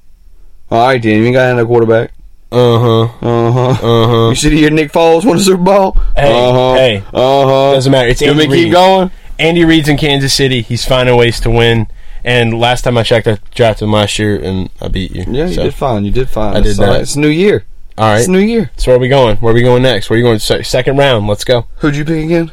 All 0.71 0.87
right, 0.87 1.01
then. 1.03 1.17
You 1.19 1.25
ain't 1.27 1.35
got 1.35 1.57
no 1.57 1.65
quarterback. 1.65 2.13
Uh 2.53 2.79
huh. 2.79 3.03
Uh 3.03 3.53
huh. 3.53 3.69
Uh 3.71 4.09
huh. 4.09 4.29
You 4.31 4.35
see 4.35 4.49
the 4.51 4.57
year 4.57 4.71
Nick 4.71 4.93
Foles 4.93 5.25
won 5.25 5.37
the 5.37 5.43
Super 5.43 5.63
Bowl? 5.63 5.93
Hey, 6.17 6.33
uh-huh. 6.49 6.75
hey. 6.75 6.97
Uh 7.13 7.47
huh. 7.47 7.73
Doesn't 7.75 7.93
matter. 7.93 8.09
It's 8.09 8.21
You 8.21 8.29
want 8.29 8.41
Andy 8.41 8.49
me 8.51 8.57
to 8.57 8.65
keep 8.65 8.73
going? 8.73 9.11
Andy 9.39 9.65
Reid's 9.65 9.89
in 9.89 9.97
Kansas 9.97 10.35
City. 10.35 10.61
He's 10.63 10.85
finding 10.85 11.17
ways 11.17 11.41
to 11.41 11.51
win. 11.51 11.87
And 12.25 12.59
last 12.61 12.83
time 12.83 12.99
I 12.99 13.03
checked, 13.03 13.27
I 13.27 13.39
drafted 13.55 13.85
him 13.87 13.93
last 13.93 14.19
year, 14.19 14.37
and 14.39 14.69
I 14.81 14.89
beat 14.89 15.13
you. 15.13 15.25
Yeah, 15.27 15.47
you 15.47 15.55
So, 15.55 15.63
did 15.63 15.75
fine. 15.75 16.05
You 16.05 16.11
did 16.11 16.29
fine. 16.29 16.55
I 16.57 16.61
did 16.61 16.71
It's 16.71 16.79
that. 16.79 17.01
It's 17.01 17.17
new 17.17 17.29
year. 17.29 17.65
All 17.97 18.09
right. 18.13 18.19
It's 18.19 18.29
new 18.29 18.39
year. 18.39 18.71
So 18.77 18.91
where 18.91 18.97
are 18.97 19.01
we 19.01 19.09
going? 19.09 19.37
Where 19.39 19.53
are 19.53 19.55
we 19.55 19.63
going 19.63 19.83
next? 19.83 20.11
Where 20.11 20.17
are 20.17 20.21
you 20.21 20.27
going? 20.27 20.39
Se- 20.39 20.63
Second 20.65 20.97
round. 20.99 21.27
Let's 21.29 21.45
go, 21.45 21.67
Who'd 21.79 21.97
you 21.97 22.05
pick 22.05 22.25
again? 22.25 22.51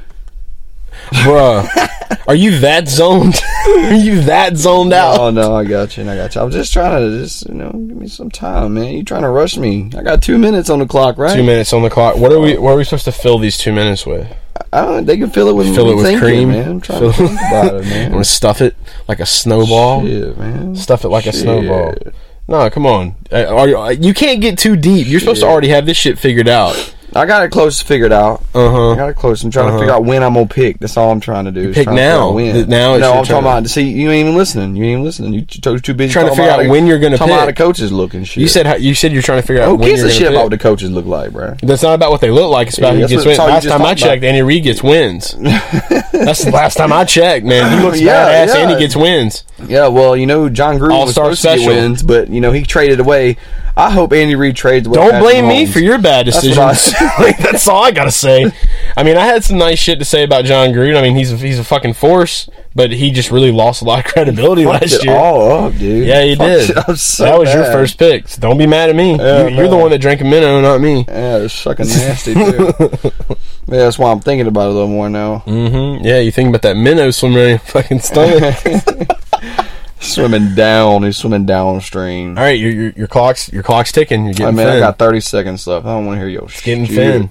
bruh. 1.11 1.67
are 2.27 2.35
you 2.35 2.59
that 2.59 2.87
zoned? 2.87 3.35
are 3.67 3.93
you 3.95 4.21
that 4.21 4.55
zoned 4.57 4.93
out? 4.93 5.19
Oh 5.19 5.29
no, 5.31 5.55
I 5.55 5.63
got 5.65 5.97
you. 5.97 6.01
and 6.01 6.09
I 6.09 6.15
got 6.15 6.35
you. 6.35 6.41
I 6.41 6.43
was 6.43 6.53
just 6.53 6.71
trying 6.73 7.01
to 7.01 7.17
just 7.19 7.47
you 7.47 7.53
know 7.55 7.71
give 7.71 7.97
me 7.97 8.07
some 8.07 8.29
time, 8.29 8.75
man. 8.75 8.93
You 8.93 9.03
trying 9.03 9.23
to 9.23 9.29
rush 9.29 9.57
me? 9.57 9.89
I 9.97 10.03
got 10.03 10.21
two 10.21 10.37
minutes 10.37 10.69
on 10.69 10.79
the 10.79 10.85
clock, 10.87 11.17
right? 11.17 11.35
Two 11.35 11.43
minutes 11.43 11.73
on 11.73 11.81
the 11.81 11.89
clock. 11.89 12.17
What 12.17 12.31
are 12.31 12.39
we? 12.39 12.57
What 12.57 12.71
are 12.71 12.77
we 12.77 12.83
supposed 12.83 13.05
to 13.05 13.11
fill 13.11 13.39
these 13.39 13.57
two 13.57 13.71
minutes 13.73 14.05
with? 14.05 14.27
I 14.73 14.81
don't. 14.81 15.05
They 15.05 15.17
can 15.17 15.29
fill 15.29 15.49
it 15.49 15.53
with 15.55 15.73
Fill 15.75 15.91
it 15.91 15.95
with 15.95 16.05
thinking, 16.05 16.19
cream. 16.19 16.49
man. 16.49 16.69
I'm 16.69 16.81
trying 16.81 16.99
Fill- 16.99 17.11
to 17.13 17.17
think 17.17 17.31
about 17.39 17.75
it, 17.85 18.05
I'm 18.05 18.11
gonna 18.11 18.23
stuff 18.23 18.61
it 18.61 18.75
like 19.07 19.19
a 19.19 19.25
snowball. 19.25 20.01
Shit, 20.05 20.37
man. 20.37 20.75
Stuff 20.75 21.05
it 21.05 21.09
like 21.09 21.25
a 21.25 21.33
snowball. 21.33 21.93
No, 22.49 22.69
come 22.69 22.85
on. 22.85 23.15
Uh, 23.31 23.43
are 23.45 23.67
you, 23.67 23.77
uh, 23.77 23.89
you 23.89 24.13
can't 24.13 24.39
get 24.39 24.57
too 24.57 24.77
deep. 24.77 25.05
You're 25.07 25.19
supposed 25.19 25.41
to 25.41 25.47
already 25.47 25.67
have 25.67 25.85
this 25.85 25.97
shit 25.97 26.17
figured 26.17 26.47
out. 26.47 26.75
I 27.17 27.25
got 27.25 27.43
it 27.43 27.49
close 27.49 27.81
figured 27.81 28.11
out. 28.11 28.43
Uh 28.53 28.91
I 28.91 28.95
got 28.95 29.09
it 29.09 29.15
close. 29.15 29.43
I'm 29.43 29.51
trying 29.51 29.67
Uh-huh. 29.67 29.77
to 29.77 29.79
figure 29.81 29.93
out 29.93 30.05
when 30.05 30.21
I'm 30.23 30.33
gonna 30.35 30.45
pick. 30.47 30.79
That's 30.79 30.95
all 30.97 31.11
I'm 31.11 31.19
trying 31.19 31.45
to 31.45 31.51
do. 31.51 31.69
is 31.69 31.75
pick 31.75 31.87
now. 31.89 32.31
When. 32.31 32.69
Now 32.69 32.93
it's 32.95 33.01
no, 33.01 33.13
I'm 33.13 33.23
talking 33.25 33.37
about. 33.39 33.67
See, 33.67 33.89
you 33.89 34.11
ain't 34.11 34.27
even 34.27 34.37
listening. 34.37 34.75
You 34.75 34.83
ain't 34.83 34.91
even 34.93 35.03
listening. 35.03 35.33
You 35.33 35.41
too, 35.41 35.79
too 35.79 35.93
busy 35.93 36.13
Trying 36.13 36.25
to 36.27 36.35
figure 36.35 36.51
out 36.51 36.63
how 36.63 36.69
when 36.69 36.85
you're 36.87 36.99
gonna 36.99 37.17
talking 37.17 37.33
about 37.33 37.47
pick. 37.47 37.55
the 37.57 37.63
coaches 37.63 37.91
looking. 37.91 38.23
Shit. 38.23 38.41
You 38.41 38.47
said 38.47 38.65
how, 38.67 38.75
you 38.75 38.93
said 38.93 39.11
you're 39.13 39.21
trying 39.21 39.41
to 39.41 39.47
figure 39.47 39.63
out 39.63 39.69
who 39.69 39.77
gives 39.79 40.03
a 40.03 40.11
shit 40.11 40.29
about 40.31 40.43
what 40.43 40.49
the 40.51 40.57
coaches 40.57 40.91
look 40.91 41.05
like, 41.05 41.31
bro? 41.31 41.55
That's 41.63 41.81
not 41.83 41.95
about 41.95 42.11
what 42.11 42.21
they 42.21 42.31
look 42.31 42.51
like. 42.51 42.67
It's 42.67 42.77
about 42.77 42.95
Yeah, 42.95 43.01
who 43.01 43.07
gets 43.07 43.25
wins. 43.25 43.37
you 43.39 43.43
Last 43.45 43.67
time 43.67 43.81
I 43.81 43.93
checked, 43.95 44.23
Andy 44.23 44.41
Reid 44.43 44.63
gets 44.63 44.83
wins. 44.83 45.35
that's 46.11 46.43
the 46.45 46.51
last 46.51 46.75
time 46.77 46.93
I 46.93 47.03
checked, 47.05 47.45
man. 47.45 47.77
He 47.79 47.83
looks 47.85 47.99
Yeah, 47.99 48.45
badass 48.45 48.53
yeah. 48.55 48.61
and 48.61 48.71
he 48.71 48.77
gets 48.77 48.95
wins. 48.95 49.43
Yeah, 49.67 49.87
well, 49.87 50.15
you 50.15 50.25
know, 50.27 50.49
Jon 50.49 50.77
Gruden 50.77 51.05
was 51.05 51.15
supposed 51.15 51.41
to 51.41 51.57
get 51.57 51.67
wins, 51.67 52.03
but 52.03 52.29
you 52.29 52.41
know 52.41 52.51
he 52.51 52.63
traded 52.63 52.99
away. 52.99 53.37
I 53.75 53.91
hope 53.91 54.11
Andy 54.11 54.33
Reid 54.35 54.55
trades 54.55 54.87
away. 54.87 54.95
Don't 54.95 55.19
blame 55.21 55.47
me 55.47 55.67
for 55.67 55.77
your 55.79 55.99
bad 55.99 56.25
That's 56.25 56.37
what 56.43 56.57
I 56.57 56.73
decisions. 56.73 56.95
Like, 57.19 57.37
that's 57.39 57.67
all 57.67 57.83
I 57.83 57.91
gotta 57.91 58.11
say. 58.11 58.51
I 58.95 59.03
mean, 59.03 59.17
I 59.17 59.25
had 59.25 59.43
some 59.43 59.57
nice 59.57 59.79
shit 59.79 59.99
to 59.99 60.05
say 60.05 60.23
about 60.23 60.45
Jon 60.45 60.69
Gruden. 60.69 60.97
I 60.97 61.01
mean, 61.01 61.15
he's 61.15 61.31
a, 61.31 61.37
he's 61.37 61.59
a 61.59 61.63
fucking 61.63 61.93
force, 61.93 62.49
but 62.75 62.91
he 62.91 63.11
just 63.11 63.31
really 63.31 63.51
lost 63.51 63.81
a 63.81 63.85
lot 63.85 63.99
of 64.05 64.05
credibility 64.11 64.63
Fucked 64.65 64.81
last 64.81 64.93
it 64.93 65.05
year. 65.05 65.15
all 65.15 65.51
up, 65.67 65.73
dude. 65.77 66.07
Yeah, 66.07 66.23
he 66.23 66.35
Fucked 66.35 66.87
did. 66.87 66.97
so 66.97 67.23
that 67.25 67.39
was 67.39 67.53
your 67.53 67.65
first 67.65 67.97
pick. 67.97 68.27
So 68.27 68.41
don't 68.41 68.57
be 68.57 68.67
mad 68.67 68.89
at 68.89 68.95
me. 68.95 69.15
Yeah, 69.17 69.47
you, 69.47 69.57
you're 69.57 69.67
the 69.67 69.77
one 69.77 69.91
that 69.91 69.99
drank 69.99 70.21
a 70.21 70.25
minnow, 70.25 70.59
not 70.61 70.79
me. 70.81 71.05
Yeah, 71.07 71.37
it's 71.37 71.61
fucking 71.61 71.87
nasty 71.87 72.33
too. 72.33 72.73
yeah, 72.79 73.37
that's 73.67 73.97
why 73.99 74.11
I'm 74.11 74.19
thinking 74.19 74.47
about 74.47 74.67
it 74.67 74.71
a 74.71 74.73
little 74.73 74.87
more 74.89 75.09
now. 75.09 75.39
hmm 75.39 75.97
Yeah, 76.05 76.19
you 76.19 76.31
think 76.31 76.49
about 76.49 76.61
that 76.63 76.75
minnow 76.77 77.11
swimming 77.11 77.39
in 77.39 77.49
your 77.49 77.59
fucking 77.59 77.99
stomach. 77.99 78.55
Swimming 80.07 80.55
down, 80.55 81.03
he's 81.03 81.17
swimming 81.17 81.45
downstream. 81.45 82.37
all 82.37 82.43
right, 82.43 82.59
your, 82.59 82.71
your 82.71 82.89
your 82.91 83.07
clock's 83.07 83.51
your 83.51 83.63
clock's 83.63 83.91
ticking. 83.91 84.25
You're 84.25 84.33
getting. 84.33 84.47
I 84.59 84.63
mean, 84.63 84.67
I 84.67 84.79
got 84.79 84.97
30 84.97 85.19
seconds 85.21 85.65
left. 85.67 85.85
I 85.85 85.89
don't 85.89 86.05
want 86.05 86.17
to 86.17 86.19
hear 86.21 86.29
your 86.29 86.47
getting 86.63 86.85
shit. 86.85 86.95
thin. 86.95 87.29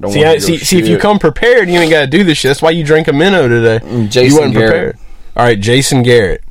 Don't 0.00 0.10
See, 0.12 0.24
I, 0.24 0.38
see, 0.38 0.52
your 0.52 0.60
see, 0.60 0.78
if 0.78 0.88
you 0.88 0.98
come 0.98 1.18
prepared, 1.18 1.68
you 1.68 1.78
ain't 1.78 1.90
got 1.90 2.00
to 2.00 2.06
do 2.06 2.24
this 2.24 2.38
shit. 2.38 2.48
That's 2.50 2.62
why 2.62 2.70
you 2.70 2.82
drank 2.84 3.08
a 3.08 3.12
minnow 3.12 3.46
today. 3.46 3.78
Mm, 3.84 4.10
Jason 4.10 4.24
you 4.30 4.34
wasn't 4.36 4.54
Garrett. 4.54 4.96
prepared. 4.96 4.98
All 5.36 5.44
right, 5.44 5.60
Jason 5.60 6.02
Garrett, 6.02 6.42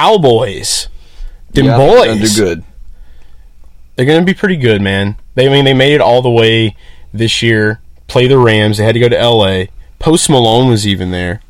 Cowboys, 0.00 0.88
them 1.52 1.64
Yeah, 1.66 1.76
they're 1.78 1.88
boys. 1.88 2.06
gonna 2.06 2.20
do 2.26 2.34
good. 2.34 2.64
They're 3.96 4.06
gonna 4.06 4.24
be 4.24 4.34
pretty 4.34 4.56
good, 4.56 4.80
man. 4.82 5.16
They 5.34 5.46
I 5.46 5.50
mean 5.50 5.64
they 5.64 5.74
made 5.74 5.94
it 5.94 6.00
all 6.00 6.22
the 6.22 6.30
way 6.30 6.76
this 7.12 7.42
year. 7.42 7.80
Play 8.08 8.26
the 8.28 8.38
Rams. 8.38 8.78
They 8.78 8.84
had 8.84 8.92
to 8.92 9.00
go 9.00 9.08
to 9.08 9.18
L.A. 9.18 9.68
Post 9.98 10.28
Malone 10.30 10.68
was 10.68 10.86
even 10.86 11.10
there. 11.10 11.40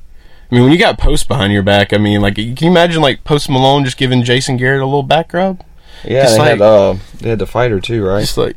I 0.51 0.55
mean, 0.55 0.65
when 0.65 0.73
you 0.73 0.79
got 0.79 0.99
Post 0.99 1.27
behind 1.29 1.53
your 1.53 1.63
back, 1.63 1.93
I 1.93 1.99
mean, 1.99 2.21
like, 2.21 2.37
can 2.37 2.57
you 2.61 2.69
imagine 2.71 3.03
like 3.03 3.25
Post 3.25 3.49
Malone 3.51 3.85
just 3.85 3.97
giving 3.97 4.23
Jason 4.23 4.57
Garrett 4.57 4.81
a 4.81 4.85
little 4.85 5.03
back 5.03 5.33
rub? 5.33 5.63
Yeah, 6.05 6.23
Just 6.23 6.35
they 6.35 6.39
like- 6.41 6.49
had 6.51 6.61
uh, 6.61 6.95
they 7.21 7.31
had 7.31 7.39
the 7.39 7.47
fighter 7.47 7.81
too, 7.81 8.05
right? 8.05 8.21
Just 8.21 8.37
like, 8.39 8.57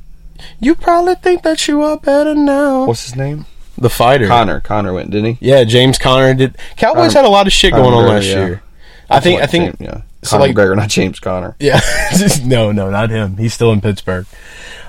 You 0.59 0.75
probably 0.75 1.15
think 1.15 1.41
that 1.43 1.67
you 1.67 1.81
are 1.81 1.97
better 1.97 2.35
now. 2.35 2.85
What's 2.85 3.05
his 3.05 3.15
name? 3.15 3.45
the 3.77 3.89
fighter? 3.89 4.27
Connor. 4.27 4.59
Connor 4.59 4.91
went, 4.93 5.09
didn't 5.09 5.35
he? 5.35 5.47
Yeah, 5.47 5.63
James 5.63 5.97
Connor 5.97 6.33
did. 6.33 6.57
Cowboys 6.75 7.13
Conor- 7.13 7.23
had 7.23 7.25
a 7.25 7.29
lot 7.29 7.47
of 7.47 7.53
shit 7.53 7.71
Conor 7.71 7.83
going 7.83 7.95
on 7.95 8.05
last 8.09 8.25
yeah. 8.25 8.45
year. 8.45 8.63
I 9.09 9.19
think. 9.21 9.41
I 9.41 9.45
think. 9.47 9.79
James- 9.79 9.89
yeah. 9.89 10.01
so, 10.21 10.37
Conor 10.37 10.47
like- 10.47 10.55
McGregor, 10.55 10.75
not 10.75 10.89
James 10.89 11.19
Connor. 11.19 11.55
Yeah, 11.59 11.79
no, 12.43 12.71
no, 12.73 12.89
not 12.91 13.09
him. 13.09 13.37
He's 13.37 13.53
still 13.53 13.71
in 13.71 13.79
Pittsburgh. 13.81 14.25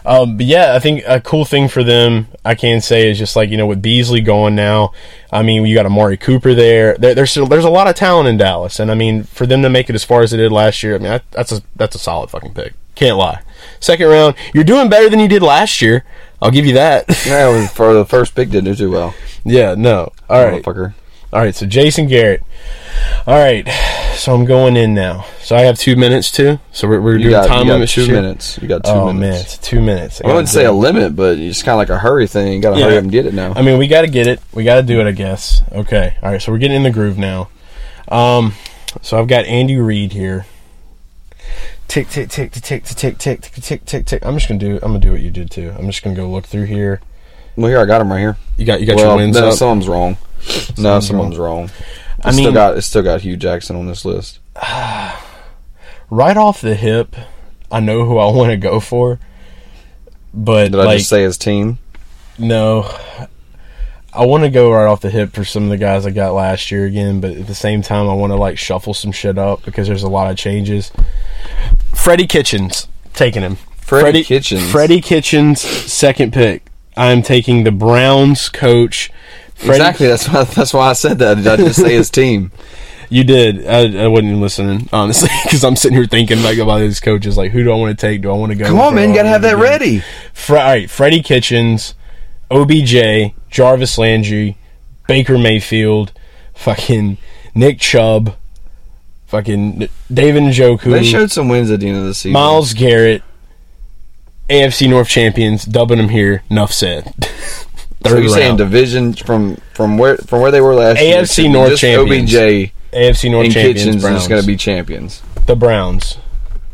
Um, 0.05 0.37
but 0.37 0.47
yeah, 0.47 0.75
I 0.75 0.79
think 0.79 1.03
a 1.07 1.21
cool 1.21 1.45
thing 1.45 1.69
for 1.69 1.85
them, 1.85 2.29
I 2.45 2.55
can 2.55 2.81
say, 2.81 3.11
is 3.11 3.19
just 3.19 3.37
like 3.37 3.51
you 3.51 3.57
know 3.57 3.67
with 3.67 3.83
Beasley 3.83 4.21
going 4.21 4.55
now. 4.55 4.93
I 5.33 5.43
mean, 5.43 5.65
you 5.67 5.75
got 5.75 5.87
Amari 5.87 6.17
Cooper 6.17 6.55
there. 6.55 6.97
there 6.97 7.15
there's 7.15 7.35
there's 7.35 7.65
a 7.65 7.71
lot 7.71 7.89
of 7.89 7.95
talent 7.95 8.29
in 8.29 8.37
Dallas, 8.37 8.81
and 8.81 8.91
I 8.91 8.95
mean, 8.95 9.25
for 9.25 9.47
them 9.47 9.63
to 9.63 9.69
make 9.69 9.89
it 9.89 9.95
as 9.95 10.05
far 10.05 10.23
as 10.23 10.31
they 10.31 10.37
did 10.37 10.53
last 10.53 10.83
year, 10.83 10.95
I 10.95 10.99
mean, 10.99 11.09
that, 11.09 11.31
that's 11.31 11.53
a 11.53 11.63
that's 11.77 11.95
a 11.95 11.99
solid 11.99 12.31
fucking 12.31 12.55
pick. 12.55 12.75
Can't 12.95 13.17
lie. 13.17 13.43
Second 13.79 14.09
round, 14.09 14.35
you're 14.55 14.65
doing 14.65 14.89
better 14.89 15.09
than 15.09 15.21
you 15.21 15.29
did 15.29 15.43
last 15.43 15.81
year. 15.81 16.05
I'll 16.43 16.51
give 16.51 16.67
you 16.67 16.75
that. 16.75 17.05
Yeah, 17.27 17.67
for 17.67 17.95
the 17.95 18.05
first 18.05 18.35
pick, 18.35 18.51
didn't 18.51 18.65
do 18.65 18.75
too 18.75 18.91
well. 18.91 19.15
yeah, 19.45 19.75
no. 19.75 20.13
All 20.29 20.45
right. 20.45 20.63
Motherfucker. 20.63 20.95
All 21.33 21.41
right, 21.41 21.55
so 21.55 21.65
Jason 21.67 22.09
Garrett. 22.09 22.43
All 23.27 23.39
right, 23.39 23.69
so 24.17 24.35
I'm 24.35 24.45
going 24.45 24.77
in 24.77 24.95
now. 24.95 25.27
So 25.43 25.55
I 25.57 25.61
have 25.63 25.79
two 25.79 25.95
minutes 25.95 26.31
too. 26.33 26.59
So 26.73 26.89
we're, 26.89 27.01
we're 27.01 27.13
You 27.17 27.31
doing 27.31 27.31
got, 27.33 27.47
time 27.47 27.67
got 27.69 27.89
two 27.89 28.05
year? 28.05 28.15
minutes. 28.21 28.59
You 28.61 28.67
got 28.67 28.85
two 28.85 28.91
oh 28.91 29.13
man, 29.13 29.35
it's 29.35 29.57
two 29.59 29.81
minutes. 29.81 30.21
I 30.25 30.27
wouldn't 30.29 30.49
say 30.49 30.65
a 30.65 30.73
limit, 30.73 31.15
but 31.15 31.39
it's 31.39 31.63
kind 31.63 31.75
of 31.75 31.79
like 31.79 31.89
a 31.91 31.99
hurry 31.99 32.27
thing. 32.27 32.53
You 32.55 32.61
got 32.61 32.75
to 32.75 32.79
Yeah. 32.81 32.87
hurry 32.87 32.97
up 32.97 33.03
and 33.05 33.13
get 33.13 33.27
it 33.27 33.35
now. 33.35 33.53
I 33.55 33.63
mean, 33.63 33.79
we 33.79 33.87
got 33.87 34.03
to 34.03 34.09
get 34.09 34.27
it. 34.27 34.41
We 34.53 34.65
got 34.65 34.77
to 34.77 34.83
do 34.83 35.01
it, 35.01 35.07
I 35.07 35.13
guess. 35.13 35.63
Okay. 35.73 36.15
All 36.23 36.33
right. 36.33 36.43
So 36.43 36.51
we're 36.51 36.59
getting 36.59 36.77
in 36.79 36.83
the 36.83 36.91
groove 36.91 37.17
now. 37.19 37.49
Um, 38.09 38.55
so 39.03 39.19
I've 39.21 39.29
got 39.29 39.45
Andy 39.45 39.77
Reid 39.77 40.13
here. 40.13 40.47
Tick 41.87 42.09
tick 42.09 42.29
tick 42.29 42.51
tick 42.53 42.63
tick 42.63 42.85
tick 42.85 43.19
tick 43.19 43.41
tick 43.43 43.53
tick 43.53 43.85
tick 43.85 44.07
tick. 44.07 44.25
I'm 44.27 44.35
just 44.35 44.49
gonna 44.49 44.61
do. 44.61 44.75
I'm 44.77 44.91
gonna 44.93 44.99
do 45.01 45.13
what 45.13 45.21
you 45.21 45.31
did 45.31 45.51
too. 45.51 45.73
I'm 45.79 45.87
just 45.87 46.03
gonna 46.03 46.15
go 46.17 46.29
look 46.29 46.47
through 46.47 46.65
here. 46.67 47.01
well, 47.57 47.69
here 47.69 47.81
I 47.81 47.85
got 47.85 48.01
him 48.01 48.11
right 48.13 48.21
here. 48.21 48.37
You 48.57 48.65
got 48.67 48.81
you 48.81 48.87
got 48.87 48.97
well, 48.97 49.07
your 49.07 49.17
wins 49.17 49.37
no, 49.37 49.49
up. 49.49 49.55
someone's 49.55 49.89
wrong. 49.89 50.17
No, 50.79 51.01
someone's 51.01 51.39
wrong. 51.39 51.65
It's 52.19 52.27
I 52.27 52.31
still 52.33 52.45
mean- 52.47 52.55
got 52.55 52.77
it's 52.77 52.87
still 52.87 53.03
got 53.03 53.21
Hue 53.23 53.37
Jackson 53.37 53.77
on 53.77 53.87
this 53.87 54.05
list. 54.05 54.41
right 56.11 56.37
off 56.37 56.61
the 56.61 56.75
hip, 56.75 57.17
I 57.71 57.81
know 57.81 58.05
who 58.05 58.19
I 58.19 58.31
want 58.31 58.51
to 58.51 58.57
go 58.57 58.81
for. 58.81 59.19
But 60.33 60.73
Did 60.73 60.81
I 60.81 60.97
just 60.97 61.09
say 61.09 61.23
his 61.23 61.39
team? 61.39 61.79
No. 62.39 62.89
I 64.13 64.27
want 64.27 64.43
to 64.45 64.51
go 64.51 64.73
right 64.73 64.87
off 64.87 65.01
the 65.01 65.11
hip 65.11 65.33
for 65.33 65.45
some 65.45 65.65
of 65.65 65.71
the 65.71 65.77
guys 65.77 66.05
I 66.05 66.11
got 66.11 66.35
last 66.35 66.71
year 66.71 66.85
again, 66.85 67.21
but 67.21 67.33
at 67.33 67.47
the 67.47 67.55
same 67.55 67.81
time, 67.81 68.09
I 68.09 68.15
want 68.15 68.33
to 68.33 68.37
like 68.37 68.59
shuffle 68.59 68.93
some 68.95 69.13
shit 69.13 69.39
up 69.39 69.65
because 69.65 69.87
there's 69.87 70.03
a 70.03 70.09
lot 70.09 70.31
of 70.31 70.37
changes. 70.37 70.91
Freddie 71.95 72.27
Kitchens, 72.27 72.89
taking 73.13 73.43
him. 73.43 73.57
Freddie 73.81 74.25
Kitchens? 74.25 74.71
Freddie 74.71 75.01
Kitchens, 75.01 75.61
second 75.61 76.33
pick. 76.33 76.65
I'm 76.97 77.23
taking 77.23 77.63
the 77.65 77.71
Browns 77.73 78.49
coach. 78.49 79.11
Freddie, 79.61 79.77
Exactly. 79.77 80.07
That's 80.09 80.29
why. 80.29 80.45
That's 80.45 80.75
why 80.75 80.89
I 80.91 80.93
said 80.95 81.19
that. 81.19 81.35
Did 81.37 81.47
I 81.47 81.57
just 81.57 81.81
say 81.81 81.95
his 81.95 82.11
team? 82.11 82.51
You 83.13 83.25
did. 83.25 83.67
I, 83.67 84.05
I 84.05 84.07
wasn't 84.07 84.29
even 84.29 84.41
listening, 84.41 84.89
honestly, 84.93 85.29
because 85.43 85.65
I'm 85.65 85.75
sitting 85.75 85.97
here 85.97 86.07
thinking 86.07 86.45
like 86.45 86.59
about 86.59 86.79
these 86.79 87.01
coaches. 87.01 87.37
Like, 87.37 87.51
who 87.51 87.65
do 87.65 87.73
I 87.73 87.75
want 87.75 87.99
to 87.99 88.01
take? 88.01 88.23
Do 88.23 88.31
I 88.31 88.35
want 88.35 88.53
to 88.53 88.57
go? 88.57 88.67
Come 88.67 88.79
on, 88.79 88.95
man. 88.95 89.09
You 89.09 89.17
gotta 89.17 89.29
have 89.29 89.43
that 89.43 89.55
again? 89.55 89.63
ready. 89.63 90.03
Fre- 90.33 90.59
all 90.59 90.63
right, 90.63 90.89
Freddie 90.89 91.21
Kitchens, 91.21 91.97
OBJ, 92.53 93.35
Jarvis 93.51 93.99
Landry, 93.99 94.57
Baker 95.09 95.39
Mayfield, 95.39 96.13
fucking 96.55 97.19
Nick 97.53 97.81
Chubb, 97.81 98.37
fucking 99.27 99.89
David 100.13 100.45
Njoku, 100.45 100.93
They 100.93 101.03
showed 101.03 101.33
some 101.33 101.49
wins 101.49 101.73
at 101.73 101.81
the 101.81 101.89
end 101.89 101.99
of 101.99 102.05
the 102.05 102.15
season. 102.15 102.35
Myles 102.35 102.75
Garrett, 102.75 103.25
AFC 104.49 104.89
North 104.89 105.09
champions, 105.09 105.65
dubbing 105.65 105.99
them 105.99 106.11
here. 106.11 106.45
Enough 106.49 106.73
said. 106.73 107.13
So 108.07 108.17
you're 108.17 108.29
saying 108.29 108.57
division 108.57 109.13
from 109.13 109.57
from 109.75 109.99
where 109.99 110.17
from 110.17 110.41
where 110.41 110.51
they 110.51 110.61
were 110.61 110.75
last 110.75 111.01
year? 111.01 111.23
AFC 111.23 111.45
to 111.45 111.49
North 111.49 111.77
champions. 111.79 112.35
OBJ 112.35 112.73
AFC 112.93 113.31
North 113.31 113.53
champions, 113.53 113.79
Kitchens 113.79 114.03
Browns. 114.03 114.19
just 114.19 114.29
going 114.29 114.41
to 114.41 114.47
be 114.47 114.57
champions. 114.57 115.23
the 115.47 115.55
Browns. 115.55 116.19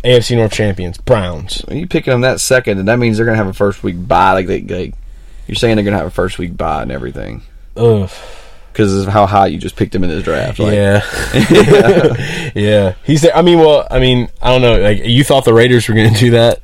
AFC 0.05 0.37
North 0.37 0.53
champions, 0.53 0.99
Browns. 0.99 1.64
Are 1.66 1.74
you 1.74 1.89
picking 1.89 2.12
them 2.12 2.20
that 2.20 2.41
second, 2.41 2.79
and 2.79 2.87
that 2.89 2.99
means 2.99 3.16
they're 3.16 3.27
going 3.27 3.37
to 3.37 3.43
have 3.43 3.49
a 3.49 3.57
first 3.57 3.83
week 3.83 3.97
bye. 4.07 4.35
Like 4.35 4.47
they, 4.47 4.61
they 4.61 4.93
you're 5.49 5.57
saying 5.57 5.77
they're 5.77 5.85
going 5.85 5.93
to 5.93 5.99
have 5.99 6.07
a 6.07 6.12
first 6.12 6.39
week 6.39 6.57
bye 6.57 6.83
and 6.83 6.93
everything 6.93 7.43
Ugh. 7.77 8.09
because 8.72 8.95
of 8.95 9.12
how 9.12 9.27
high 9.27 9.47
you 9.49 9.59
just 9.59 9.74
picked 9.74 9.93
them 9.93 10.05
in 10.05 10.11
this 10.11 10.22
draft. 10.22 10.61
Like, 10.61 10.74
yeah, 10.74 11.03
yeah. 12.55 12.95
He's 13.05 13.22
there. 13.22 13.37
I 13.37 13.43
mean, 13.43 13.59
well, 13.59 13.87
I 13.91 13.99
mean, 13.99 14.29
I 14.41 14.51
don't 14.51 14.62
know. 14.62 14.81
Like, 14.81 15.05
you 15.05 15.24
thought 15.24 15.45
the 15.45 15.55
Raiders 15.55 15.89
were 15.89 15.95
going 15.95 16.12
to 16.12 16.20
do 16.20 16.31
that? 16.33 16.62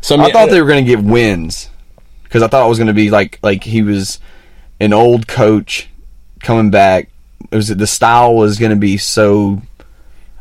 So 0.00 0.18
I 0.20 0.32
thought 0.32 0.48
uh, 0.48 0.52
they 0.52 0.60
were 0.60 0.68
going 0.68 0.84
to 0.84 0.96
get 0.96 1.02
wins 1.02 1.70
because 2.34 2.42
I 2.42 2.48
thought 2.48 2.66
it 2.66 2.68
was 2.68 2.78
going 2.78 2.88
to 2.88 2.92
be 2.92 3.10
like 3.10 3.38
like 3.44 3.62
he 3.62 3.82
was 3.82 4.18
an 4.80 4.92
old 4.92 5.28
coach 5.28 5.88
coming 6.40 6.68
back. 6.68 7.08
It 7.48 7.54
was 7.54 7.68
the 7.68 7.86
style 7.86 8.34
was 8.34 8.58
going 8.58 8.70
to 8.70 8.76
be 8.76 8.96
so. 8.96 9.62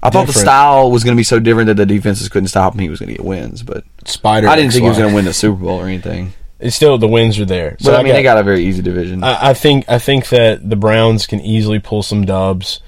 I 0.02 0.10
thought 0.10 0.26
the 0.26 0.34
style 0.34 0.89
was 0.89 1.04
going 1.04 1.16
to 1.16 1.20
be 1.20 1.24
so 1.24 1.39
different 1.39 1.68
that 1.68 1.76
the 1.76 1.86
defenses 1.86 2.30
couldn't 2.30 2.48
stop 2.48 2.74
him. 2.74 2.80
He 2.80 2.89
was 2.89 3.00
going 3.00 3.10
to 3.10 3.16
get 3.16 3.24
wins, 3.24 3.62
but 3.62 3.84
Spider. 4.06 4.48
I 4.48 4.56
didn't 4.56 4.72
think 4.72 4.82
he 4.82 4.89
was 4.89 4.98
going 4.98 5.10
to 5.10 5.16
win 5.16 5.26
the 5.26 5.34
Super 5.34 5.64
Bowl 5.64 5.80
or 5.80 5.86
anything. 5.86 6.34
It's 6.60 6.76
still 6.76 6.98
the 6.98 7.08
wins 7.08 7.38
are 7.39 7.46
there. 7.46 7.78
But 7.84 7.94
I 7.94 8.02
mean, 8.02 8.14
they 8.14 8.24
got 8.24 8.39
a 8.39 8.44
very 8.44 8.66
easy 8.66 8.82
division. 8.82 9.24
I, 9.24 9.50
I 9.50 9.54
think 9.54 9.88
I 9.88 10.00
think 10.00 10.30
that 10.30 10.68
the 10.68 10.76
Browns 10.76 11.28
can 11.28 11.41
easily 11.41 11.78
pull 11.78 12.02
some 12.02 12.26
dubs. 12.26 12.82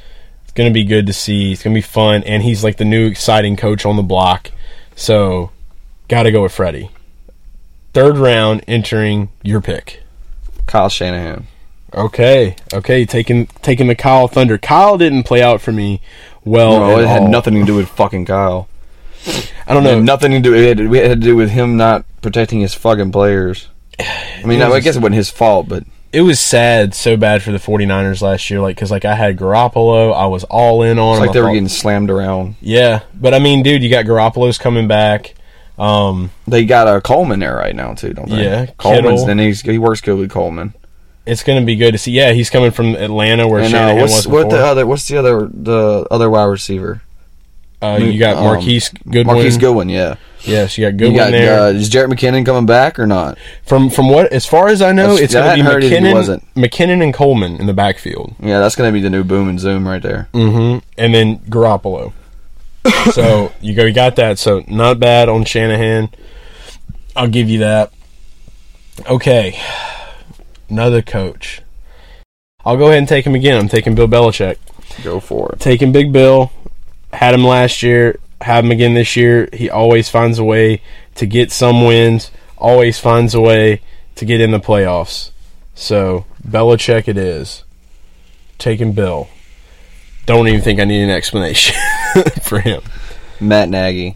It's 0.45 0.53
going 0.53 0.67
to 0.67 0.73
be 0.73 0.83
good 0.83 1.05
to 1.05 1.13
see. 1.13 1.51
It's 1.51 1.61
going 1.61 1.75
to 1.75 1.77
be 1.77 1.83
fun, 1.83 2.23
and 2.23 2.41
he's 2.41 2.63
like 2.63 2.77
the 2.77 2.85
new 2.85 3.05
exciting 3.05 3.55
coach 3.55 3.85
on 3.85 3.97
the 3.97 4.03
block. 4.03 4.49
So, 4.95 5.51
got 6.07 6.23
to 6.23 6.31
go 6.31 6.41
with 6.41 6.53
Freddie. 6.53 6.89
Third 7.95 8.17
round, 8.17 8.61
entering 8.67 9.29
your 9.41 9.61
pick. 9.61 10.03
Kyle 10.65 10.89
Shanahan. 10.89 11.47
Okay, 11.93 12.57
okay, 12.73 13.05
taking 13.05 13.47
taking 13.61 13.87
the 13.87 13.95
Kyle 13.95 14.27
Thunder. 14.27 14.57
Kyle 14.57 14.97
didn't 14.97 15.23
play 15.23 15.41
out 15.41 15.61
for 15.61 15.71
me 15.71 16.01
well. 16.43 16.77
No, 16.77 16.99
it 16.99 17.07
had 17.07 17.23
nothing 17.23 17.53
to 17.53 17.63
do 17.63 17.73
with 17.73 17.87
fucking 17.87 18.25
Kyle. 18.25 18.67
I 19.65 19.73
don't 19.73 19.85
know. 19.85 20.01
nothing 20.01 20.31
to 20.31 20.41
do. 20.41 20.53
It 20.53 20.77
had, 20.77 20.93
it 20.93 21.09
had 21.09 21.21
to 21.21 21.25
do 21.25 21.37
with 21.37 21.51
him 21.51 21.77
not 21.77 22.03
protecting 22.21 22.59
his 22.59 22.73
fucking 22.73 23.13
players. 23.13 23.69
I 23.97 24.43
mean, 24.43 24.61
I 24.61 24.77
guess 24.81 24.97
it 24.97 24.99
wasn't 24.99 25.15
his 25.15 25.29
fault, 25.29 25.69
but 25.69 25.85
it 26.11 26.19
was 26.19 26.37
sad, 26.37 26.93
so 26.93 27.15
bad 27.15 27.43
for 27.43 27.53
the 27.53 27.59
49ers 27.59 28.21
last 28.21 28.49
year. 28.49 28.59
Like, 28.59 28.75
cause 28.75 28.91
like 28.91 29.05
I 29.05 29.15
had 29.15 29.37
Garoppolo, 29.37 30.13
I 30.13 30.25
was 30.25 30.43
all 30.43 30.81
in 30.81 30.99
on. 30.99 31.13
it's 31.13 31.27
like 31.27 31.31
they 31.31 31.39
were 31.39 31.47
getting 31.47 31.69
slammed 31.69 32.09
around. 32.09 32.55
Yeah, 32.59 33.03
but 33.13 33.33
I 33.33 33.39
mean, 33.39 33.63
dude, 33.63 33.81
you 33.81 33.89
got 33.89 34.03
Garoppolo's 34.03 34.57
coming 34.57 34.89
back. 34.89 35.34
Um, 35.77 36.31
They 36.47 36.65
got 36.65 36.87
a 36.93 37.01
Coleman 37.01 37.39
there 37.39 37.55
right 37.55 37.75
now 37.75 37.93
too, 37.93 38.13
don't 38.13 38.29
they? 38.29 38.43
Yeah, 38.43 38.65
Coleman's 38.77 39.21
Kittle. 39.21 39.29
and 39.29 39.39
he's 39.39 39.61
he 39.61 39.77
works 39.77 40.01
good 40.01 40.17
with 40.17 40.31
Coleman. 40.31 40.73
it's 41.25 41.43
going 41.43 41.59
to 41.59 41.65
be 41.65 41.75
good 41.75 41.91
to 41.93 41.97
see. 41.97 42.11
Yeah, 42.11 42.31
he's 42.31 42.49
coming 42.49 42.71
from 42.71 42.95
Atlanta, 42.95 43.47
where 43.47 43.59
And 43.61 43.73
uh, 43.73 43.77
Shanahan 43.77 43.97
what's 44.01 44.15
was 44.15 44.27
what 44.27 44.49
the 44.49 44.63
other? 44.65 44.85
What's 44.85 45.07
the 45.07 45.17
other? 45.17 45.47
The 45.51 46.07
other 46.11 46.29
wide 46.29 46.45
receiver? 46.45 47.01
uh, 47.81 47.97
you 48.01 48.17
got 48.17 48.37
um, 48.37 48.45
Marquise 48.45 48.89
Goodwin. 48.89 49.27
Marquise 49.27 49.57
Goodwin. 49.57 49.89
Yeah. 49.89 50.15
Yes, 50.41 50.77
you 50.77 50.85
got 50.85 50.93
You 50.93 50.97
Goodwin 51.09 51.15
got 51.17 51.31
there. 51.31 51.59
uh, 51.59 51.67
is 51.71 51.89
Jarrett 51.89 52.09
McKinnon 52.11 52.45
coming 52.45 52.65
back 52.67 52.99
or 52.99 53.07
not? 53.07 53.37
from 53.63 53.89
from 53.89 54.09
what, 54.09 54.31
as 54.31 54.45
far 54.45 54.67
as 54.69 54.81
I 54.81 54.91
know, 54.91 55.15
That's- 55.15 55.21
it's 55.25 55.33
going 55.33 55.57
to 55.57 55.63
be 55.63 55.87
McKinnon. 55.87 56.41
McKinnon 56.55 57.03
and 57.03 57.13
Coleman 57.13 57.57
in 57.57 57.65
the 57.65 57.73
backfield. 57.73 58.35
Yeah, 58.39 58.59
that's 58.59 58.75
going 58.75 58.87
to 58.87 58.93
be 58.93 59.01
the 59.01 59.09
new 59.09 59.23
boom 59.23 59.49
and 59.49 59.59
zoom 59.59 59.87
right 59.87 60.01
there. 60.01 60.29
Mm-hmm. 60.33 60.79
and 60.97 61.13
then 61.13 61.39
Garoppolo. 61.39 62.13
So 63.11 63.51
you 63.61 63.73
go, 63.73 63.85
you 63.85 63.93
got 63.93 64.15
that. 64.17 64.39
So 64.39 64.63
not 64.67 64.99
bad 64.99 65.29
on 65.29 65.45
Shanahan. 65.45 66.09
I'll 67.15 67.27
give 67.27 67.49
you 67.49 67.59
that. 67.59 67.91
Okay, 69.09 69.59
another 70.69 71.01
coach. 71.01 71.61
I'll 72.63 72.77
go 72.77 72.85
ahead 72.87 72.97
and 72.97 73.07
take 73.07 73.25
him 73.25 73.35
again. 73.35 73.59
I'm 73.59 73.69
taking 73.69 73.93
Bill 73.93 74.07
Belichick. 74.07 74.57
Go 75.03 75.19
for 75.19 75.51
it. 75.51 75.59
Taking 75.59 75.91
Big 75.91 76.11
Bill. 76.11 76.51
Had 77.13 77.33
him 77.33 77.43
last 77.43 77.83
year. 77.83 78.19
Have 78.41 78.65
him 78.65 78.71
again 78.71 78.93
this 78.95 79.15
year. 79.15 79.49
He 79.53 79.69
always 79.69 80.09
finds 80.09 80.39
a 80.39 80.43
way 80.43 80.81
to 81.15 81.25
get 81.25 81.51
some 81.51 81.85
wins. 81.85 82.31
Always 82.57 82.99
finds 82.99 83.35
a 83.35 83.41
way 83.41 83.81
to 84.15 84.25
get 84.25 84.41
in 84.41 84.51
the 84.51 84.59
playoffs. 84.59 85.31
So 85.75 86.25
Belichick 86.45 87.07
it 87.07 87.17
is. 87.17 87.63
Taking 88.57 88.93
Bill. 88.93 89.27
Don't 90.25 90.47
even 90.47 90.61
think 90.61 90.79
I 90.79 90.85
need 90.85 91.03
an 91.03 91.09
explanation 91.09 91.75
for 92.43 92.59
him. 92.59 92.81
Matt 93.39 93.69
Nagy. 93.69 94.15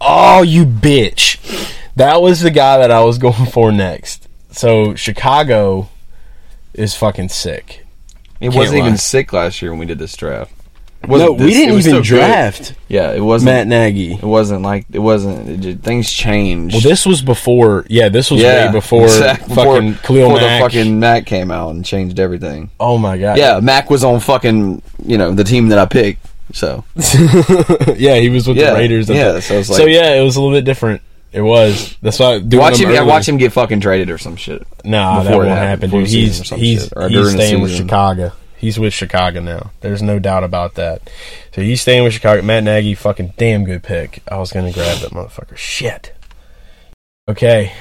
Oh, 0.00 0.42
you 0.42 0.64
bitch. 0.64 1.38
That 1.96 2.20
was 2.20 2.40
the 2.40 2.50
guy 2.50 2.78
that 2.78 2.90
I 2.90 3.02
was 3.04 3.18
going 3.26 3.46
for 3.46 3.70
next. 3.72 4.28
So 4.50 4.94
Chicago 4.94 5.88
is 6.74 6.94
fucking 6.94 7.28
sick. 7.28 7.86
It 8.40 8.46
Can't 8.50 8.54
wasn't 8.56 8.80
lie. 8.80 8.86
even 8.86 8.98
sick 8.98 9.32
last 9.32 9.62
year 9.62 9.70
when 9.70 9.78
we 9.80 9.86
did 9.86 9.98
this 9.98 10.16
draft. 10.16 10.52
No, 11.08 11.32
we 11.32 11.50
didn't 11.50 11.70
even 11.70 11.82
still 11.82 11.98
good. 11.98 12.04
draft 12.04 12.74
Yeah, 12.88 13.12
it 13.12 13.20
wasn't. 13.20 13.52
Matt 13.52 13.66
Nagy. 13.66 14.12
It 14.14 14.22
wasn't 14.22 14.62
like 14.62 14.86
it 14.92 14.98
wasn't. 14.98 15.48
It 15.48 15.56
just, 15.60 15.78
things 15.80 16.10
changed. 16.10 16.74
Well, 16.74 16.82
this 16.82 17.04
was 17.06 17.22
before. 17.22 17.84
Yeah, 17.88 18.08
this 18.08 18.30
was 18.30 18.40
yeah, 18.42 18.66
way 18.66 18.72
before 18.72 19.04
exact- 19.04 19.48
fucking 19.48 19.94
Khalil 19.96 20.28
before 20.30 20.40
Mack. 20.40 20.62
the 20.72 20.78
fucking 20.78 21.00
Mack 21.00 21.26
came 21.26 21.50
out 21.50 21.70
and 21.74 21.84
changed 21.84 22.18
everything. 22.20 22.70
oh 22.80 22.98
my 22.98 23.18
god. 23.18 23.38
Yeah, 23.38 23.60
Mack 23.60 23.90
was 23.90 24.04
on 24.04 24.20
fucking 24.20 24.82
you 25.04 25.18
know 25.18 25.32
the 25.32 25.44
team 25.44 25.68
that 25.68 25.78
I 25.78 25.86
picked. 25.86 26.26
So 26.52 26.84
yeah, 27.96 28.16
he 28.16 28.30
was 28.30 28.46
with 28.46 28.56
Yeah, 28.56 28.70
the 28.70 28.76
Raiders. 28.76 29.08
yeah, 29.08 29.40
so 29.40 29.58
it's 29.58 29.68
so 29.68 29.82
like- 29.84 29.92
yeah, 29.92 30.14
it 30.14 30.22
was 30.22 30.36
a 30.36 30.40
little 30.40 30.56
bit 30.56 30.64
different. 30.64 31.02
It 31.32 31.42
was. 31.42 31.96
That's 32.00 32.18
why 32.18 32.38
doing 32.38 32.60
Watch 32.62 32.78
him. 32.78 32.90
Yeah, 32.90 33.02
watch 33.02 33.28
him 33.28 33.36
get 33.36 33.52
fucking 33.52 33.80
traded 33.80 34.10
or 34.10 34.16
some 34.16 34.36
shit. 34.36 34.66
Nah, 34.84 35.22
that 35.22 35.36
won't 35.36 35.48
happen, 35.48 35.90
dude. 35.90 36.06
the 36.06 36.08
He's 36.08 36.48
he's 36.48 36.86
he's 36.88 37.32
staying 37.32 37.60
with. 37.60 37.74
Chicago. 37.74 38.32
He's 38.56 38.78
with 38.78 38.94
Chicago 38.94 39.40
now. 39.40 39.72
There's 39.80 40.02
no 40.02 40.18
doubt 40.18 40.44
about 40.44 40.74
that. 40.74 41.10
So 41.52 41.60
he's 41.60 41.80
staying 41.80 42.04
with 42.04 42.14
Chicago. 42.14 42.42
Matt 42.42 42.64
Nagy, 42.64 42.94
fucking 42.94 43.34
damn 43.36 43.64
good 43.64 43.82
pick. 43.82 44.22
I 44.28 44.38
was 44.38 44.52
gonna 44.52 44.72
grab 44.72 44.98
that 44.98 45.10
motherfucker. 45.10 45.56
Shit. 45.56 46.14
Okay. 47.28 47.72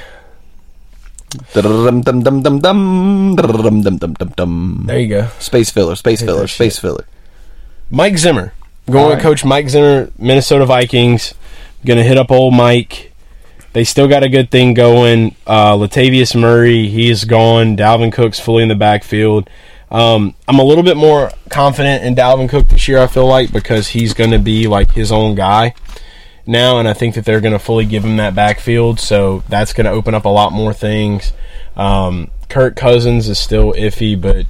There 4.87 4.99
you 4.99 5.09
go. 5.09 5.27
Space 5.39 5.69
filler. 5.69 5.95
Space 5.95 6.21
filler. 6.21 6.47
Space 6.47 6.79
filler. 6.79 7.05
Mike 7.89 8.17
Zimmer. 8.17 8.53
Going 8.89 9.13
right. 9.13 9.21
coach 9.21 9.43
Mike 9.43 9.69
Zimmer, 9.69 10.11
Minnesota 10.17 10.65
Vikings. 10.65 11.33
Going 11.85 11.97
to 11.97 12.03
hit 12.03 12.17
up 12.17 12.31
old 12.31 12.53
Mike. 12.53 13.13
They 13.73 13.83
still 13.83 14.07
got 14.07 14.23
a 14.23 14.29
good 14.29 14.51
thing 14.51 14.73
going. 14.73 15.35
Uh, 15.45 15.73
Latavius 15.73 16.39
Murray, 16.39 16.87
he's 16.87 17.25
gone. 17.25 17.75
Dalvin 17.75 18.13
Cook's 18.13 18.39
fully 18.39 18.63
in 18.63 18.69
the 18.69 18.75
backfield. 18.75 19.49
Um, 19.91 20.33
I'm 20.47 20.59
a 20.59 20.63
little 20.63 20.83
bit 20.83 20.97
more 20.97 21.31
confident 21.49 22.03
in 22.03 22.15
Dalvin 22.15 22.49
Cook 22.49 22.69
this 22.69 22.87
year. 22.87 22.99
I 22.99 23.07
feel 23.07 23.27
like 23.27 23.51
because 23.51 23.87
he's 23.87 24.13
going 24.13 24.31
to 24.31 24.39
be 24.39 24.67
like 24.67 24.91
his 24.91 25.11
own 25.11 25.35
guy 25.35 25.73
now, 26.47 26.79
and 26.79 26.87
I 26.87 26.93
think 26.93 27.15
that 27.15 27.25
they're 27.25 27.41
going 27.41 27.53
to 27.53 27.59
fully 27.59 27.85
give 27.85 28.03
him 28.03 28.17
that 28.17 28.35
backfield. 28.35 28.99
So 28.99 29.43
that's 29.47 29.73
going 29.73 29.85
to 29.85 29.91
open 29.91 30.13
up 30.13 30.25
a 30.25 30.29
lot 30.29 30.51
more 30.51 30.73
things. 30.73 31.33
Um, 31.75 32.31
Kirk 32.49 32.75
Cousins 32.75 33.27
is 33.27 33.39
still 33.39 33.73
iffy, 33.73 34.19
but 34.19 34.45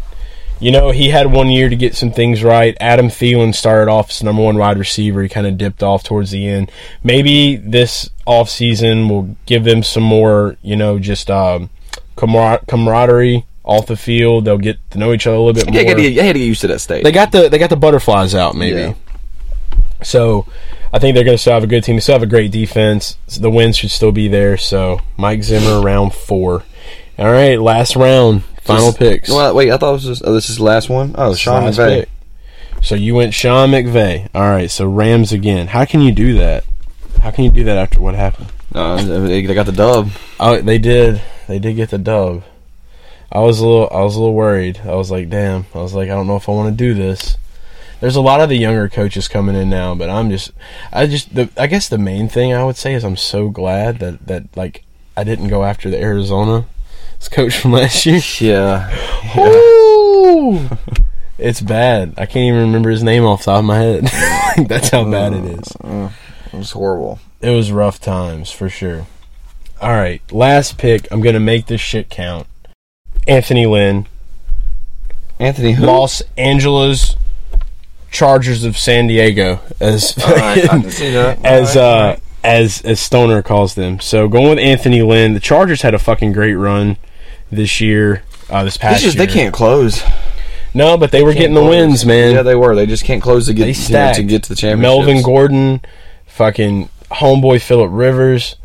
you 0.59 0.71
know, 0.71 0.91
he 0.91 1.09
had 1.09 1.31
one 1.31 1.49
year 1.49 1.69
to 1.69 1.75
get 1.75 1.95
some 1.95 2.11
things 2.11 2.43
right. 2.43 2.77
Adam 2.79 3.07
Thielen 3.07 3.53
started 3.53 3.91
off 3.91 4.09
as 4.09 4.23
number 4.23 4.41
one 4.41 4.57
wide 4.57 4.77
receiver. 4.77 5.21
He 5.21 5.29
kind 5.29 5.47
of 5.47 5.57
dipped 5.57 5.83
off 5.83 6.03
towards 6.03 6.31
the 6.31 6.47
end. 6.47 6.71
Maybe 7.03 7.57
this 7.57 8.09
offseason 8.25 9.09
will 9.09 9.36
give 9.45 9.65
them 9.65 9.83
some 9.83 10.03
more, 10.03 10.55
you 10.61 10.77
know, 10.77 10.97
just 10.97 11.29
um, 11.29 11.69
camar- 12.15 12.61
camaraderie 12.67 13.45
off 13.66 13.88
the 13.88 13.97
field. 13.97 14.45
They'll 14.45 14.57
get 14.57 14.78
to 14.91 14.97
know 14.99 15.11
each 15.11 15.28
other 15.28 15.36
a 15.36 15.39
little 15.41 15.53
bit 15.53 15.66
Yeah, 15.74 15.82
more. 15.82 15.97
I 15.97 16.26
had 16.26 16.34
to 16.34 16.39
get 16.39 16.45
used 16.45 16.61
to 16.61 16.68
that 16.68 16.80
state. 16.80 17.03
They 17.03 17.11
got 17.11 17.32
the 17.32 17.49
they 17.49 17.57
got 17.57 17.70
the 17.70 17.76
butterflies 17.76 18.34
out, 18.36 18.55
maybe. 18.55 18.80
Yeah. 18.80 18.93
So 20.03 20.45
I 20.93 20.99
think 20.99 21.16
they're 21.16 21.24
going 21.24 21.36
to 21.38 21.41
still 21.41 21.53
have 21.53 21.63
a 21.63 21.68
good 21.68 21.84
team. 21.84 21.95
They 21.95 21.99
still 22.01 22.13
have 22.16 22.24
a 22.24 22.28
great 22.28 22.51
defense. 22.51 23.18
The 23.39 23.49
wins 23.49 23.78
should 23.78 23.91
still 23.91 24.11
be 24.11 24.28
there. 24.28 24.55
So 24.57 24.99
Mike 25.18 25.43
Zimmer, 25.43 25.82
round 25.82 26.13
four. 26.13 26.63
All 27.18 27.32
right, 27.32 27.59
last 27.59 27.95
round, 27.95 28.43
final 28.61 28.91
picks. 28.93 29.30
Well, 29.30 29.55
wait, 29.55 29.72
I 29.72 29.78
thought 29.78 29.93
was 29.93 30.03
just, 30.03 30.22
oh, 30.26 30.34
this 30.34 30.49
is 30.49 30.57
the 30.57 30.63
last 30.63 30.89
one. 30.89 31.16
Oh, 31.18 31.34
Sean 31.34 31.63
McVay. 31.63 32.01
pick. 32.01 32.09
So 32.82 32.93
you 32.95 33.16
went 33.16 33.34
Sean 33.34 33.70
McVay. 33.72 34.28
All 34.36 34.41
right, 34.41 34.70
so 34.70 34.88
Rams 34.88 35.32
again. 35.32 35.68
How 35.68 35.86
can 35.86 36.01
you 36.01 36.11
do 36.11 36.38
that? 36.39 36.66
How 37.22 37.32
can 37.32 37.45
you 37.45 37.51
do 37.51 37.63
that 37.63 37.78
after 37.78 38.01
what 38.01 38.16
happened? 38.16 38.51
Uh, 38.74 39.01
they 39.01 39.45
they 39.45 39.53
got 39.53 39.66
the 39.66 39.72
dub. 39.72 40.11
Oh, 40.39 40.59
they 40.59 40.78
did. 40.78 41.22
They 41.47 41.57
did 41.59 41.78
get 41.78 41.89
the 41.89 41.97
dub. 41.97 42.43
I 43.36 43.39
was 43.39 43.59
a 43.59 43.67
little. 43.67 43.89
I 43.91 44.01
was 44.01 44.15
a 44.15 44.19
little 44.19 44.33
worried. 44.33 44.79
I 44.86 44.95
was 44.95 45.11
like, 45.11 45.29
damn. 45.29 45.65
I 45.73 45.79
was 45.79 45.93
like, 45.93 46.05
I 46.05 46.13
don't 46.13 46.25
know 46.25 46.38
if 46.38 46.47
I 46.47 46.53
want 46.53 46.71
to 46.71 46.77
do 46.77 46.93
this. 46.93 47.36
There's 47.99 48.15
a 48.15 48.21
lot 48.21 48.39
of 48.39 48.47
the 48.47 48.55
younger 48.55 48.88
coaches 48.88 49.27
coming 49.27 49.57
in 49.57 49.69
now, 49.69 49.93
but 49.93 50.09
I'm 50.09 50.29
just. 50.29 50.51
I 50.93 51.05
just. 51.05 51.36
The, 51.36 51.49
I 51.57 51.67
guess 51.67 51.89
the 51.89 51.97
main 51.97 52.29
thing 52.29 52.53
I 52.53 52.63
would 52.63 52.77
say 52.77 52.93
is 52.93 53.03
I'm 53.03 53.17
so 53.17 53.49
glad 53.49 53.99
that 53.99 54.25
that 54.27 54.55
like 54.55 54.86
I 55.17 55.25
didn't 55.25 55.49
go 55.49 55.65
after 55.65 55.89
the 55.89 56.01
Arizona 56.01 56.65
coach 57.31 57.57
from 57.57 57.73
last 57.73 58.05
year. 58.05 58.21
Yeah. 58.39 59.36
Woo! 59.38 60.69
it's 61.38 61.59
bad. 61.59 62.13
I 62.17 62.27
can't 62.27 62.38
even 62.38 62.61
remember 62.61 62.89
his 62.89 63.03
name 63.03 63.25
off 63.25 63.41
the 63.41 63.51
top 63.51 63.59
of 63.59 63.65
my 63.65 63.79
head. 63.79 64.05
That's 64.69 64.91
how 64.91 65.11
bad 65.11 65.33
it 65.33 65.43
is. 65.43 65.75
Uh, 65.83 65.88
uh, 65.88 66.11
it 66.53 66.57
was 66.57 66.71
horrible. 66.71 67.19
It 67.41 67.49
was 67.49 67.69
rough 67.69 67.99
times 67.99 68.49
for 68.49 68.69
sure. 68.69 69.07
All 69.81 69.91
right, 69.91 70.21
last 70.31 70.77
pick. 70.77 71.11
I'm 71.11 71.19
gonna 71.19 71.41
make 71.41 71.65
this 71.65 71.81
shit 71.81 72.09
count. 72.09 72.47
Anthony 73.28 73.65
Lynn, 73.65 74.07
Anthony 75.39 75.73
who? 75.73 75.86
Los 75.86 76.21
Angeles 76.38 77.15
Chargers 78.11 78.63
of 78.63 78.78
San 78.78 79.07
Diego, 79.07 79.59
as 79.80 80.17
Alright, 80.17 80.63
I 80.65 80.67
can 80.67 80.84
see 80.91 81.11
that. 81.11 81.43
as 81.43 81.76
Alright, 81.76 82.17
uh 82.17 82.21
as 82.43 82.82
as 82.84 82.99
Stoner 82.99 83.41
calls 83.41 83.73
them. 83.76 83.99
So 83.99 84.28
going 84.28 84.49
with 84.49 84.59
Anthony 84.59 85.01
Lynn. 85.01 85.34
The 85.34 85.39
Chargers 85.39 85.82
had 85.82 85.93
a 85.95 85.99
fucking 85.99 86.32
great 86.34 86.53
run 86.53 86.97
this 87.51 87.82
year. 87.82 88.23
Uh, 88.49 88.63
this 88.63 88.78
past 88.78 89.01
just 89.01 89.17
year. 89.17 89.26
they 89.26 89.34
can't 89.34 89.53
close. 89.53 90.03
No, 90.76 90.97
but 90.97 91.09
they 91.11 91.23
were 91.23 91.30
Can't 91.32 91.39
getting 91.39 91.53
the 91.55 91.61
close. 91.61 91.69
wins, 91.71 92.05
man. 92.05 92.36
Yeah, 92.36 92.43
they 92.43 92.53
were. 92.53 92.76
They 92.76 92.86
just 92.86 93.03
can't 93.05 93.23
close 93.23 93.47
to 93.47 93.53
get 93.53 93.67
you 93.67 93.93
know, 93.93 94.13
to 94.13 94.23
get 94.23 94.43
to 94.43 94.49
the 94.49 94.55
championship. 94.55 94.82
Melvin 94.82 95.23
Gordon, 95.23 95.82
fucking 96.28 96.89
homeboy 97.11 97.61
Philip 97.61 97.89
Rivers. 97.91 98.57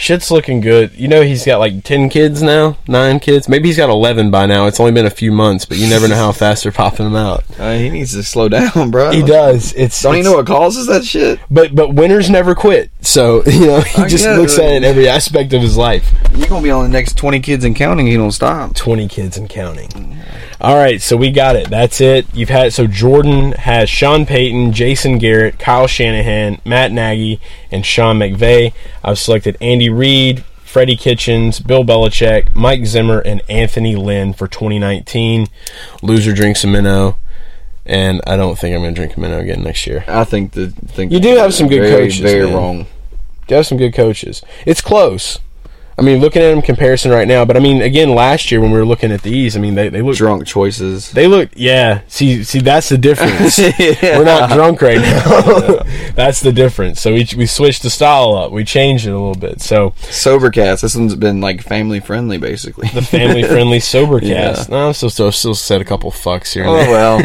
Shit's 0.00 0.30
looking 0.30 0.62
good. 0.62 0.94
You 0.94 1.08
know 1.08 1.20
he's 1.20 1.44
got 1.44 1.58
like 1.58 1.84
ten 1.84 2.08
kids 2.08 2.42
now, 2.42 2.78
nine 2.88 3.20
kids. 3.20 3.50
Maybe 3.50 3.68
he's 3.68 3.76
got 3.76 3.90
eleven 3.90 4.30
by 4.30 4.46
now. 4.46 4.66
It's 4.66 4.80
only 4.80 4.92
been 4.92 5.04
a 5.04 5.10
few 5.10 5.30
months, 5.30 5.66
but 5.66 5.76
you 5.76 5.86
never 5.90 6.08
know 6.08 6.14
how 6.14 6.32
fast 6.32 6.62
they're 6.62 6.72
popping 6.72 7.04
them 7.04 7.16
out. 7.16 7.44
Uh, 7.60 7.74
he 7.76 7.90
needs 7.90 8.14
to 8.14 8.22
slow 8.22 8.48
down, 8.48 8.90
bro. 8.90 9.10
He 9.10 9.22
does. 9.22 9.74
It's 9.74 10.00
Don't 10.00 10.16
you 10.16 10.22
know 10.22 10.36
what 10.36 10.46
causes 10.46 10.86
that 10.86 11.04
shit? 11.04 11.38
But 11.50 11.74
but 11.74 11.92
winners 11.92 12.30
never 12.30 12.54
quit. 12.54 12.90
So 13.02 13.42
you 13.46 13.66
know 13.66 13.80
he 13.82 14.02
I 14.02 14.08
just 14.08 14.24
looks 14.24 14.58
at 14.58 14.70
it 14.70 14.76
in 14.76 14.84
every 14.84 15.06
aspect 15.06 15.52
of 15.52 15.60
his 15.60 15.76
life. 15.76 16.10
You're 16.34 16.48
gonna 16.48 16.62
be 16.62 16.70
on 16.70 16.84
the 16.84 16.88
next 16.88 17.18
twenty 17.18 17.38
kids 17.38 17.66
and 17.66 17.76
counting. 17.76 18.06
You 18.06 18.16
don't 18.16 18.32
stop. 18.32 18.74
20 18.74 19.08
kids 19.08 19.36
and 19.36 19.46
counting. 19.46 20.16
All 20.58 20.76
right, 20.76 21.02
so 21.02 21.16
we 21.18 21.30
got 21.30 21.56
it. 21.56 21.68
That's 21.68 22.00
it. 22.00 22.26
You've 22.34 22.48
had 22.48 22.72
so 22.72 22.86
Jordan 22.86 23.52
has 23.52 23.90
Sean 23.90 24.24
Payton, 24.24 24.72
Jason 24.72 25.18
Garrett, 25.18 25.58
Kyle 25.58 25.86
Shanahan, 25.86 26.62
Matt 26.64 26.92
Nagy, 26.92 27.40
and 27.70 27.84
Sean 27.84 28.18
McVay. 28.18 28.72
I've 29.04 29.18
selected 29.18 29.56
Andy 29.60 29.88
Reid, 29.88 30.44
Freddie 30.64 30.96
Kitchens, 30.96 31.58
Bill 31.60 31.84
Belichick, 31.84 32.54
Mike 32.54 32.86
Zimmer, 32.86 33.18
and 33.20 33.42
Anthony 33.48 33.96
Lynn 33.96 34.32
for 34.32 34.46
2019. 34.48 35.46
Loser 36.02 36.32
drinks 36.32 36.62
a 36.64 36.66
minnow, 36.66 37.16
and 37.84 38.20
I 38.26 38.36
don't 38.36 38.58
think 38.58 38.74
I'm 38.74 38.82
going 38.82 38.94
to 38.94 38.98
drink 39.00 39.16
a 39.16 39.20
minnow 39.20 39.40
again 39.40 39.62
next 39.62 39.86
year. 39.86 40.04
I 40.06 40.24
think 40.24 40.52
the 40.52 40.68
think 40.68 41.12
You 41.12 41.20
do 41.20 41.36
have 41.36 41.52
some 41.54 41.68
good 41.68 41.82
very, 41.82 42.04
coaches, 42.04 42.20
Very 42.20 42.44
man. 42.46 42.54
wrong. 42.54 42.86
They 43.48 43.56
have 43.56 43.66
some 43.66 43.78
good 43.78 43.94
coaches. 43.94 44.42
It's 44.64 44.80
close. 44.80 45.38
I 45.98 46.02
mean, 46.02 46.20
looking 46.20 46.40
at 46.40 46.50
them 46.50 46.62
comparison 46.62 47.10
right 47.10 47.28
now, 47.28 47.44
but 47.44 47.56
I 47.56 47.60
mean, 47.60 47.82
again, 47.82 48.14
last 48.14 48.50
year 48.50 48.60
when 48.60 48.70
we 48.70 48.78
were 48.78 48.86
looking 48.86 49.12
at 49.12 49.20
these, 49.22 49.56
I 49.56 49.60
mean, 49.60 49.74
they 49.74 49.88
they 49.90 50.00
look 50.00 50.16
Drunk 50.16 50.46
choices. 50.46 51.10
They 51.10 51.26
look, 51.26 51.50
yeah. 51.54 52.00
See, 52.08 52.42
see, 52.44 52.60
that's 52.60 52.88
the 52.88 52.96
difference. 52.98 53.58
We're 54.02 54.24
not 54.24 54.50
drunk 54.50 54.80
right 54.80 54.98
now. 55.00 55.82
that's 56.14 56.40
the 56.40 56.52
difference. 56.52 57.00
So 57.00 57.12
we 57.12 57.26
we 57.36 57.44
switched 57.46 57.82
the 57.82 57.90
style 57.90 58.34
up. 58.34 58.50
We 58.52 58.64
changed 58.64 59.06
it 59.06 59.10
a 59.10 59.18
little 59.18 59.34
bit. 59.34 59.60
So 59.60 59.92
Sober 60.00 60.50
cast. 60.50 60.82
This 60.82 60.94
one's 60.96 61.14
been 61.16 61.40
like 61.40 61.62
family 61.62 62.00
friendly, 62.00 62.38
basically. 62.38 62.88
the 62.94 63.02
family 63.02 63.42
friendly 63.42 63.80
sober 63.80 64.18
Yeah. 64.24 64.54
cast. 64.54 64.70
No, 64.70 64.88
I'm 64.88 64.92
still 64.94 65.10
still 65.10 65.32
still 65.32 65.54
said 65.54 65.80
a 65.80 65.84
couple 65.84 66.10
fucks 66.10 66.54
here. 66.54 66.62
And 66.64 66.70
oh 66.72 66.76
there. 66.76 66.90
well. 66.90 67.18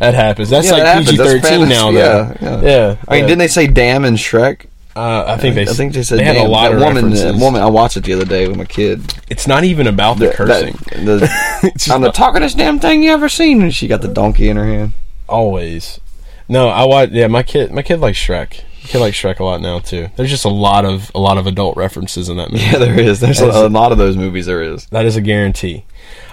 that 0.00 0.14
happens. 0.14 0.50
That's 0.50 0.66
Yeah, 0.66 0.72
like 0.72 0.82
that. 0.82 1.04
PG 1.06 1.16
thirteen 1.16 1.68
now. 1.68 1.90
Yeah, 1.90 2.34
Though. 2.40 2.46
yeah. 2.46 2.60
yeah. 2.62 2.96
I 3.08 3.16
mean, 3.16 3.24
didn't 3.24 3.38
they 3.38 3.48
say 3.48 3.66
"damn" 3.66 4.04
in 4.04 4.14
Shrek? 4.14 4.66
Uh, 4.96 5.24
I 5.28 5.36
think 5.36 5.54
they. 5.54 5.62
I 5.62 5.66
think 5.66 5.92
they 5.92 6.02
said 6.02 6.18
they 6.18 6.24
had 6.24 6.36
a 6.36 6.44
lot 6.48 6.70
that 6.70 6.76
of 6.76 6.80
woman. 6.80 6.94
References. 7.12 7.40
woman. 7.40 7.60
I 7.62 7.66
watched 7.66 7.96
it 7.98 8.04
the 8.04 8.14
other 8.14 8.24
day 8.24 8.48
with 8.48 8.56
my 8.56 8.64
kid. 8.64 9.14
It's 9.28 9.46
not 9.46 9.62
even 9.64 9.86
about 9.86 10.18
the 10.18 10.26
That- 10.28 10.34
cursing. 10.36 10.72
the- 11.04 11.28
It's 11.64 11.84
just 11.84 11.90
I'm 11.94 12.00
the 12.00 12.10
talkingest 12.10 12.56
damn 12.56 12.78
thing 12.78 13.02
you 13.02 13.10
ever 13.10 13.28
seen. 13.28 13.60
And 13.62 13.74
she 13.74 13.88
got 13.88 14.00
the 14.00 14.08
donkey 14.08 14.48
in 14.48 14.56
her 14.56 14.64
hand. 14.66 14.92
always. 15.28 16.00
No, 16.48 16.68
I 16.68 16.84
watch. 16.84 17.10
Yeah, 17.10 17.26
my 17.26 17.42
kid. 17.42 17.72
My 17.72 17.82
kid 17.82 18.00
likes 18.00 18.18
Shrek. 18.18 18.60
My 18.84 18.88
kid 18.88 18.98
likes 19.00 19.20
Shrek 19.20 19.40
a 19.40 19.44
lot 19.44 19.60
now 19.60 19.80
too. 19.80 20.08
There's 20.16 20.30
just 20.30 20.44
a 20.44 20.48
lot 20.48 20.84
of 20.84 21.10
a 21.14 21.18
lot 21.18 21.38
of 21.38 21.46
adult 21.46 21.76
references 21.76 22.28
in 22.28 22.36
that 22.38 22.50
movie. 22.52 22.64
Yeah, 22.64 22.78
there 22.78 22.98
is. 22.98 23.18
There's 23.20 23.40
a, 23.40 23.66
a 23.66 23.68
lot 23.68 23.90
of 23.92 23.98
those 23.98 24.16
movies. 24.16 24.46
There 24.46 24.62
is. 24.62 24.86
That 24.86 25.04
is 25.04 25.16
a 25.16 25.20
guarantee. 25.20 25.84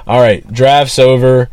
All 0.05 0.19
right, 0.21 0.47
drafts 0.53 0.99
over, 0.99 1.49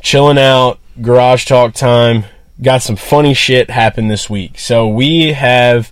chilling 0.00 0.38
out, 0.38 0.78
garage 1.02 1.44
talk 1.46 1.74
time. 1.74 2.24
Got 2.62 2.82
some 2.82 2.94
funny 2.96 3.34
shit 3.34 3.70
happen 3.70 4.08
this 4.08 4.30
week. 4.30 4.58
So 4.58 4.86
we 4.86 5.32
have 5.32 5.90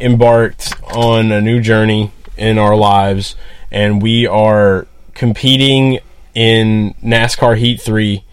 embarked 0.00 0.74
on 0.94 1.30
a 1.32 1.40
new 1.40 1.60
journey 1.60 2.10
in 2.36 2.58
our 2.58 2.76
lives, 2.76 3.36
and 3.70 4.02
we 4.02 4.26
are 4.26 4.86
competing 5.14 6.00
in 6.34 6.94
NASCAR 7.02 7.56
Heat 7.56 7.80
Three. 7.80 8.24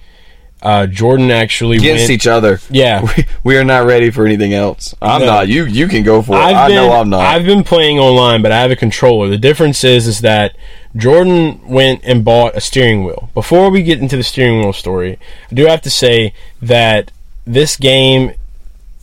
Uh, 0.63 0.85
Jordan 0.85 1.31
actually 1.31 1.77
Against 1.77 2.01
went. 2.03 2.11
each 2.11 2.27
other. 2.27 2.59
yeah, 2.69 3.01
We, 3.17 3.25
we 3.43 3.57
are 3.57 3.63
not 3.63 3.87
ready 3.87 4.11
for 4.11 4.27
anything 4.27 4.53
else. 4.53 4.93
I'm 5.01 5.21
No. 5.21 5.25
not. 5.25 5.47
You 5.47 5.65
you 5.65 5.87
can 5.87 6.03
go 6.03 6.21
for 6.21 6.33
it. 6.33 6.39
I've 6.39 6.55
I 6.55 6.67
been, 6.67 6.75
know 6.75 6.91
I'm 6.93 7.09
not. 7.09 7.21
I've 7.21 7.45
been 7.45 7.63
playing 7.63 7.97
online, 7.97 8.43
but 8.43 8.51
I 8.51 8.61
have 8.61 8.69
a 8.69 8.75
controller. 8.75 9.27
The 9.27 9.39
difference 9.39 9.83
is, 9.83 10.05
is 10.05 10.21
that 10.21 10.55
Jordan 10.95 11.67
went 11.67 12.01
and 12.03 12.23
bought 12.23 12.55
a 12.55 12.61
steering 12.61 13.03
wheel. 13.03 13.29
Before 13.33 13.71
we 13.71 13.81
get 13.81 13.99
into 14.01 14.15
the 14.17 14.21
steering 14.23 14.59
wheel 14.59 14.71
story, 14.73 15.17
I 15.49 15.55
do 15.55 15.65
have 15.65 15.81
to 15.81 15.89
say 15.89 16.35
that 16.61 17.11
this 17.43 17.75
game, 17.75 18.33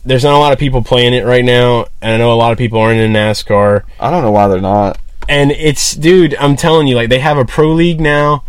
there's 0.09 0.23
not 0.23 0.35
a 0.35 0.39
lot 0.39 0.53
of 0.53 0.59
people 0.59 0.83
playing 0.83 1.13
it 1.13 1.25
right 1.25 1.45
now, 1.45 1.85
and 2.01 2.13
I 2.13 2.17
know 2.17 2.33
a 2.33 2.35
lot 2.35 2.51
of 2.51 2.57
people 2.57 2.79
aren't 2.79 2.99
in 2.99 3.13
NASCAR. 3.13 3.83
I 3.99 4.09
don't 4.09 4.23
know 4.23 4.31
why 4.31 4.47
they're 4.47 4.59
not. 4.59 4.99
And 5.27 5.51
it's, 5.51 5.95
dude, 5.95 6.35
I'm 6.35 6.55
telling 6.55 6.87
you, 6.87 6.95
like 6.95 7.09
they 7.09 7.19
have 7.19 7.37
a 7.37 7.45
pro 7.45 7.71
league 7.71 7.99
now, 7.99 8.43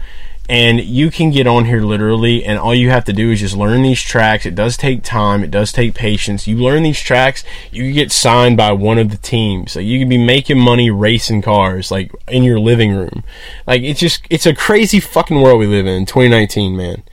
and 0.51 0.81
you 0.81 1.13
can 1.13 1.31
get 1.31 1.47
on 1.47 1.67
here 1.67 1.81
literally 1.81 2.45
and 2.45 2.59
all 2.59 2.75
you 2.75 2.91
have 2.91 3.05
to 3.05 3.13
do 3.13 3.31
is 3.31 3.39
just 3.39 3.57
learn 3.57 3.83
these 3.83 4.03
tracks. 4.03 4.45
It 4.45 4.57
does 4.57 4.77
take 4.77 5.05
time. 5.05 5.45
It 5.45 5.51
does 5.53 5.71
take 5.71 5.95
patience. 5.95 6.49
You 6.49 6.57
learn 6.57 6.83
these 6.83 7.01
tracks 7.01 7.45
you 7.71 7.85
can 7.85 7.93
get 7.93 8.11
signed 8.11 8.57
by 8.57 8.73
one 8.73 8.99
of 8.99 9.11
the 9.11 9.17
teams. 9.17 9.77
Like 9.77 9.85
you 9.85 10.01
can 10.01 10.09
be 10.09 10.19
making 10.19 10.59
money 10.59 10.91
racing 10.91 11.43
cars 11.43 11.93
like 11.93 12.11
in 12.27 12.43
your 12.43 12.59
living 12.59 12.93
room. 12.97 13.23
Like 13.65 13.83
it's 13.83 14.01
just 14.01 14.25
it's 14.29 14.45
a 14.45 14.53
crazy 14.53 14.99
fucking 14.99 15.41
world 15.41 15.61
we 15.61 15.69
live 15.69 15.87
in 15.87 16.05
2019 16.05 16.77
man. 16.77 17.05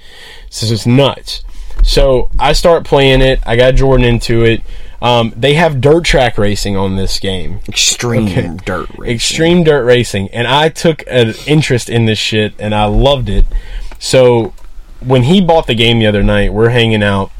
So 0.50 0.74
it's 0.74 0.88
nuts 0.88 1.44
so 1.84 2.30
i 2.40 2.54
start 2.54 2.86
playing 2.86 3.22
it. 3.22 3.40
I 3.46 3.56
got 3.56 3.76
jordan 3.76 4.06
into 4.06 4.44
it. 4.44 4.62
Um, 5.02 5.32
they 5.36 5.54
have 5.54 5.80
dirt 5.80 6.06
track 6.06 6.38
racing 6.40 6.76
on 6.76 6.96
this 6.96 7.20
game. 7.20 7.60
Extreme 7.68 8.28
Okay. 8.30 8.50
dirt 8.66 8.90
racing. 8.98 9.16
extreme 9.16 9.64
dirt 9.64 9.84
racing. 9.84 10.30
And 10.30 10.48
i 10.48 10.70
took 10.70 11.04
an 11.08 11.34
interest 11.46 11.90
in 11.90 12.06
this 12.06 12.18
shit 12.20 12.54
and 12.60 12.74
i 12.74 12.86
loved 12.86 13.30
it. 13.30 13.46
So 14.00 14.54
when 15.00 15.24
he 15.24 15.40
bought 15.42 15.68
the 15.68 15.76
game 15.76 16.00
the 16.00 16.08
other 16.08 16.24
night 16.24 16.52
we're 16.52 16.70
hanging 16.70 17.04
out 17.04 17.32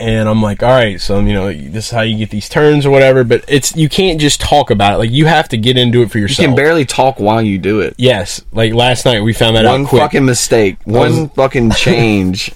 and 0.00 0.28
i'm 0.28 0.42
like 0.42 0.62
all 0.62 0.70
right 0.70 1.00
so 1.00 1.20
you 1.20 1.32
know 1.32 1.52
this 1.52 1.86
is 1.86 1.90
how 1.90 2.00
you 2.00 2.16
get 2.16 2.30
these 2.30 2.48
turns 2.48 2.86
or 2.86 2.90
whatever 2.90 3.22
but 3.22 3.44
it's 3.46 3.76
you 3.76 3.88
can't 3.88 4.20
just 4.20 4.40
talk 4.40 4.70
about 4.70 4.94
it 4.94 4.98
like 4.98 5.10
you 5.10 5.26
have 5.26 5.48
to 5.48 5.56
get 5.56 5.76
into 5.76 6.02
it 6.02 6.10
for 6.10 6.18
yourself. 6.18 6.40
You 6.40 6.46
can 6.48 6.56
barely 6.56 6.84
talk 6.84 7.20
while 7.20 7.42
you 7.42 7.58
do 7.58 7.80
it. 7.80 7.94
yes 7.98 8.42
like 8.52 8.72
last 8.72 9.04
night 9.04 9.20
we 9.20 9.32
found 9.32 9.56
that 9.56 9.64
One 9.64 9.82
out 9.82 9.88
quick 9.88 10.02
fucking 10.02 10.24
mistake, 10.24 10.78
one 10.84 11.28
fucking 11.30 11.70
change, 11.76 12.52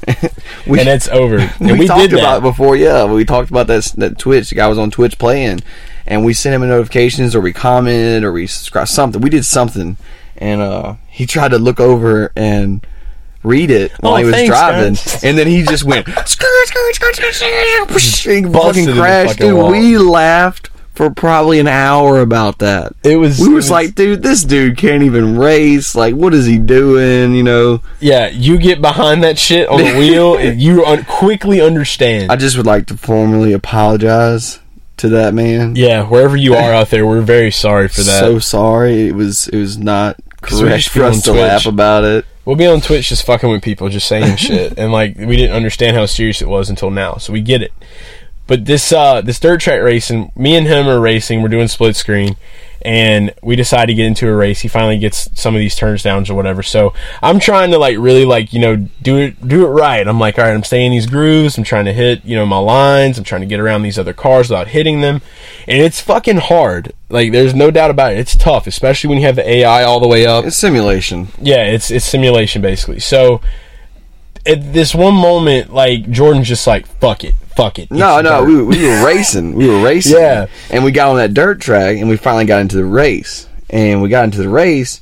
we, 0.67 0.81
and 0.81 0.89
it's 0.89 1.09
over 1.09 1.39
and 1.61 1.73
we, 1.73 1.81
we, 1.81 1.87
talked 1.87 2.11
did 2.11 2.13
about 2.15 2.39
it 2.39 2.43
before. 2.43 2.77
Yeah, 2.77 3.05
we 3.05 3.25
talked 3.25 3.51
about 3.51 3.67
that. 3.69 3.93
That 3.97 4.19
Twitch 4.19 4.51
the 4.51 4.57
guy 4.57 4.69
was 4.69 4.79
on 4.79 4.91
Twitch 4.91 5.19
playing, 5.19 5.61
and 6.07 6.25
we 6.25 6.33
sent 6.35 6.55
him 6.55 6.63
a 6.63 6.67
notifications, 6.67 7.35
or 7.35 7.41
we 7.41 7.53
commented, 7.53 8.25
or 8.25 8.33
we 8.33 8.47
subscribed 8.47 8.89
something. 8.89 9.21
We 9.21 9.31
did 9.31 9.45
something, 9.45 9.97
and 10.37 10.61
uh, 10.61 10.95
he 11.09 11.27
tried 11.27 11.51
to 11.51 11.59
look 11.59 11.81
over 11.81 12.33
and 12.35 12.87
read 13.45 13.71
it 13.71 13.93
while 14.01 14.15
Oh, 14.15 14.17
he 14.17 14.25
was 14.25 14.35
thanks, 14.35 14.49
driving, 14.51 14.95
guys. 14.95 15.23
and 15.25 15.39
then 15.39 15.47
he 15.47 15.63
just 15.63 15.85
went 15.85 16.07
skirt, 16.27 16.27
skirt, 16.67 16.95
skirt, 16.95 17.15
skirt, 17.15 17.35
skirt, 17.35 18.53
fucking 18.53 18.89
in 18.89 18.97
crashed. 18.97 19.39
Dude, 19.39 19.55
wall. 19.55 19.71
we 19.71 19.97
laughed 19.99 20.71
for 20.95 21.11
probably 21.11 21.59
an 21.59 21.67
hour 21.67 22.21
about 22.21 22.59
that. 22.61 22.93
it 23.03 23.17
was 23.17 23.41
We 23.41 23.47
it 23.49 23.55
was 23.55 23.69
like, 23.71 23.95
dude, 23.97 24.23
this 24.23 24.45
dude 24.45 24.77
can't 24.77 25.03
even 25.03 25.37
race. 25.37 25.95
Like, 25.97 26.15
what 26.15 26.33
is 26.33 26.47
he 26.47 26.57
doing? 26.59 27.35
You 27.35 27.43
know. 27.43 27.81
yeah 28.01 28.29
you 28.29 28.59
get 28.59 28.81
behind 28.81 29.23
that 29.25 29.37
shit 29.39 29.69
on 29.69 29.79
the 29.79 29.93
wheel 29.99 30.37
and 30.39 30.61
you 30.61 30.85
un- 30.85 31.05
quickly 31.05 31.61
understand 31.61 32.31
I 32.31 32.37
just 32.37 32.57
would 32.57 32.67
like 32.67 32.87
to 32.87 32.97
formally 32.97 33.53
apologize 33.53 34.61
to 34.99 35.09
that 35.09 35.35
man. 35.35 35.75
yeah 35.75 36.03
wherever 36.05 36.37
you 36.37 36.55
are 36.55 36.73
out 36.73 36.91
there 36.91 37.05
we're 37.05 37.21
very 37.21 37.51
sorry 37.51 37.89
for 37.89 38.03
that 38.03 38.21
So 38.21 38.39
sorry. 38.39 39.09
It 39.09 39.15
was 39.17 39.49
it 39.49 39.59
was 39.59 39.77
not 39.77 40.17
correct 40.43 40.91
for 40.91 41.03
us 41.03 41.23
to 41.25 41.31
Twitch. 41.31 41.41
laugh 41.43 41.67
about 41.67 42.05
it. 42.05 42.25
We'll 42.45 42.57
be 42.57 42.67
on 42.67 42.81
Twitch 42.81 43.09
just 43.09 43.25
fucking 43.25 43.49
with 43.49 43.63
people, 43.63 43.89
just 43.89 44.07
saying 44.07 44.37
shit, 44.39 44.79
and 44.79 44.93
like 44.93 45.17
we 45.17 45.37
didn't 45.37 45.57
understand 45.57 45.97
how 45.97 46.07
serious 46.07 46.43
it 46.43 46.49
was 46.49 46.71
until 46.71 46.91
now, 46.91 47.17
so 47.17 47.33
we 47.33 47.41
get 47.41 47.63
it. 47.63 47.73
But 48.47 48.67
this 48.67 48.93
uh 48.93 49.21
this 49.23 49.41
dirt 49.41 49.61
track 49.61 49.81
racing, 49.83 50.33
me 50.37 50.57
and 50.57 50.67
him 50.67 50.87
are 50.87 51.01
racing. 51.01 51.43
We're 51.43 51.49
doing 51.49 51.69
split 51.69 51.97
screen, 51.97 52.37
and 52.83 53.33
we 53.43 53.57
decide 53.57 53.87
to 53.87 53.95
get 53.95 54.07
into 54.07 54.29
a 54.29 54.35
race. 54.35 54.61
He 54.61 54.69
finally 54.69 54.99
gets 54.99 55.31
some 55.35 55.55
of 55.55 55.59
these 55.59 55.75
turns 55.75 56.03
downs 56.03 56.29
or 56.29 56.35
whatever. 56.35 56.63
So 56.63 56.93
I'm 57.23 57.39
trying 57.39 57.71
to 57.71 57.79
like 57.79 57.97
really 57.97 58.27
like 58.27 58.53
you 58.53 58.61
know 58.61 58.77
do 58.77 59.17
it 59.17 59.49
do 59.49 59.65
it 59.65 59.71
right. 59.71 60.07
I'm 60.07 60.21
like 60.21 60.39
all 60.39 60.45
right, 60.45 60.55
I'm 60.55 60.63
staying 60.63 60.87
in 60.87 60.93
these 60.93 61.07
grooves. 61.07 61.57
I'm 61.57 61.65
trying 61.65 61.87
to 61.87 61.95
hit 61.95 62.25
you 62.25 62.37
know 62.37 62.45
my 62.45 62.59
lines. 62.59 63.17
I'm 63.17 63.25
trying 63.25 63.41
to 63.41 63.47
get 63.47 63.61
around 63.61 63.83
these 63.83 63.99
other 63.99 64.13
cars 64.13 64.51
without 64.51 64.69
hitting 64.69 65.01
them, 65.01 65.23
and 65.67 65.81
it's 65.81 66.01
fucking 66.01 66.39
hard. 66.39 66.93
Like 67.09 67.33
there's 67.33 67.55
no 67.55 67.71
doubt 67.71 67.91
about 67.91 68.13
it. 68.13 68.19
It's 68.19 68.37
tough, 68.37 68.67
especially 68.67 69.09
when 69.09 69.19
you 69.19 69.27
have 69.27 69.37
the 69.37 69.49
AI 69.49 69.85
all 69.85 70.01
the 70.01 70.09
way 70.09 70.27
up. 70.27 70.45
It's 70.45 70.57
simulation. 70.57 71.29
Yeah, 71.41 71.65
it's 71.65 71.91
it's 71.91 72.05
simulation 72.05 72.61
basically. 72.61 73.01
So 73.01 73.41
at 74.47 74.73
this 74.73 74.95
one 74.95 75.15
moment, 75.15 75.73
like 75.73 76.11
Jordan's 76.11 76.49
just 76.49 76.67
like, 76.67 76.87
"Fuck 76.87 77.25
it, 77.25 77.35
fuck 77.57 77.79
it." 77.79 77.91
No, 77.91 78.21
no, 78.21 78.45
dirt." 78.45 78.49
we, 78.49 78.63
we 78.63 78.87
were 78.89 79.05
racing. 79.07 79.55
We 79.55 79.69
were 79.69 79.83
racing. 79.83 80.17
Yeah. 80.21 80.47
And 80.71 80.85
we 80.85 80.93
got 80.93 81.11
on 81.11 81.17
that 81.17 81.35
dirt 81.35 81.61
track 81.61 81.97
and 81.97 82.09
we 82.09 82.17
finally 82.17 82.45
got 82.45 82.61
into 82.61 82.77
the 82.77 82.85
race. 82.85 83.49
And 83.71 84.03
we 84.03 84.09
got 84.09 84.25
into 84.25 84.39
the 84.39 84.49
race 84.49 85.01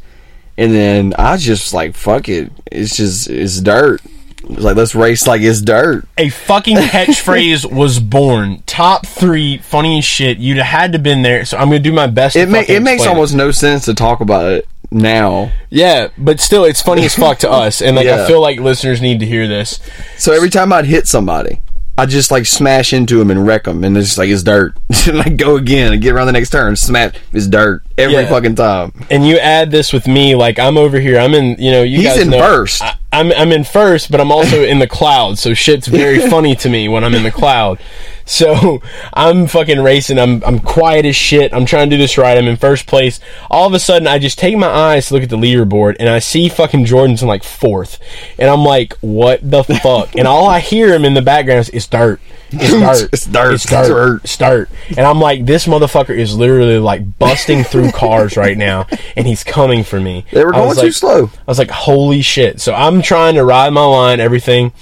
and 0.57 0.73
then 0.73 1.15
I 1.19 1.33
was 1.33 1.45
just 1.45 1.73
like, 1.73 1.95
fuck 1.95 2.29
it. 2.29 2.53
It's 2.71 2.97
just 2.97 3.29
it's 3.29 3.61
dirt. 3.61 4.03
It 4.05 4.59
like 4.59 4.77
let's 4.77 4.95
race 4.95 5.27
like 5.27 5.41
it's 5.41 5.63
dirt. 5.63 6.07
a 6.19 6.29
fucking 6.29 6.77
catchphrase 6.93 7.71
was 7.73 8.01
born. 8.01 8.63
Top 8.67 9.07
three 9.07 9.59
funniest 9.59 10.09
shit. 10.09 10.39
You'd 10.39 10.59
have 10.59 10.67
had 10.67 10.93
to 10.93 10.99
been 10.99 11.23
there. 11.23 11.45
So 11.45 11.57
I'm 11.57 11.69
gonna 11.69 11.79
do 11.79 11.93
my 11.93 12.07
best. 12.07 12.37
It 12.37 12.47
to 12.47 12.53
ma- 12.53 12.65
it 12.67 12.81
makes 12.81 13.07
almost 13.07 13.35
no 13.35 13.51
sense 13.51 13.87
to 13.87 13.95
talk 13.95 14.21
about 14.21 14.53
it 14.53 14.69
now. 14.93 15.51
yeah, 15.71 16.09
but 16.19 16.41
still, 16.41 16.65
it's 16.65 16.83
funny 16.83 17.05
as 17.05 17.15
fuck 17.15 17.39
to 17.41 17.51
us, 17.65 17.81
and 17.83 17.97
like 17.97 18.07
Yeah. 18.07 18.25
I 18.25 18.27
feel 18.27 18.41
like 18.41 18.59
listeners 18.61 19.01
need 19.01 19.21
to 19.21 19.27
hear 19.27 19.47
this. 19.49 19.81
So 20.19 20.33
every 20.33 20.51
time 20.51 20.73
I'd 20.73 20.87
hit 20.87 21.07
somebody, 21.09 21.61
I'd 21.99 22.09
just 22.09 22.31
like 22.31 22.47
smash 22.47 22.93
into 22.95 23.19
them 23.19 23.31
and 23.31 23.47
wreck 23.47 23.65
them, 23.65 23.85
and 23.85 23.97
it's 23.97 24.09
just 24.09 24.19
like 24.19 24.31
it's 24.31 24.43
dirt. 24.43 24.75
and 25.07 25.21
I 25.21 25.29
go 25.29 25.57
again 25.57 25.93
and 25.93 26.01
get 26.03 26.13
around 26.15 26.27
the 26.27 26.33
next 26.33 26.51
turn, 26.51 26.75
smash, 26.77 27.15
it's 27.33 27.47
dirt 27.47 27.83
every 27.99 28.15
Yeah. 28.17 28.29
fucking 28.29 28.55
time. 28.55 28.93
And 29.11 29.27
you 29.27 29.37
add 29.39 29.71
this 29.71 29.93
with 29.93 30.07
me, 30.09 30.35
like 30.35 30.59
I'm 30.59 30.79
over 30.79 30.99
here. 31.01 31.19
I'm 31.19 31.35
in, 31.35 31.57
you 31.59 31.71
know, 31.71 31.83
you 31.83 31.99
He's 31.99 32.07
guys 32.07 32.19
in 32.23 32.31
know, 32.31 32.39
first. 32.41 32.83
I, 32.83 32.97
I'm 33.13 33.31
I'm 33.33 33.53
in 33.53 33.65
first, 33.65 34.11
but 34.11 34.21
I'm 34.23 34.33
also 34.33 34.63
in 34.65 34.79
the 34.79 34.87
cloud. 34.87 35.39
So 35.39 35.53
shit's 35.53 35.87
very 35.87 36.19
funny 36.31 36.55
to 36.57 36.69
me 36.71 36.89
when 36.89 37.05
I'm 37.05 37.15
in 37.15 37.23
the 37.25 37.31
cloud. 37.31 37.79
So 38.25 38.81
I'm 39.15 39.47
fucking 39.47 39.81
racing. 39.83 40.19
I'm 40.19 40.43
I'm 40.45 40.59
quiet 40.61 41.05
as 41.07 41.17
shit. 41.17 41.53
I'm 41.53 41.67
trying 41.67 41.91
to 41.91 41.97
do 41.97 42.01
this 42.01 42.17
right. 42.19 42.37
I'm 42.37 42.47
in 42.47 42.57
first 42.57 42.87
place. 42.87 43.21
All 43.51 43.67
of 43.67 43.75
a 43.75 43.79
sudden, 43.79 44.07
I 44.09 44.19
just 44.19 44.39
take 44.39 44.57
my 44.57 44.69
eyes 44.69 45.09
to 45.09 45.15
look 45.15 45.23
at 45.23 45.31
the 45.31 45.37
leaderboard, 45.37 45.97
and 46.01 46.09
I 46.09 46.19
see 46.19 46.49
fucking 46.49 46.85
Jordan's 46.85 47.23
in 47.23 47.29
like 47.29 47.45
fourth, 47.45 47.99
and 48.39 48.49
I'm 48.49 48.65
like, 48.65 48.95
what 49.01 49.41
the 49.49 49.63
fuck? 49.83 50.15
and 50.17 50.27
all 50.29 50.47
I 50.49 50.61
hear 50.61 50.93
him 50.95 51.05
in 51.05 51.15
the 51.15 51.23
background 51.23 51.61
is, 51.61 51.69
"It's 51.71 51.87
dirt." 51.87 52.21
It's 52.55 52.71
dirt. 53.03 53.09
It's 53.15 53.25
dirt. 53.27 53.55
It's 53.55 53.67
dirt. 53.67 53.89
Dirt. 53.89 54.69
It's. 54.89 54.99
And 54.99 55.07
I'm 55.07 55.21
like, 55.21 55.47
this 55.47 55.67
motherfucker 55.67 56.17
is 56.17 56.37
literally 56.37 56.79
like 56.79 57.19
busting 57.19 57.65
through 57.65 57.93
cars 57.93 58.37
right 58.37 58.59
now, 58.59 58.87
and 59.17 59.27
he's 59.27 59.43
coming 59.43 59.85
for 59.85 59.99
me. 59.99 60.27
They 60.33 60.45
were 60.45 60.53
going 60.53 60.75
too 60.77 60.83
like- 60.83 60.93
slow. 60.93 61.25
I 61.27 61.41
was 61.47 61.59
like, 61.59 61.71
holy 61.71 62.21
shit. 62.21 62.61
So 62.61 62.75
I'm 62.75 63.01
trying 63.01 63.37
to 63.37 63.45
ride 63.45 63.71
my 63.73 63.85
line, 63.85 64.21
everything. 64.21 64.73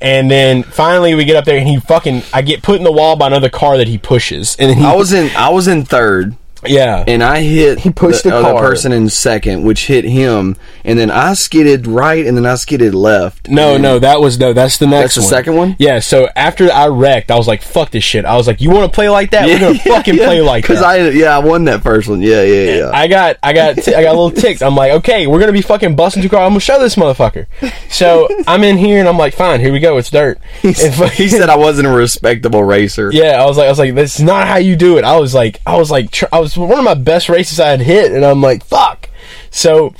And 0.00 0.30
then 0.30 0.62
finally 0.62 1.14
we 1.14 1.24
get 1.24 1.36
up 1.36 1.44
there 1.44 1.58
and 1.58 1.68
he 1.68 1.78
fucking, 1.78 2.22
I 2.32 2.42
get 2.42 2.62
put 2.62 2.76
in 2.78 2.84
the 2.84 2.92
wall 2.92 3.16
by 3.16 3.26
another 3.26 3.50
car 3.50 3.76
that 3.76 3.88
he 3.88 3.98
pushes. 3.98 4.56
And 4.58 4.78
he, 4.78 4.84
I 4.84 4.94
was 4.94 5.12
in 5.12 5.34
I 5.36 5.50
was 5.50 5.68
in 5.68 5.84
third, 5.84 6.36
yeah. 6.66 7.04
and 7.06 7.22
I 7.22 7.40
hit 7.40 7.78
He 7.80 7.90
pushed 7.90 8.24
the 8.24 8.30
the 8.30 8.36
other 8.36 8.52
car. 8.52 8.60
person 8.60 8.92
in 8.92 9.08
second, 9.08 9.62
which 9.64 9.86
hit 9.86 10.04
him, 10.04 10.56
and 10.84 10.98
then 10.98 11.10
I 11.10 11.34
skidded 11.34 11.86
right, 11.86 12.24
and 12.26 12.36
then 12.36 12.46
I 12.46 12.54
skidded 12.56 12.94
left. 12.94 13.48
No, 13.48 13.76
no, 13.78 13.98
that 13.98 14.20
was 14.20 14.38
no. 14.38 14.52
That's 14.52 14.78
the 14.78 14.86
next. 14.86 15.14
That's 15.14 15.14
the 15.16 15.20
one. 15.22 15.28
second 15.30 15.56
one? 15.56 15.76
Yeah. 15.78 15.98
So 16.00 16.28
after 16.36 16.70
I 16.72 16.88
wrecked, 16.88 17.30
I 17.30 17.36
was 17.36 17.48
like, 17.48 17.62
"Fuck 17.62 17.90
this 17.90 18.04
shit." 18.04 18.24
I 18.24 18.36
was 18.36 18.46
like, 18.46 18.60
"You 18.60 18.70
want 18.70 18.90
to 18.90 18.94
play 18.94 19.08
like 19.08 19.30
that? 19.30 19.46
We're 19.46 19.58
gonna 19.58 19.78
fucking 19.84 20.16
play 20.16 20.40
like 20.40 20.66
that." 20.66 20.74
Because 20.74 20.82
I 20.82 21.08
yeah 21.10 21.36
I 21.36 21.38
won 21.40 21.64
that 21.64 21.82
first 21.82 22.08
one. 22.08 22.20
Yeah, 22.22 22.42
yeah, 22.42 22.76
yeah. 22.76 22.90
I 22.92 23.06
got, 23.08 23.38
I 23.42 23.52
got, 23.52 23.76
t- 23.76 23.94
I 23.94 24.02
got 24.02 24.14
a 24.14 24.20
little 24.20 24.30
ticked. 24.30 24.62
I'm 24.62 24.74
like, 24.76 24.92
okay, 24.92 25.26
we're 25.26 25.40
gonna 25.40 25.52
be 25.52 25.62
fucking 25.62 25.96
busting 25.96 26.22
through 26.22 26.30
cars. 26.30 26.42
I'm 26.44 26.50
gonna 26.50 26.60
show 26.60 26.78
this 26.80 26.96
motherfucker. 26.96 27.46
So 27.90 28.28
I'm 28.46 28.62
in 28.64 28.76
here 28.78 29.00
and 29.00 29.08
I'm 29.08 29.16
like, 29.18 29.34
fine, 29.34 29.60
here 29.60 29.72
we 29.72 29.80
go. 29.80 29.96
It's 29.98 30.10
dirt. 30.10 30.38
Fucking- 30.62 31.08
he 31.10 31.28
said 31.28 31.48
I 31.48 31.56
wasn't 31.56 31.86
a 31.88 31.90
respectable 31.90 32.62
racer. 32.64 33.10
Yeah, 33.12 33.42
I 33.42 33.46
was 33.46 33.56
like, 33.56 33.66
I 33.66 33.70
was 33.70 33.78
like, 33.78 33.94
that's 33.94 34.20
not 34.20 34.46
how 34.46 34.56
you 34.56 34.76
do 34.76 34.98
it. 34.98 35.04
I 35.04 35.16
was 35.18 35.34
like, 35.34 35.60
I 35.66 35.76
was 35.76 35.90
like, 35.90 36.10
tr- 36.10 36.26
I 36.32 36.38
was 36.40 36.49
one 36.56 36.78
of 36.78 36.84
my 36.84 36.94
best 36.94 37.28
races 37.28 37.60
I 37.60 37.68
had 37.68 37.80
hit, 37.80 38.12
and 38.12 38.24
I'm 38.24 38.40
like, 38.40 38.64
fuck. 38.64 39.08
So 39.50 39.94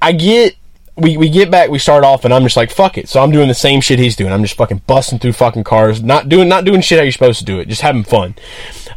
I 0.00 0.12
get, 0.12 0.56
we 0.96 1.16
we 1.16 1.28
get 1.28 1.50
back, 1.50 1.70
we 1.70 1.78
start 1.78 2.04
off, 2.04 2.24
and 2.24 2.32
I'm 2.32 2.42
just 2.42 2.56
like, 2.56 2.70
fuck 2.70 2.96
it. 2.98 3.08
So 3.08 3.22
I'm 3.22 3.30
doing 3.30 3.48
the 3.48 3.54
same 3.54 3.80
shit 3.80 3.98
he's 3.98 4.16
doing. 4.16 4.32
I'm 4.32 4.42
just 4.42 4.56
fucking 4.56 4.82
busting 4.86 5.18
through 5.18 5.32
fucking 5.34 5.64
cars, 5.64 6.02
not 6.02 6.28
doing 6.28 6.48
not 6.48 6.64
doing 6.64 6.80
shit 6.80 6.98
how 6.98 7.02
you're 7.02 7.12
supposed 7.12 7.38
to 7.40 7.44
do 7.44 7.58
it, 7.58 7.68
just 7.68 7.82
having 7.82 8.04
fun. 8.04 8.34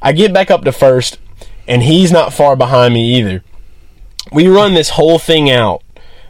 I 0.01 0.11
get 0.13 0.33
back 0.33 0.49
up 0.49 0.63
to 0.63 0.71
first, 0.71 1.17
and 1.67 1.83
he's 1.83 2.11
not 2.11 2.33
far 2.33 2.55
behind 2.55 2.93
me 2.93 3.17
either. 3.19 3.43
We 4.31 4.47
run 4.47 4.73
this 4.73 4.89
whole 4.91 5.19
thing 5.19 5.49
out. 5.49 5.83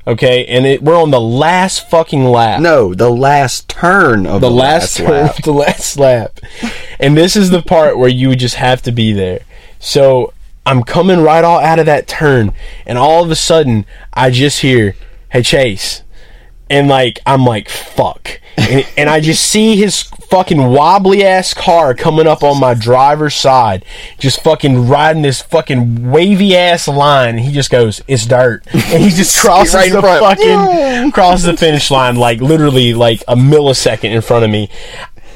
Okay, 0.07 0.45
and 0.47 0.65
it, 0.65 0.82
we're 0.82 0.99
on 0.99 1.11
the 1.11 1.21
last 1.21 1.88
fucking 1.88 2.23
lap 2.25 2.61
No, 2.61 2.95
the 2.95 3.11
last 3.11 3.69
turn 3.69 4.25
of 4.25 4.41
the 4.41 4.49
the, 4.49 4.55
last 4.55 4.99
last, 4.99 5.36
lap. 5.36 5.43
the 5.43 5.51
last 5.51 5.97
lap. 5.99 6.39
And 6.99 7.15
this 7.15 7.36
is 7.36 7.51
the 7.51 7.61
part 7.61 7.95
where 7.95 8.09
you 8.09 8.36
just 8.36 8.55
have 8.55 8.82
to 8.84 8.91
be 8.91 9.13
there. 9.13 9.41
So 9.80 10.34
I'm 10.66 10.84
coming 10.84 11.22
right 11.22 11.43
all 11.43 11.60
out 11.60 11.80
of 11.80 11.86
that 11.88 12.07
turn, 12.07 12.53
and 12.86 12.97
all 12.97 13.24
of 13.24 13.32
a 13.32 13.36
sudden 13.36 13.86
I 14.14 14.30
just 14.30 14.62
hear, 14.62 14.95
"Hey 15.30 15.41
Chase," 15.41 16.03
and 16.70 16.88
like 16.88 17.20
I'm 17.26 17.45
like, 17.45 17.70
"Fuck," 17.70 18.39
and, 18.57 18.86
and 18.97 19.10
I 19.10 19.20
just 19.20 19.43
see 19.45 19.76
his 19.78 20.03
fucking 20.03 20.64
wobbly 20.64 21.26
ass 21.26 21.55
car 21.55 21.95
coming 21.95 22.28
up 22.28 22.43
on 22.43 22.60
my 22.60 22.76
driver's 22.76 23.34
side, 23.36 23.84
just 24.20 24.43
fucking 24.43 24.88
riding 24.88 25.24
this 25.24 25.41
fucking 25.41 26.12
wavy 26.12 26.55
ass 26.55 26.88
line, 26.88 27.30
and 27.30 27.39
he 27.39 27.51
just 27.51 27.72
goes, 27.72 28.01
"It's 28.07 28.26
dirt," 28.26 28.64
and 28.74 29.03
he 29.03 29.10
just 29.10 29.39
crosses 29.41 29.74
right 29.74 29.91
the 29.91 30.01
front. 30.01 30.22
fucking 30.22 31.12
crosses 31.12 31.45
the 31.45 31.57
finish 31.57 31.89
line 31.89 32.16
like 32.16 32.41
literally 32.41 32.93
like 32.93 33.24
a 33.28 33.36
millisecond 33.36 34.14
in 34.14 34.22
front 34.22 34.45
of 34.45 34.51
me. 34.51 34.70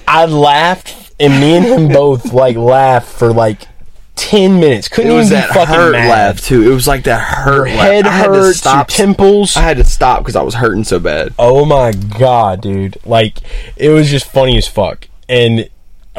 I 0.07 0.25
laughed, 0.25 1.13
and 1.19 1.39
me 1.39 1.55
and 1.55 1.65
him 1.65 1.87
both 1.87 2.33
like 2.33 2.55
laughed 2.55 3.11
for 3.17 3.33
like 3.33 3.67
ten 4.15 4.59
minutes. 4.59 4.87
Couldn't 4.87 5.11
It 5.11 5.15
was 5.15 5.27
even 5.31 5.41
that 5.41 5.49
be 5.49 5.53
fucking 5.55 5.75
hurt 5.75 5.91
mad. 5.93 6.09
laugh 6.09 6.41
too. 6.41 6.69
It 6.69 6.73
was 6.73 6.87
like 6.87 7.03
that 7.05 7.19
hurt 7.21 7.67
Your 7.69 7.77
laugh. 7.77 7.85
head 7.87 8.05
I 8.07 8.11
had 8.11 8.27
to 8.27 8.33
hurts, 8.33 8.59
stop. 8.59 8.89
your 8.89 8.95
temples. 8.97 9.57
I 9.57 9.61
had 9.61 9.77
to 9.77 9.83
stop 9.83 10.19
because 10.19 10.35
I 10.35 10.41
was 10.43 10.55
hurting 10.55 10.83
so 10.83 10.99
bad. 10.99 11.33
Oh 11.39 11.65
my 11.65 11.91
god, 11.91 12.61
dude! 12.61 12.97
Like 13.05 13.39
it 13.77 13.89
was 13.89 14.09
just 14.09 14.25
funny 14.25 14.57
as 14.57 14.67
fuck, 14.67 15.07
and 15.27 15.69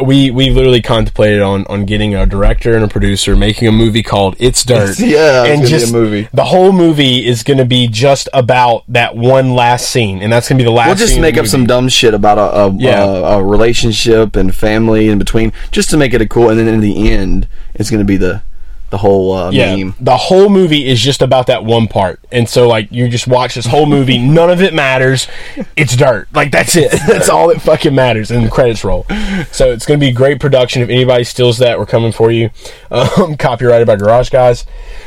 we 0.05 0.29
we 0.33 0.51
literally 0.51 0.83
contemplated 0.83 1.41
on 1.41 1.65
on 1.69 1.85
getting 1.87 2.17
a 2.17 2.27
director 2.27 2.75
and 2.75 2.85
a 2.85 2.89
producer 2.89 3.37
making 3.37 3.69
a 3.69 3.71
movie 3.73 4.03
called 4.03 4.35
It's 4.41 4.65
Dirt. 4.67 4.99
Yeah, 4.99 5.45
it's 5.45 5.61
and 5.61 5.69
just 5.69 5.91
a 5.91 5.93
movie. 5.93 6.29
The 6.35 6.43
whole 6.47 6.73
movie 6.73 7.25
is 7.25 7.45
going 7.45 7.59
to 7.59 7.65
be 7.65 7.87
just 7.87 8.29
about 8.33 8.83
that 8.89 9.15
one 9.17 9.55
last 9.55 9.89
scene, 9.89 10.21
and 10.21 10.33
that's 10.33 10.49
going 10.49 10.59
to 10.59 10.65
be 10.65 10.67
the 10.67 10.73
last. 10.73 10.89
We'll 10.89 10.97
just 10.97 11.21
make 11.21 11.37
up 11.37 11.47
some 11.47 11.65
dumb 11.65 11.89
shit 11.89 12.13
about 12.13 12.39
a 12.39 12.57
a, 12.65 12.73
Yeah. 12.77 13.05
a 13.05 13.23
a 13.39 13.45
relationship 13.45 14.35
and 14.35 14.53
family 14.53 15.09
in 15.11 15.19
between, 15.21 15.53
just 15.71 15.91
to 15.91 15.97
make 15.97 16.13
it 16.13 16.21
a 16.21 16.27
cool. 16.27 16.51
And 16.51 16.59
then 16.59 16.67
in 16.67 16.81
the 16.81 17.13
end, 17.13 17.47
it's 17.75 17.91
going 17.91 18.01
to 18.01 18.05
be 18.07 18.17
the 18.17 18.43
the 18.91 18.99
whole 18.99 19.33
uh, 19.33 19.51
Yeah, 19.51 19.75
meme. 19.75 19.95
the 19.99 20.17
whole 20.17 20.49
movie 20.49 20.87
is 20.87 21.01
just 21.01 21.21
about 21.21 21.49
that 21.49 21.65
one 21.65 21.89
part, 21.89 22.21
and 22.31 22.49
so 22.49 22.69
like 22.69 22.93
you 22.93 23.09
just 23.09 23.27
watch 23.27 23.57
this 23.57 23.67
whole 23.67 23.87
movie, 23.87 24.19
none 24.39 24.51
of 24.51 24.63
it 24.63 24.73
matters. 24.73 25.27
It's 25.75 25.97
dirt, 25.97 26.29
like 26.33 26.53
that's 26.53 26.77
it. 26.77 26.93
That's 27.09 27.29
all 27.29 27.49
that 27.49 27.61
fucking 27.61 27.95
matters, 27.95 28.31
and 28.31 28.45
the 28.47 28.51
credits 28.51 28.85
roll. 28.85 29.05
So 29.51 29.73
it's 29.73 29.85
gonna 29.87 29.99
be 29.99 30.13
great 30.13 30.39
production. 30.39 30.83
If 30.83 30.91
anybody 30.91 31.25
steals 31.25 31.59
that, 31.59 31.79
we're 31.79 31.87
coming 31.87 32.13
for 32.13 32.31
you. 32.31 32.51
Um, 32.91 33.37
copyrighted 33.37 33.89
by 33.89 33.97
Garage 33.97 34.29
Guys. 34.31 34.65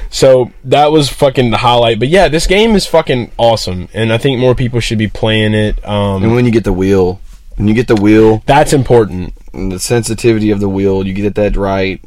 So 0.09 0.51
that 0.65 0.91
was 0.91 1.07
fucking 1.09 1.51
the 1.51 1.57
highlight. 1.57 1.99
But 1.99 2.09
yeah, 2.09 2.27
this 2.27 2.45
game 2.45 2.75
is 2.75 2.85
fucking 2.85 3.31
awesome, 3.37 3.87
and 3.93 4.11
I 4.11 4.17
think 4.17 4.39
more 4.39 4.55
people 4.55 4.81
should 4.81 4.97
be 4.97 5.07
playing 5.07 5.53
it. 5.53 5.87
Um, 5.87 6.23
And 6.23 6.35
when 6.35 6.43
you 6.45 6.51
get 6.51 6.65
the 6.65 6.73
wheel, 6.73 7.21
when 7.55 7.69
you 7.69 7.73
get 7.73 7.87
the 7.87 7.95
wheel 7.95 8.43
that's 8.45 8.73
important. 8.73 9.33
and 9.53 9.71
the 9.71 9.79
sensitivity 9.79 10.51
of 10.51 10.59
the 10.59 10.67
wheel, 10.67 11.07
you 11.07 11.13
get 11.13 11.35
that 11.35 11.55
right, 11.55 12.01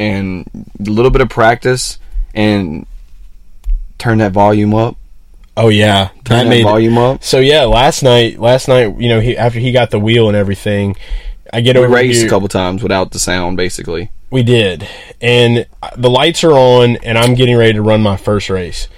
and 0.00 0.48
a 0.80 0.90
little 0.90 1.10
bit 1.10 1.20
of 1.20 1.28
practice, 1.28 1.98
and 2.34 2.86
turn 3.98 4.18
that 4.18 4.32
volume 4.32 4.74
up. 4.74 4.96
Oh 5.56 5.68
yeah, 5.68 6.08
Turn 6.24 6.44
that, 6.44 6.48
made 6.48 6.62
volume 6.62 6.96
up. 6.96 7.22
So 7.22 7.38
yeah, 7.38 7.64
last 7.64 8.02
night, 8.02 8.38
last 8.38 8.66
night, 8.68 8.98
you 8.98 9.08
know, 9.08 9.20
he, 9.20 9.36
after 9.36 9.58
he 9.58 9.72
got 9.72 9.90
the 9.90 9.98
wheel 9.98 10.28
and 10.28 10.36
everything, 10.36 10.96
I 11.52 11.60
get 11.60 11.76
We 11.76 11.82
over 11.84 11.94
raced 11.94 12.18
here. 12.20 12.26
a 12.26 12.30
couple 12.30 12.48
times 12.48 12.82
without 12.82 13.10
the 13.10 13.18
sound, 13.18 13.56
basically. 13.56 14.10
We 14.30 14.42
did, 14.42 14.88
and 15.20 15.66
the 15.96 16.08
lights 16.08 16.44
are 16.44 16.52
on, 16.52 16.96
and 16.98 17.18
I'm 17.18 17.34
getting 17.34 17.56
ready 17.56 17.72
to 17.74 17.82
run 17.82 18.00
my 18.00 18.16
first 18.16 18.48
race, 18.48 18.88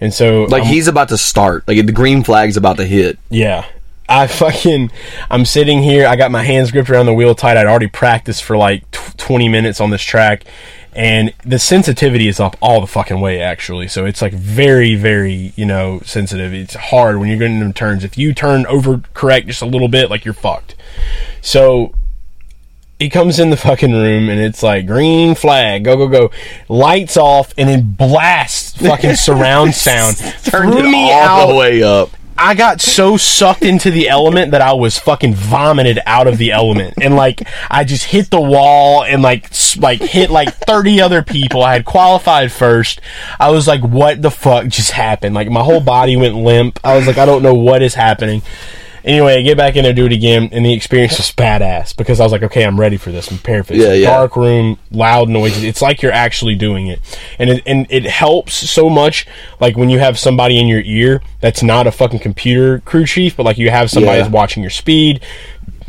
and 0.00 0.12
so 0.14 0.44
Like 0.44 0.62
I'm- 0.64 0.72
he's 0.72 0.86
about 0.86 1.08
to 1.08 1.18
start. 1.18 1.66
Like 1.66 1.84
the 1.86 1.92
green 1.92 2.22
flag's 2.22 2.56
about 2.56 2.76
to 2.76 2.84
hit. 2.84 3.18
yeah. 3.30 3.64
I 4.08 4.26
fucking, 4.26 4.90
I'm 5.30 5.44
sitting 5.44 5.82
here. 5.82 6.06
I 6.06 6.16
got 6.16 6.30
my 6.30 6.42
hands 6.42 6.70
gripped 6.70 6.90
around 6.90 7.06
the 7.06 7.14
wheel 7.14 7.34
tight. 7.34 7.56
I'd 7.56 7.66
already 7.66 7.88
practiced 7.88 8.44
for 8.44 8.56
like 8.56 8.90
tw 8.90 9.16
20 9.16 9.48
minutes 9.48 9.80
on 9.80 9.90
this 9.90 10.02
track, 10.02 10.44
and 10.92 11.32
the 11.44 11.58
sensitivity 11.58 12.28
is 12.28 12.40
up 12.40 12.56
all 12.60 12.80
the 12.80 12.86
fucking 12.86 13.20
way 13.20 13.40
actually. 13.40 13.88
So 13.88 14.04
it's 14.04 14.20
like 14.20 14.32
very, 14.32 14.94
very, 14.94 15.52
you 15.56 15.64
know, 15.64 16.00
sensitive. 16.04 16.52
It's 16.52 16.74
hard 16.74 17.18
when 17.18 17.28
you're 17.28 17.38
getting 17.38 17.60
them 17.60 17.72
turns. 17.72 18.04
If 18.04 18.18
you 18.18 18.34
turn 18.34 18.66
over 18.66 19.02
correct 19.14 19.46
just 19.46 19.62
a 19.62 19.66
little 19.66 19.88
bit, 19.88 20.10
like 20.10 20.24
you're 20.24 20.34
fucked. 20.34 20.74
So 21.40 21.94
he 22.98 23.08
comes 23.10 23.40
in 23.40 23.50
the 23.50 23.56
fucking 23.56 23.92
room 23.92 24.28
and 24.28 24.40
it's 24.40 24.62
like 24.62 24.86
green 24.86 25.34
flag, 25.34 25.84
go 25.84 25.96
go 25.96 26.08
go, 26.08 26.30
lights 26.68 27.16
off, 27.16 27.52
and 27.58 27.68
then 27.68 27.94
blasts 27.94 28.76
fucking 28.76 29.16
surround 29.16 29.74
sound. 29.74 30.16
Turned 30.16 30.72
Threw 30.72 30.78
it 30.78 30.90
me 30.90 31.12
all 31.12 31.48
the 31.48 31.54
way 31.54 31.82
up. 31.82 32.10
I 32.42 32.54
got 32.54 32.80
so 32.80 33.16
sucked 33.16 33.62
into 33.62 33.92
the 33.92 34.08
element 34.08 34.50
that 34.50 34.60
I 34.60 34.72
was 34.72 34.98
fucking 34.98 35.34
vomited 35.34 36.00
out 36.06 36.26
of 36.26 36.38
the 36.38 36.50
element, 36.50 36.94
and 37.00 37.14
like 37.14 37.46
I 37.70 37.84
just 37.84 38.02
hit 38.02 38.30
the 38.30 38.40
wall 38.40 39.04
and 39.04 39.22
like 39.22 39.48
like 39.78 40.00
hit 40.00 40.28
like 40.28 40.52
thirty 40.52 41.00
other 41.00 41.22
people. 41.22 41.62
I 41.62 41.74
had 41.74 41.84
qualified 41.84 42.50
first. 42.50 43.00
I 43.38 43.50
was 43.50 43.68
like, 43.68 43.82
"What 43.82 44.22
the 44.22 44.30
fuck 44.32 44.66
just 44.66 44.90
happened?" 44.90 45.36
Like 45.36 45.50
my 45.50 45.62
whole 45.62 45.80
body 45.80 46.16
went 46.16 46.34
limp. 46.34 46.80
I 46.82 46.96
was 46.96 47.06
like, 47.06 47.16
"I 47.16 47.26
don't 47.26 47.44
know 47.44 47.54
what 47.54 47.80
is 47.80 47.94
happening." 47.94 48.42
Anyway, 49.04 49.36
I 49.36 49.42
get 49.42 49.56
back 49.56 49.74
in 49.76 49.82
there, 49.82 49.92
do 49.92 50.06
it 50.06 50.12
again, 50.12 50.48
and 50.52 50.64
the 50.64 50.72
experience 50.72 51.16
was 51.18 51.30
badass 51.32 51.96
because 51.96 52.20
I 52.20 52.22
was 52.24 52.30
like, 52.32 52.42
"Okay, 52.44 52.64
I'm 52.64 52.78
ready 52.78 52.96
for 52.96 53.10
this. 53.10 53.30
I'm 53.30 53.38
prepared 53.38 53.66
for 53.66 53.72
this." 53.72 53.82
Yeah, 53.84 53.92
yeah. 53.94 54.10
Dark 54.16 54.36
room, 54.36 54.78
loud 54.92 55.28
noises. 55.28 55.64
It's 55.64 55.82
like 55.82 56.02
you're 56.02 56.12
actually 56.12 56.54
doing 56.54 56.86
it, 56.86 57.00
and 57.38 57.50
it, 57.50 57.62
and 57.66 57.86
it 57.90 58.04
helps 58.04 58.54
so 58.54 58.88
much. 58.88 59.26
Like 59.60 59.76
when 59.76 59.90
you 59.90 59.98
have 59.98 60.18
somebody 60.18 60.60
in 60.60 60.68
your 60.68 60.82
ear 60.84 61.20
that's 61.40 61.62
not 61.62 61.86
a 61.86 61.92
fucking 61.92 62.20
computer 62.20 62.78
crew 62.80 63.04
chief, 63.06 63.36
but 63.36 63.44
like 63.44 63.58
you 63.58 63.70
have 63.70 63.90
somebody 63.90 64.18
Yeah. 64.18 64.22
that's 64.22 64.32
watching 64.32 64.62
your 64.62 64.70
speed, 64.70 65.20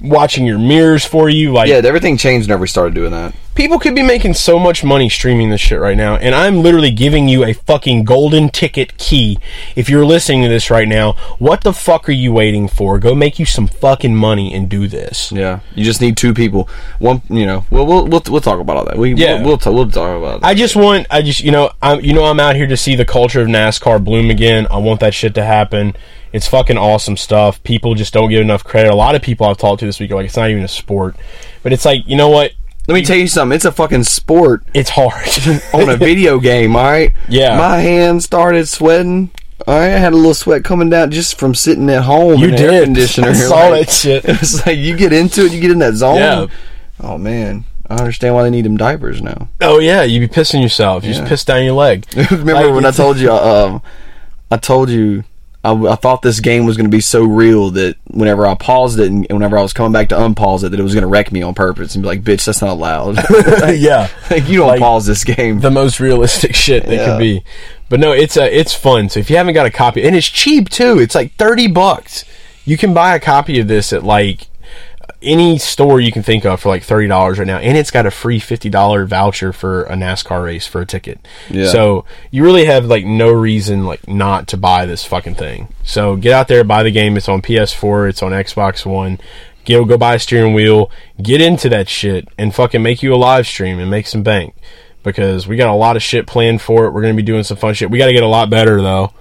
watching 0.01 0.45
your 0.45 0.57
mirrors 0.57 1.05
for 1.05 1.29
you. 1.29 1.53
Like 1.53 1.69
Yeah, 1.69 1.75
everything 1.83 2.17
changed 2.17 2.47
whenever 2.47 2.61
we 2.61 2.67
started 2.67 2.93
doing 2.95 3.11
that. 3.11 3.33
People 3.55 3.79
could 3.79 3.95
be 3.95 4.01
making 4.03 4.33
so 4.33 4.57
much 4.59 4.83
money 4.83 5.09
streaming 5.09 5.49
this 5.49 5.61
shit 5.61 5.79
right 5.79 5.97
now, 5.97 6.15
and 6.15 6.33
I'm 6.33 6.61
literally 6.61 6.91
giving 6.91 7.27
you 7.29 7.43
a 7.43 7.53
fucking 7.53 8.03
golden 8.03 8.49
ticket 8.49 8.97
key. 8.97 9.37
If 9.75 9.89
you're 9.89 10.05
listening 10.05 10.43
to 10.43 10.49
this 10.49 10.69
right 10.69 10.87
now, 10.87 11.13
what 11.39 11.63
the 11.63 11.73
fuck 11.73 12.07
are 12.09 12.13
you 12.13 12.33
waiting 12.33 12.67
for? 12.67 12.99
Go 12.99 13.13
make 13.15 13.39
you 13.39 13.45
some 13.45 13.67
fucking 13.67 14.15
money 14.15 14.53
and 14.53 14.67
do 14.69 14.87
this. 14.87 15.31
Yeah, 15.31 15.59
you 15.75 15.83
just 15.83 16.01
need 16.01 16.17
two 16.17 16.33
people. 16.33 16.69
One, 16.99 17.21
you 17.29 17.45
know, 17.45 17.65
we'll 17.69 17.85
we'll 17.85 18.05
we'll, 18.07 18.23
we'll 18.29 18.41
talk 18.41 18.59
about 18.59 18.77
all 18.77 18.85
that. 18.85 18.97
We 18.97 19.13
Yeah. 19.13 19.35
we'll 19.37 19.45
we'll, 19.45 19.57
ta- 19.57 19.71
we'll 19.71 19.89
talk 19.89 20.17
about 20.17 20.41
that. 20.41 20.47
I 20.47 20.53
just 20.53 20.75
want, 20.75 21.07
I 21.11 21.21
just, 21.21 21.41
you 21.43 21.51
know, 21.51 21.71
I'm, 21.81 22.01
you 22.01 22.13
know, 22.13 22.25
I'm 22.25 22.39
out 22.39 22.55
here 22.55 22.67
to 22.67 22.77
see 22.77 22.95
the 22.95 23.05
culture 23.05 23.41
of 23.41 23.47
NASCAR 23.47 24.03
bloom 24.03 24.29
again. 24.29 24.67
I 24.71 24.77
want 24.77 24.99
that 25.01 25.13
shit 25.13 25.35
to 25.35 25.43
happen. 25.43 25.95
It's 26.31 26.47
fucking 26.47 26.77
awesome 26.79 27.15
stuff. 27.15 27.61
People 27.63 27.93
just 27.93 28.11
don't 28.13 28.29
get 28.31 28.41
enough 28.41 28.63
credit. 28.63 28.91
A 28.91 28.95
lot 28.95 29.13
of 29.13 29.21
people 29.21 29.45
I've 29.45 29.57
talked 29.59 29.81
to 29.81 29.85
this 29.85 29.99
week 29.99 30.09
are 30.09 30.15
like, 30.15 30.25
it's 30.25 30.35
not 30.35 30.49
even 30.49 30.63
a 30.63 30.67
sport, 30.67 31.15
but 31.61 31.71
it's 31.71 31.85
like, 31.85 32.07
you 32.07 32.15
know 32.15 32.29
what? 32.29 32.53
Let 32.87 32.95
me 32.95 33.03
tell 33.03 33.15
you 33.17 33.27
something. 33.27 33.55
It's 33.55 33.65
a 33.65 33.71
fucking 33.71 34.03
sport 34.03 34.63
It's 34.73 34.89
hard. 34.89 35.27
on 35.73 35.89
a 35.89 35.95
video 35.97 36.39
game. 36.39 36.75
All 36.75 36.83
right. 36.83 37.13
Yeah. 37.29 37.57
My 37.57 37.77
hands 37.79 38.25
started 38.25 38.67
sweating. 38.67 39.31
All 39.65 39.75
right, 39.79 39.93
I 39.93 39.97
had 39.97 40.11
a 40.11 40.17
little 40.17 40.33
sweat 40.33 40.65
coming 40.65 40.89
down 40.89 41.11
just 41.11 41.39
from 41.39 41.55
sitting 41.55 41.89
at 41.89 42.03
home. 42.03 42.37
You 42.39 42.49
in 42.49 42.55
the 42.55 42.61
air 42.61 42.71
did. 42.71 42.83
conditioner. 42.85 43.27
I 43.29 43.33
saw 43.33 43.67
Like, 43.69 43.85
that 43.87 43.93
shit. 43.93 44.25
It's 44.25 44.65
like 44.65 44.77
you 44.77 44.97
get 44.97 45.13
into 45.13 45.45
it, 45.45 45.53
you 45.53 45.61
get 45.61 45.71
in 45.71 45.79
that 45.79 45.93
zone. 45.93 46.17
Yeah. 46.17 46.47
Oh 46.99 47.17
man, 47.17 47.63
I 47.89 47.95
understand 47.95 48.35
why 48.35 48.43
they 48.43 48.49
need 48.49 48.65
them 48.65 48.75
diapers 48.75 49.21
now. 49.21 49.47
oh 49.61 49.79
yeah, 49.79 50.03
you'd 50.03 50.19
be 50.19 50.27
pissing 50.27 50.61
yourself. 50.61 51.05
You 51.05 51.11
Yeah. 51.11 51.17
just 51.19 51.29
piss 51.29 51.45
down 51.45 51.63
your 51.63 51.73
leg. 51.75 52.05
Remember 52.31 52.53
Like, 52.53 52.73
when 52.75 52.85
I 52.85 52.91
told 52.91 53.17
you? 53.17 53.31
Um, 53.31 53.81
I 54.51 54.57
told 54.57 54.89
you. 54.89 55.23
I, 55.63 55.71
I 55.71 55.95
thought 55.95 56.21
this 56.21 56.39
game 56.41 56.65
was 56.65 56.75
going 56.75 56.89
to 56.89 56.95
be 56.95 56.99
so 57.01 57.23
real 57.23 57.69
that 57.71 57.95
whenever 58.07 58.45
I 58.45 58.53
paused 58.55 58.99
it 58.99 59.09
and 59.09 59.25
whenever 59.31 59.57
I 59.57 59.61
was 59.61 59.71
coming 59.71 59.93
back 59.93 60.09
to 60.09 60.15
unpause 60.15 60.63
it, 60.63 60.69
that 60.69 60.79
it 60.79 60.83
was 60.83 60.93
going 60.93 61.03
to 61.03 61.07
wreck 61.07 61.31
me 61.31 61.41
on 61.41 61.53
purpose 61.53 61.95
and 61.95 62.01
be 62.01 62.07
like, 62.07 62.21
"Bitch, 62.21 62.43
that's 62.45 62.61
not 62.61 62.71
allowed." 62.71 63.17
yeah. 63.77 64.09
like, 64.29 64.47
you 64.49 64.57
don't 64.59 64.67
Like, 64.67 64.79
pause 64.81 65.05
this 65.05 65.23
game. 65.23 65.61
the 65.61 65.71
most 65.71 65.99
realistic 66.01 66.53
shit 66.55 66.85
that 66.85 66.93
Yeah. 66.93 67.05
could 67.05 67.19
be. 67.19 67.43
But 67.89 67.99
no, 67.99 68.11
it's 68.11 68.35
uh, 68.37 68.49
it's 68.51 68.73
fun. 68.73 69.07
So 69.09 69.19
if 69.21 69.29
you 69.29 69.37
haven't 69.37 69.53
got 69.53 69.65
a 69.65 69.71
copy, 69.71 70.05
and 70.05 70.15
it's 70.15 70.27
cheap 70.27 70.69
too. 70.69 70.99
It's 70.99 71.15
like 71.15 71.33
thirty 71.35 71.67
bucks. 71.67 72.25
You 72.65 72.77
can 72.77 72.93
buy 72.93 73.15
a 73.15 73.19
copy 73.19 73.59
of 73.59 73.67
this 73.67 73.93
at 73.93 74.03
like 74.03 74.47
any 75.23 75.57
store 75.57 75.99
you 75.99 76.11
can 76.11 76.23
think 76.23 76.45
of 76.45 76.59
for 76.59 76.69
like 76.69 76.83
thirty 76.83 77.07
dollars 77.07 77.39
right 77.39 77.47
now, 77.47 77.57
and 77.57 77.77
it's 77.77 77.91
got 77.91 78.05
a 78.05 78.11
free 78.11 78.39
fifty 78.39 78.69
dollar 78.69 79.05
voucher 79.05 79.53
for 79.53 79.83
a 79.83 79.93
NASCAR 79.93 80.43
race 80.43 80.67
for 80.67 80.81
a 80.81 80.85
ticket. 80.85 81.19
Yeah. 81.49 81.67
So 81.67 82.05
you 82.31 82.43
really 82.43 82.65
have 82.65 82.85
like 82.85 83.05
no 83.05 83.31
reason 83.31 83.85
like 83.85 84.07
not 84.07 84.47
to 84.49 84.57
buy 84.57 84.85
this 84.85 85.05
fucking 85.05 85.35
thing. 85.35 85.73
So 85.83 86.15
get 86.15 86.33
out 86.33 86.47
there, 86.47 86.63
buy 86.63 86.83
the 86.83 86.91
game. 86.91 87.17
It's 87.17 87.29
on 87.29 87.41
PS4. 87.41 88.09
It's 88.09 88.23
on 88.23 88.31
Xbox 88.31 88.85
One. 88.85 89.19
Go 89.65 89.85
go 89.85 89.97
buy 89.97 90.15
a 90.15 90.19
steering 90.19 90.53
wheel. 90.53 90.91
Get 91.21 91.41
into 91.41 91.69
that 91.69 91.87
shit 91.87 92.27
and 92.37 92.53
fucking 92.53 92.83
make 92.83 93.01
you 93.01 93.13
a 93.13 93.15
live 93.15 93.47
stream 93.47 93.79
and 93.79 93.89
make 93.89 94.07
some 94.07 94.23
bank 94.23 94.55
because 95.03 95.47
we 95.47 95.55
got 95.57 95.69
a 95.69 95.75
lot 95.75 95.95
of 95.95 96.03
shit 96.03 96.27
planned 96.27 96.61
for 96.61 96.85
it. 96.85 96.91
We're 96.91 97.01
gonna 97.01 97.13
be 97.13 97.21
doing 97.21 97.43
some 97.43 97.57
fun 97.57 97.73
shit. 97.73 97.89
We 97.89 97.97
got 97.97 98.07
to 98.07 98.13
get 98.13 98.23
a 98.23 98.27
lot 98.27 98.49
better 98.49 98.81
though. 98.81 99.13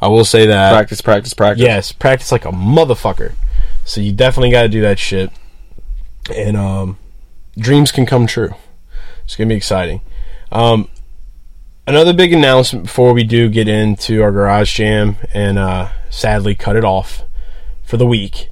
I 0.00 0.08
will 0.08 0.24
say 0.24 0.46
that. 0.46 0.72
practice, 0.72 1.02
practice, 1.02 1.34
practice. 1.34 1.62
Yes, 1.62 1.92
practice 1.92 2.32
like 2.32 2.46
a 2.46 2.50
motherfucker. 2.52 3.34
So 3.84 4.00
you 4.00 4.12
definitely 4.12 4.50
got 4.50 4.62
to 4.62 4.68
do 4.68 4.80
that 4.82 4.98
shit. 4.98 5.30
And 6.30 6.56
um, 6.56 6.98
dreams 7.58 7.92
can 7.92 8.06
come 8.06 8.26
true. 8.26 8.54
It's 9.24 9.36
gonna 9.36 9.48
be 9.48 9.54
exciting. 9.54 10.00
Um, 10.52 10.88
another 11.86 12.12
big 12.12 12.32
announcement 12.32 12.86
before 12.86 13.12
we 13.12 13.24
do 13.24 13.48
get 13.48 13.68
into 13.68 14.22
our 14.22 14.32
garage 14.32 14.74
jam 14.74 15.16
and 15.32 15.58
uh, 15.58 15.90
sadly 16.10 16.54
cut 16.54 16.76
it 16.76 16.84
off 16.84 17.22
for 17.82 17.96
the 17.96 18.06
week. 18.06 18.48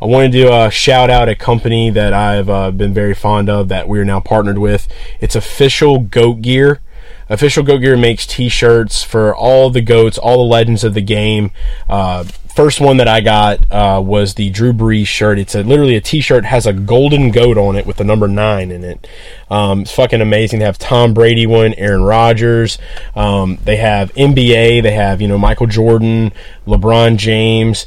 I 0.00 0.04
wanted 0.04 0.32
to 0.32 0.52
uh, 0.52 0.70
shout 0.70 1.08
out 1.08 1.28
a 1.28 1.34
company 1.34 1.88
that 1.90 2.12
I've 2.12 2.50
uh, 2.50 2.70
been 2.70 2.92
very 2.92 3.14
fond 3.14 3.48
of 3.48 3.68
that 3.68 3.88
we're 3.88 4.04
now 4.04 4.20
partnered 4.20 4.58
with. 4.58 4.88
It's 5.20 5.34
official 5.34 6.00
Goat 6.00 6.42
Gear. 6.42 6.80
Official 7.28 7.64
Goat 7.64 7.78
Gear 7.78 7.96
makes 7.96 8.26
T-shirts 8.26 9.02
for 9.02 9.34
all 9.34 9.70
the 9.70 9.80
goats, 9.80 10.16
all 10.18 10.36
the 10.36 10.44
legends 10.44 10.84
of 10.84 10.94
the 10.94 11.00
game. 11.00 11.50
Uh, 11.88 12.24
first 12.56 12.80
one 12.80 12.96
that 12.96 13.06
I 13.06 13.20
got 13.20 13.70
uh, 13.70 14.00
was 14.02 14.34
the 14.34 14.48
Drew 14.50 14.72
Brees 14.72 15.06
shirt. 15.06 15.38
It's 15.38 15.54
a, 15.54 15.62
literally 15.62 15.96
a 15.96 16.00
T-shirt 16.00 16.44
has 16.44 16.66
a 16.66 16.72
golden 16.72 17.30
goat 17.30 17.58
on 17.58 17.76
it 17.76 17.84
with 17.84 17.96
the 17.96 18.04
number 18.04 18.28
nine 18.28 18.70
in 18.70 18.82
it. 18.84 19.06
Um, 19.50 19.82
it's 19.82 19.92
fucking 19.92 20.20
amazing. 20.22 20.60
They 20.60 20.64
have 20.64 20.78
Tom 20.78 21.14
Brady 21.14 21.46
one, 21.46 21.74
Aaron 21.74 22.02
Rodgers. 22.02 22.78
Um, 23.14 23.58
they 23.64 23.76
have 23.76 24.12
NBA. 24.14 24.82
They 24.82 24.92
have 24.92 25.20
you 25.20 25.28
know 25.28 25.38
Michael 25.38 25.66
Jordan, 25.66 26.32
LeBron 26.66 27.16
James. 27.18 27.86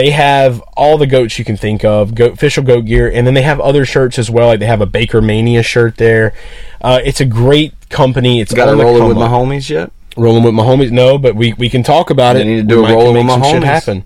They 0.00 0.12
have 0.12 0.60
all 0.78 0.96
the 0.96 1.06
goats 1.06 1.38
you 1.38 1.44
can 1.44 1.58
think 1.58 1.84
of, 1.84 2.14
goat, 2.14 2.32
official 2.32 2.64
goat 2.64 2.86
gear, 2.86 3.10
and 3.12 3.26
then 3.26 3.34
they 3.34 3.42
have 3.42 3.60
other 3.60 3.84
shirts 3.84 4.18
as 4.18 4.30
well. 4.30 4.46
Like 4.48 4.58
they 4.58 4.64
have 4.64 4.80
a 4.80 4.86
Baker 4.86 5.20
Mania 5.20 5.62
shirt 5.62 5.98
there. 5.98 6.32
Uh, 6.80 7.00
it's 7.04 7.20
a 7.20 7.26
great 7.26 7.74
company. 7.90 8.40
It's 8.40 8.54
Got 8.54 8.64
to 8.64 8.70
on 8.72 8.78
the 8.78 8.84
roll 8.84 9.02
it 9.02 9.08
with 9.08 9.18
my 9.18 9.28
homies 9.28 9.68
yet? 9.68 9.92
Rolling 10.16 10.42
with 10.42 10.54
my 10.54 10.62
homies. 10.62 10.90
No, 10.90 11.18
but 11.18 11.36
we, 11.36 11.52
we 11.52 11.68
can 11.68 11.82
talk 11.82 12.08
about 12.08 12.36
it. 12.36 12.46
need 12.46 12.56
to 12.56 12.62
We 12.62 12.68
do 12.68 12.78
a 12.78 12.82
might 12.84 12.92
rolling 12.94 13.26
with 13.26 13.26
my 13.26 13.46
homies. 13.46 13.62
happen. 13.62 14.04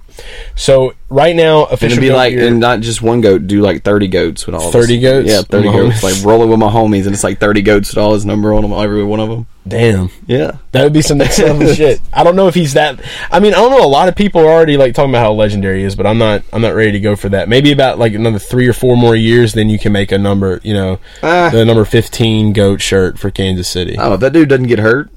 So 0.57 0.95
right 1.09 1.35
now, 1.35 1.64
And 1.64 1.75
official 1.75 1.99
it'd 1.99 2.11
be 2.11 2.14
like, 2.14 2.33
gear- 2.35 2.47
and 2.49 2.61
not 2.61 2.81
just 2.81 3.03
one 3.03 3.20
goat, 3.20 3.47
do 3.47 3.61
like 3.61 3.83
30 3.83 4.09
goats 4.09 4.47
with 4.47 4.55
all 4.55 4.70
30 4.70 4.99
this. 4.99 5.03
goats? 5.03 5.29
Yeah, 5.29 5.43
30 5.43 5.68
My 5.68 5.72
goats. 5.77 6.03
Like 6.03 6.14
rolling 6.25 6.51
with 6.51 6.59
my 6.59 6.70
homies, 6.70 7.05
and 7.07 7.14
it's 7.14 7.25
like 7.25 7.39
30 7.41 7.62
goats 7.62 7.91
with 7.91 7.99
all 7.99 8.14
his 8.14 8.25
number 8.25 8.53
on 8.55 8.62
them, 8.62 8.72
every 8.72 9.05
one 9.05 9.20
of 9.20 9.29
them. 9.29 9.47
damn. 9.66 10.11
Yeah. 10.27 10.53
That 10.72 10.85
would 10.85 10.93
be 10.93 11.03
some 11.03 11.18
next 11.25 11.39
level 11.39 11.72
shit. 11.75 12.01
I 12.12 12.22
don't 12.25 12.37
know 12.37 12.49
if 12.49 12.55
he's 12.55 12.75
that. 12.75 13.01
I 13.31 13.41
mean, 13.41 13.53
I 13.55 13.57
don't 13.57 13.70
know. 13.70 13.85
A 13.85 13.89
lot 13.89 14.09
of 14.09 14.14
people 14.16 14.41
are 14.43 14.47
already 14.51 14.77
like 14.77 14.95
talking 14.95 15.11
about 15.11 15.22
how 15.22 15.33
legendary 15.33 15.81
he 15.81 15.85
is, 15.85 15.97
but 15.97 16.07
I'm 16.07 16.18
not. 16.18 16.43
I'm 16.53 16.61
not 16.62 16.75
ready 16.75 16.93
to 16.93 17.01
go 17.01 17.16
for 17.16 17.29
that. 17.31 17.49
Maybe 17.49 17.72
about 17.72 17.99
like 17.99 18.12
another 18.14 18.39
three 18.39 18.68
or 18.68 18.72
four 18.72 18.97
more 18.97 19.16
years, 19.16 19.55
then 19.55 19.68
you 19.70 19.79
can 19.79 19.93
make 19.93 20.12
a 20.12 20.18
number. 20.18 20.61
You 20.62 20.75
know, 20.75 20.99
Ah. 21.22 21.49
the 21.51 21.64
number 21.64 21.85
15 21.85 22.53
goat 22.53 22.81
shirt 22.83 23.18
for 23.18 23.31
Kansas 23.31 23.66
City. 23.68 23.97
Oh, 23.99 24.14
if 24.14 24.20
that 24.20 24.33
dude 24.33 24.49
doesn't 24.49 24.66
get 24.66 24.79
hurt, 24.81 25.11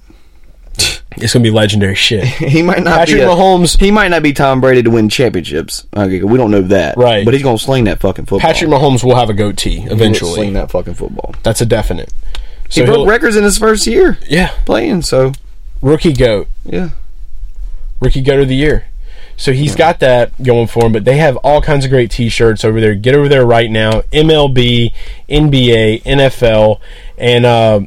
It's 1.21 1.33
gonna 1.33 1.43
be 1.43 1.51
legendary 1.51 1.95
shit. 1.95 2.23
he 2.25 2.61
might 2.61 2.83
not 2.83 2.99
Patrick 2.99 3.17
be 3.17 3.21
a- 3.23 3.27
Mahomes. 3.27 3.79
He 3.79 3.91
might 3.91 4.09
not 4.09 4.23
be 4.23 4.33
Tom 4.33 4.61
Brady 4.61 4.83
to 4.83 4.89
win 4.89 5.09
championships. 5.09 5.85
Okay, 5.95 6.23
we 6.23 6.37
don't 6.37 6.51
know 6.51 6.61
that. 6.63 6.97
Right. 6.97 7.23
But 7.25 7.33
he's 7.33 7.43
going 7.43 7.57
to 7.57 7.63
sling 7.63 7.85
that 7.85 7.99
fucking 7.99 8.25
football. 8.25 8.39
Patrick 8.39 8.69
Mahomes 8.69 9.03
will 9.03 9.15
have 9.15 9.29
a 9.29 9.33
goatee 9.33 9.81
He 9.81 9.87
eventually. 9.89 10.33
sling 10.33 10.53
that 10.53 10.71
fucking 10.71 10.93
football. 10.95 11.33
That's 11.43 11.61
a 11.61 11.65
definite. 11.65 12.11
He 12.69 12.81
So 12.81 12.85
broke 12.85 12.97
he'll- 12.97 13.05
records 13.07 13.35
in 13.35 13.43
his 13.43 13.57
first 13.57 13.87
year 13.87 14.17
yeah, 14.27 14.49
playing, 14.65 15.01
so 15.03 15.31
rookie 15.81 16.13
goat. 16.13 16.47
yeah. 16.65 16.89
rookie 17.99 18.21
goat 18.21 18.41
of 18.41 18.47
the 18.47 18.55
year. 18.55 18.85
So 19.39 19.53
he's 19.53 19.75
got 19.75 19.99
that 19.99 20.31
going 20.41 20.65
for 20.65 20.85
him, 20.87 20.91
but 20.93 21.05
they 21.05 21.17
have 21.17 21.37
all 21.37 21.61
kinds 21.61 21.85
of 21.85 21.91
great 21.91 22.09
T-shirts 22.09 22.65
over 22.65 22.81
there. 22.81 22.95
Get 22.95 23.13
over 23.13 23.29
there 23.29 23.45
right 23.45 23.69
now. 23.69 24.01
MLB, 24.11 24.91
NBA, 25.29 26.01
NFL, 26.03 26.79
and 27.19 27.45
uh, 27.45 27.81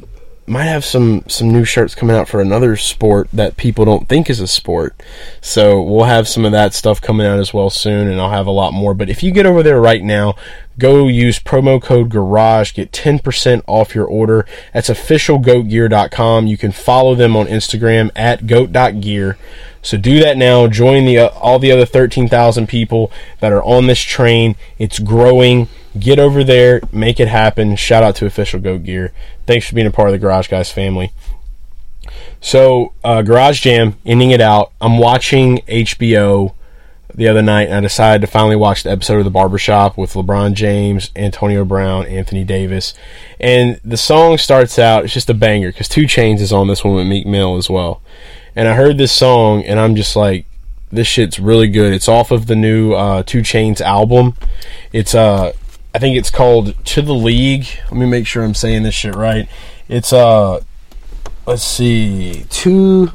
might 0.51 0.65
have 0.65 0.83
some 0.83 1.23
some 1.27 1.49
new 1.49 1.63
shirts 1.63 1.95
coming 1.95 2.15
out 2.15 2.27
for 2.27 2.41
another 2.41 2.75
sport 2.75 3.29
that 3.31 3.55
people 3.55 3.85
don't 3.85 4.09
think 4.09 4.29
is 4.29 4.41
a 4.41 4.47
sport. 4.47 5.01
So 5.39 5.81
we'll 5.81 6.03
have 6.03 6.27
some 6.27 6.43
of 6.43 6.51
that 6.51 6.73
stuff 6.73 6.99
coming 6.99 7.25
out 7.25 7.39
as 7.39 7.53
well 7.53 7.69
soon, 7.69 8.09
and 8.09 8.19
I'll 8.19 8.31
have 8.31 8.47
a 8.47 8.51
lot 8.51 8.73
more. 8.73 8.93
But 8.93 9.09
if 9.09 9.23
you 9.23 9.31
get 9.31 9.45
over 9.45 9.63
there 9.63 9.79
right 9.79 10.03
now, 10.03 10.35
go 10.77 11.07
use 11.07 11.39
promo 11.39 11.81
code 11.81 12.09
Garage, 12.09 12.73
get 12.73 12.91
ten 12.91 13.17
percent 13.17 13.63
off 13.65 13.95
your 13.95 14.05
order. 14.05 14.45
That's 14.73 14.89
officialgoatgear.com. 14.89 16.47
You 16.47 16.57
can 16.57 16.73
follow 16.73 17.15
them 17.15 17.37
on 17.37 17.47
Instagram 17.47 18.11
at 18.13 18.45
goat.gear. 18.45 19.37
So 19.81 19.97
do 19.97 20.19
that 20.19 20.37
now. 20.37 20.67
Join 20.67 21.05
the 21.05 21.17
uh, 21.17 21.27
all 21.29 21.59
the 21.59 21.71
other 21.71 21.85
13,000 21.85 22.67
people 22.67 23.11
that 23.39 23.51
are 23.51 23.63
on 23.63 23.87
this 23.87 24.01
train. 24.01 24.55
It's 24.77 24.99
growing. 24.99 25.69
Get 25.99 26.19
over 26.19 26.43
there, 26.43 26.79
make 26.91 27.19
it 27.19 27.27
happen. 27.27 27.75
Shout 27.75 28.01
out 28.01 28.15
to 28.17 28.25
Official 28.25 28.61
Goat 28.61 28.83
Gear. 28.83 29.11
Thanks 29.51 29.67
for 29.67 29.75
being 29.75 29.85
a 29.85 29.91
part 29.91 30.07
of 30.07 30.13
the 30.13 30.17
Garage 30.17 30.47
Guys 30.47 30.71
family. 30.71 31.11
So, 32.39 32.93
uh, 33.03 33.21
Garage 33.21 33.59
Jam, 33.59 33.97
ending 34.05 34.31
it 34.31 34.39
out. 34.39 34.71
I'm 34.79 34.97
watching 34.97 35.57
HBO 35.67 36.55
the 37.13 37.27
other 37.27 37.41
night, 37.41 37.67
and 37.67 37.75
I 37.75 37.81
decided 37.81 38.21
to 38.21 38.31
finally 38.31 38.55
watch 38.55 38.83
the 38.83 38.91
episode 38.91 39.17
of 39.17 39.25
The 39.25 39.29
Barbershop 39.29 39.97
with 39.97 40.13
LeBron 40.13 40.53
James, 40.53 41.11
Antonio 41.17 41.65
Brown, 41.65 42.05
Anthony 42.05 42.45
Davis. 42.45 42.93
And 43.41 43.81
the 43.83 43.97
song 43.97 44.37
starts 44.37 44.79
out, 44.79 45.03
it's 45.03 45.13
just 45.13 45.29
a 45.29 45.33
banger, 45.33 45.73
because 45.73 45.89
2 45.89 46.03
Chainz 46.03 46.39
is 46.39 46.53
on 46.53 46.69
this 46.69 46.85
one 46.85 46.95
with 46.95 47.07
Meek 47.07 47.27
Mill 47.27 47.57
as 47.57 47.69
well. 47.69 48.01
And 48.55 48.69
I 48.69 48.75
heard 48.75 48.97
this 48.97 49.11
song, 49.11 49.65
and 49.65 49.81
I'm 49.81 49.97
just 49.97 50.15
like, 50.15 50.45
this 50.93 51.07
shit's 51.07 51.41
really 51.41 51.67
good. 51.67 51.91
It's 51.91 52.07
off 52.07 52.31
of 52.31 52.47
the 52.47 52.55
new 52.55 52.93
uh, 52.93 53.23
2 53.23 53.39
Chainz 53.39 53.81
album. 53.81 54.33
It's, 54.93 55.13
uh, 55.13 55.51
I 55.93 55.99
think 55.99 56.17
it's 56.17 56.29
called 56.29 56.73
To 56.85 57.01
the 57.01 57.13
League. 57.13 57.67
Let 57.85 57.93
me 57.93 58.05
make 58.05 58.25
sure 58.25 58.43
I'm 58.43 58.53
saying 58.53 58.83
this 58.83 58.95
shit 58.95 59.15
right. 59.15 59.49
It's, 59.89 60.13
uh, 60.13 60.61
let's 61.45 61.63
see, 61.63 62.45
to 62.49 63.11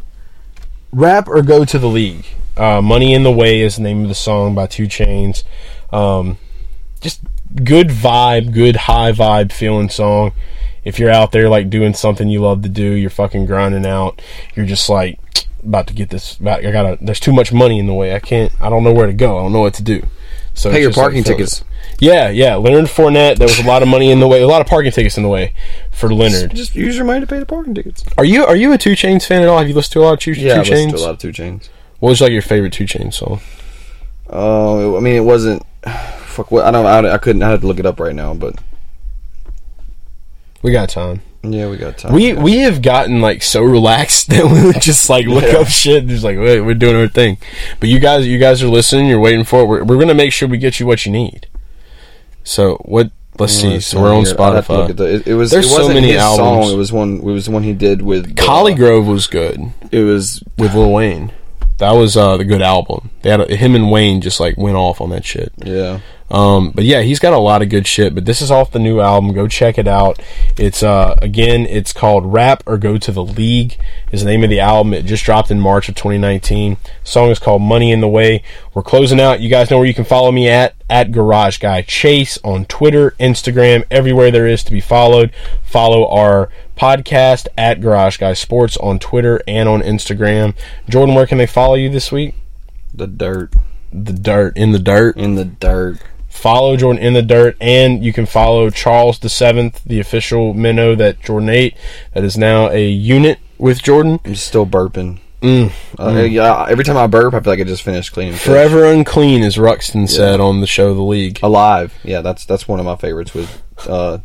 rap 0.93 1.29
or 1.29 1.43
go 1.43 1.65
to 1.65 1.79
the 1.79 1.89
league. 1.89 2.27
Uh, 2.57 2.81
Money 2.81 3.13
in 3.15 3.23
the 3.23 3.31
Way 3.31 3.61
is 3.61 3.77
the 3.77 3.83
name 3.83 4.03
of 4.03 4.09
the 4.09 4.15
song 4.15 4.55
by 4.55 4.67
2 4.67 4.85
Chainz. 4.85 5.45
Um, 5.93 6.39
just 7.01 7.21
good 7.65 7.89
vibe, 7.89 8.53
good 8.53 8.77
high 8.77 9.13
vibe 9.13 9.53
feeling 9.53 9.89
song. 9.89 10.33
If 10.85 10.99
you're 10.99 11.11
out 11.11 11.33
there 11.33 11.49
like 11.49 11.69
doing 11.69 11.95
something 11.95 12.29
you 12.29 12.41
love 12.41 12.63
to 12.63 12.69
do, 12.69 12.93
you're 12.93 13.11
fucking 13.11 13.47
grinding 13.47 13.87
out. 13.87 14.23
You're 14.55 14.67
just 14.67 14.89
like 14.89 15.19
about 15.63 15.87
to 15.89 15.95
get 15.95 16.11
this. 16.11 16.37
About, 16.37 16.65
I 16.65 16.71
gotta. 16.71 16.97
There's 17.01 17.21
too 17.21 17.33
much 17.33 17.53
money 17.53 17.79
in 17.79 17.87
the 17.87 17.95
way. 17.95 18.15
I 18.15 18.21
can't. 18.21 18.53
I 18.61 18.71
don't 18.71 18.85
know 18.85 18.93
where 18.93 19.07
to 19.07 19.13
go. 19.13 19.39
I 19.39 19.43
don't 19.43 19.53
know 19.53 19.61
what 19.61 19.75
to 19.75 19.83
do. 19.83 20.07
So 20.57 20.71
Pay 20.73 20.81
your 20.81 20.89
just, 20.89 20.97
like, 20.99 21.05
parking 21.05 21.23
tickets. 21.23 21.63
Yeah, 22.01 22.31
yeah. 22.31 22.57
Leonard 22.57 22.87
Fournette. 22.87 23.37
There 23.37 23.47
was 23.47 23.59
a 23.59 23.65
lot 23.67 23.83
of 23.83 23.89
money 23.89 24.11
in 24.11 24.21
the 24.21 24.27
way. 24.27 24.41
A 24.41 24.47
lot 24.47 24.63
of 24.63 24.67
parking 24.67 24.91
tickets 24.91 25.19
in 25.19 25.23
the 25.23 25.29
way 25.29 25.53
for 25.93 26.13
Leonard. 26.13 26.55
Just 26.55 26.75
use 26.75 26.97
your 26.97 27.05
money 27.05 27.21
to 27.21 27.27
pay 27.27 27.39
the 27.39 27.45
parking 27.47 27.75
tickets. 27.75 28.03
Are 28.17 28.25
you 28.25 28.45
are 28.47 28.57
you 28.57 28.73
a 28.73 28.79
2 28.79 28.93
Chainz 28.93 29.27
fan 29.27 29.43
at 29.43 29.49
all? 29.49 29.59
Have 29.59 29.69
you 29.69 29.75
listened 29.75 29.93
to 29.93 30.01
a 30.01 30.05
lot 30.05 30.15
of 30.15 30.19
Two, 30.21 30.33
Yeah, 30.33 30.55
two 30.55 30.55
I 30.55 30.59
listened 30.61 30.77
Chains? 30.77 30.93
to 30.95 30.99
a 30.99 31.05
lot 31.05 31.11
of 31.11 31.19
2 31.19 31.29
Chainz. 31.29 31.69
What 32.01 32.09
was 32.09 32.21
like 32.23 32.33
your 32.33 32.41
favorite 32.43 32.73
2 32.73 32.85
Chainz 32.85 33.15
song? 33.15 33.41
Uh, 34.33 34.97
I 34.97 35.01
mean, 35.01 35.15
it 35.15 35.21
wasn't. 35.21 35.63
Fuck. 35.87 36.51
What 36.51 36.65
I 36.65 36.71
don't. 36.71 36.87
I, 36.87 37.13
I 37.13 37.19
couldn't. 37.19 37.43
I 37.43 37.51
had 37.51 37.61
to 37.61 37.67
look 37.67 37.79
it 37.79 37.87
up 37.87 38.01
right 38.01 38.15
now, 38.15 38.33
but 38.35 38.59
We 40.63 40.73
got 40.73 40.89
time. 40.89 41.21
Yeah, 41.53 41.69
we 41.69 41.77
got 41.77 41.99
time. 41.99 42.13
We 42.13 42.29
Yeah. 42.33 42.43
we 42.43 42.59
have 42.59 42.83
gotten 42.83 43.21
like 43.21 43.43
so 43.43 43.63
relaxed 43.63 44.29
that 44.31 44.45
we 44.45 44.65
would 44.67 44.81
just 44.81 45.09
like 45.11 45.27
look 45.27 45.45
Yeah. 45.45 45.59
up 45.59 45.69
shit. 45.69 45.99
and 46.03 46.09
Just 46.09 46.25
like 46.25 46.39
wait, 46.39 46.61
we're 46.61 46.75
doing 46.75 46.97
our 46.97 47.09
thing. 47.09 47.39
But 47.81 47.89
you 47.89 47.99
guys, 48.01 48.27
you 48.27 48.39
guys 48.39 48.63
are 48.63 48.69
listening. 48.69 49.07
You're 49.07 49.21
waiting 49.21 49.45
for 49.45 49.61
it. 49.63 49.67
We're, 49.67 49.85
we're 49.85 49.99
gonna 49.99 50.15
make 50.15 50.33
sure 50.33 50.49
we 50.49 50.59
get 50.59 50.79
you 50.81 50.87
what 50.87 51.07
you 51.07 51.13
need. 51.13 51.47
So 52.45 52.77
what? 52.85 53.11
Let's 53.39 53.53
see. 53.53 53.81
So 53.81 54.01
we're 54.01 54.15
on 54.15 54.25
Here, 54.25 54.35
I'd 54.39 54.55
have 54.55 54.67
to 54.69 54.73
look 54.73 54.91
at 54.91 54.97
Spotify. 54.97 54.99
the- 54.99 55.15
It, 55.17 55.27
it 55.29 55.35
was. 55.35 55.51
There's 55.51 55.67
it 55.67 55.75
so 55.77 55.89
many 55.89 56.17
albums. 56.17 56.39
Song. 56.69 56.73
It 56.73 56.77
was 56.79 56.91
one. 56.93 57.17
It 57.19 57.23
was 57.25 57.49
one 57.51 57.63
he 57.65 57.75
did 57.75 58.01
with 58.01 58.31
uh, 58.31 58.43
ColleGrove 58.43 59.07
was 59.07 59.27
good 59.27 59.61
It 59.93 60.01
was. 60.05 60.43
with 60.57 60.75
Lil 60.75 60.91
Wayne. 60.93 61.33
That 61.79 61.93
was 61.93 62.17
uh, 62.17 62.39
the 62.39 62.45
good 62.47 62.63
album. 62.63 63.11
They 63.21 63.29
had 63.29 63.41
a, 63.43 63.55
him 63.55 63.75
and 63.75 63.91
Wayne 63.91 64.23
just 64.23 64.41
like 64.41 64.57
went 64.57 64.77
off 64.77 65.03
on 65.03 65.11
that 65.11 65.27
shit. 65.27 65.53
Yeah. 65.63 66.01
Um, 66.31 66.71
but 66.71 66.85
yeah, 66.85 67.03
he's 67.03 67.21
got 67.21 67.33
a 67.33 67.39
lot 67.39 67.63
of 67.63 67.69
good 67.69 67.87
shit. 67.87 68.15
But 68.15 68.25
this 68.25 68.43
is 68.43 68.51
off 68.51 68.73
the 68.73 68.79
new 68.79 69.01
album. 69.01 69.33
Go 69.33 69.47
check 69.47 69.79
it 69.79 69.87
out. 69.87 70.21
It's 70.57 70.83
uh 70.83 71.17
again, 71.23 71.67
it's 71.67 71.93
called 71.93 72.33
Rap 72.33 72.63
or 72.67 72.79
Go 72.79 72.99
to 72.99 73.13
the 73.13 73.25
League. 73.25 73.79
Is 74.11 74.25
the 74.25 74.31
name 74.31 74.43
of 74.43 74.51
the 74.51 74.61
album. 74.61 74.93
It 74.95 75.05
just 75.05 75.25
dropped 75.25 75.51
in 75.51 75.61
March 75.61 75.89
of 75.89 75.95
2019. 75.95 76.77
song 77.05 77.31
is 77.31 77.39
called 77.39 77.63
Money 77.63 77.93
in 77.93 78.01
the 78.01 78.09
Way. 78.09 78.43
We're 78.75 78.83
closing 78.83 79.21
out. 79.21 79.41
You 79.41 79.49
guys 79.49 79.71
know 79.71 79.79
where 79.79 79.87
you 79.87 79.95
can 79.95 80.05
follow 80.05 80.33
me 80.33 80.49
at 80.49 80.75
at 80.89 81.13
Garage 81.13 81.59
Guy 81.59 81.83
Chase 81.83 82.39
on 82.45 82.65
Twitter, 82.67 83.13
Instagram, 83.19 83.85
everywhere 83.91 84.31
there 84.31 84.47
is 84.47 84.63
to 84.65 84.71
be 84.71 84.81
followed. 84.81 85.33
Follow 85.65 86.09
our 86.09 86.49
podcast 86.77 87.47
at 87.57 87.81
Garage 87.81 88.19
Guy 88.19 88.33
Sports 88.35 88.77
on 88.79 88.99
Twitter 88.99 89.41
and 89.49 89.69
on 89.69 89.81
Instagram. 89.81 90.55
Jordan, 90.89 91.15
where 91.15 91.27
can 91.27 91.39
they 91.39 91.47
follow 91.47 91.75
you 91.75 91.89
this 91.89 92.11
week? 92.13 92.35
The 92.93 93.07
dirt 93.07 93.55
The 93.93 94.13
dirt 94.13 94.57
in 94.57 94.73
the 94.73 94.79
dirt 94.79 95.17
in 95.17 95.35
the 95.35 95.45
dirt. 95.45 95.99
Follow 96.37 96.77
Jordan 96.77 97.03
in 97.03 97.15
the 97.15 97.23
dirt, 97.23 97.57
and 97.61 98.05
you 98.05 98.13
can 98.13 98.27
follow 98.27 98.71
Charles 98.71 99.19
the 99.19 99.29
Seventh, 99.29 99.83
the 99.85 99.99
official 100.01 100.55
minnow 100.55 100.95
that 100.95 101.21
Jordan 101.23 101.49
ate, 101.49 101.75
that 102.15 102.23
is 102.25 102.37
now 102.37 102.69
a 102.71 102.87
unit 102.89 103.39
with 103.59 103.83
Jordan. 103.83 104.21
I'm 104.25 104.35
still 104.35 104.67
burping. 104.67 105.19
Mm, 105.43 105.71
Uh, 105.99 106.23
yeah. 106.23 106.67
Every 106.69 106.85
time 106.85 106.97
I 106.97 107.07
burp, 107.07 107.35
I 107.35 107.41
feel 107.41 107.53
like 107.53 107.61
I 107.61 107.65
just 107.65 107.83
finished 107.83 108.13
cleaning. 108.13 108.35
fish. 108.35 108.43
Forever 108.43 108.85
unclean, 108.85 109.43
as 109.43 109.57
Ruxin 109.57 110.09
said 110.09 110.41
on 110.41 110.61
the 110.61 110.67
show 110.67 110.95
The 110.95 111.03
League. 111.03 111.39
alive. 111.43 111.95
Yeah, 112.05 112.21
that's 112.21 112.45
that's 112.45 112.67
one 112.69 112.81
of 112.81 112.87
my 112.87 112.97
favorites 112.97 113.33
with 113.35 113.63
uh, 113.89 114.19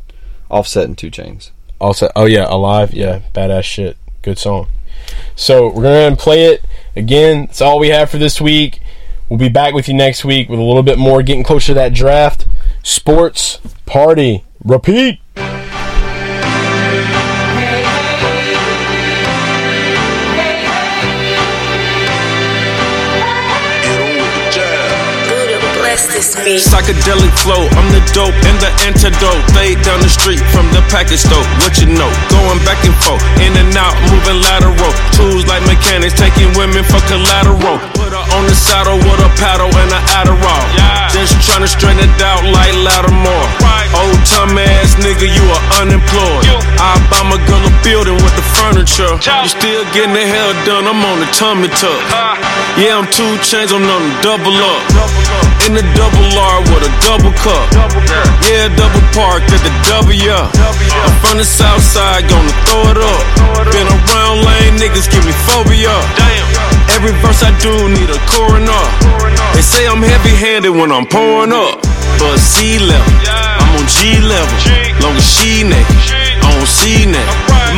Offset 0.50 0.86
and 0.86 0.98
2 0.98 1.10
Chainz. 1.12 1.52
Also, 1.80 2.10
oh 2.16 2.26
yeah, 2.26 2.46
alive, 2.48 2.94
yeah, 2.94 3.22
badass 3.34 3.64
shit, 3.64 3.98
good 4.22 4.38
song. 4.38 4.68
So 5.36 5.68
we're 5.72 5.84
gonna 5.84 6.16
play 6.16 6.46
it 6.46 6.64
again. 6.96 7.48
That's 7.48 7.62
all 7.62 7.80
we 7.80 7.90
have 7.90 8.10
for 8.10 8.18
this 8.18 8.40
week. 8.40 8.80
We'll 9.32 9.40
be 9.40 9.48
back 9.48 9.74
with 9.74 9.88
you 9.88 9.94
next 9.94 10.26
week 10.26 10.50
with 10.50 10.60
a 10.60 10.62
little 10.62 10.84
bit 10.84 11.00
more, 11.00 11.24
getting 11.24 11.46
closer 11.46 11.68
to 11.68 11.74
that 11.76 11.94
draft. 11.94 12.48
Sports 12.84 13.60
party, 13.86 14.44
repeat. 14.62 15.22
Psychedelic 26.52 27.32
flow, 27.40 27.72
I'm 27.80 27.88
the 27.96 28.04
dope 28.12 28.36
and 28.36 28.60
the 28.60 28.68
antidote. 28.84 29.56
Laid 29.56 29.80
down 29.88 30.04
the 30.04 30.12
street 30.12 30.44
from 30.52 30.68
the 30.76 30.84
package 30.92 31.24
store. 31.24 31.40
What 31.64 31.80
you 31.80 31.88
know? 31.88 32.12
Going 32.28 32.60
back 32.68 32.84
and 32.84 32.96
forth, 33.00 33.24
in 33.40 33.56
and 33.56 33.72
out, 33.80 33.96
moving 34.12 34.44
lateral. 34.44 34.92
Tools 35.16 35.48
like 35.48 35.64
mechanics, 35.64 36.20
taking 36.20 36.52
women 36.60 36.84
for 36.84 37.00
collateral. 37.08 37.80
On 38.32 38.48
the 38.48 38.56
saddle 38.56 38.96
with 38.96 39.20
a 39.20 39.32
paddle 39.36 39.68
and 39.68 39.92
an 39.92 40.04
Adderall. 40.16 40.64
Just 41.12 41.36
trying 41.44 41.62
to 41.62 41.68
straighten 41.68 42.00
it 42.00 42.22
out 42.24 42.48
like 42.48 42.72
Lattimore. 42.80 43.48
Old 43.92 44.24
time 44.24 44.56
ass 44.56 44.96
nigga, 44.96 45.28
you 45.28 45.44
are 45.52 45.64
unemployed. 45.84 46.48
I 46.80 46.96
buy 47.12 47.28
my 47.28 47.36
girl 47.44 47.60
a 47.60 47.72
building 47.84 48.16
with 48.16 48.36
the 48.40 48.46
furniture. 48.56 49.20
You 49.20 49.50
still 49.52 49.84
getting 49.92 50.16
the 50.16 50.24
hell 50.24 50.56
done, 50.64 50.88
I'm 50.88 51.04
on 51.04 51.20
the 51.20 51.28
tummy 51.36 51.68
tuck. 51.76 52.00
Uh. 52.08 52.40
Yeah, 52.80 52.96
I'm 52.96 53.08
two 53.12 53.36
chains, 53.44 53.76
I'm 53.76 53.84
on 53.84 54.02
the 54.08 54.16
double 54.24 54.56
up. 54.56 54.80
In 55.68 55.76
the 55.76 55.84
double 55.92 56.32
R 56.32 56.64
with 56.72 56.88
a 56.88 56.94
double 57.04 57.36
cup. 57.44 57.68
Yeah, 58.48 58.72
double 58.80 59.04
park 59.12 59.44
at 59.52 59.60
the 59.60 59.74
W. 60.00 60.32
I'm 60.32 61.16
from 61.20 61.36
the 61.38 61.44
south 61.44 61.84
side, 61.84 62.32
gonna 62.32 62.56
throw 62.64 62.96
it 62.96 63.00
up. 63.04 63.21
Every 67.12 67.28
verse 67.28 67.44
I 67.44 67.52
do 67.60 67.92
need 67.92 68.08
a 68.08 68.22
coroner. 68.24 68.84
They 69.52 69.60
say 69.60 69.84
I'm 69.84 70.00
heavy 70.00 70.32
handed 70.32 70.72
when 70.72 70.96
I'm 70.96 71.04
pouring 71.04 71.52
up. 71.52 71.84
But 72.16 72.40
C 72.40 72.80
level, 72.80 73.04
I'm 73.28 73.68
on 73.76 73.84
G 73.84 74.16
level. 74.24 74.48
Long 75.04 75.20
as 75.20 75.28
she 75.28 75.68
naked, 75.68 75.92
on 76.40 76.64
C 76.64 77.04
neck. 77.04 77.28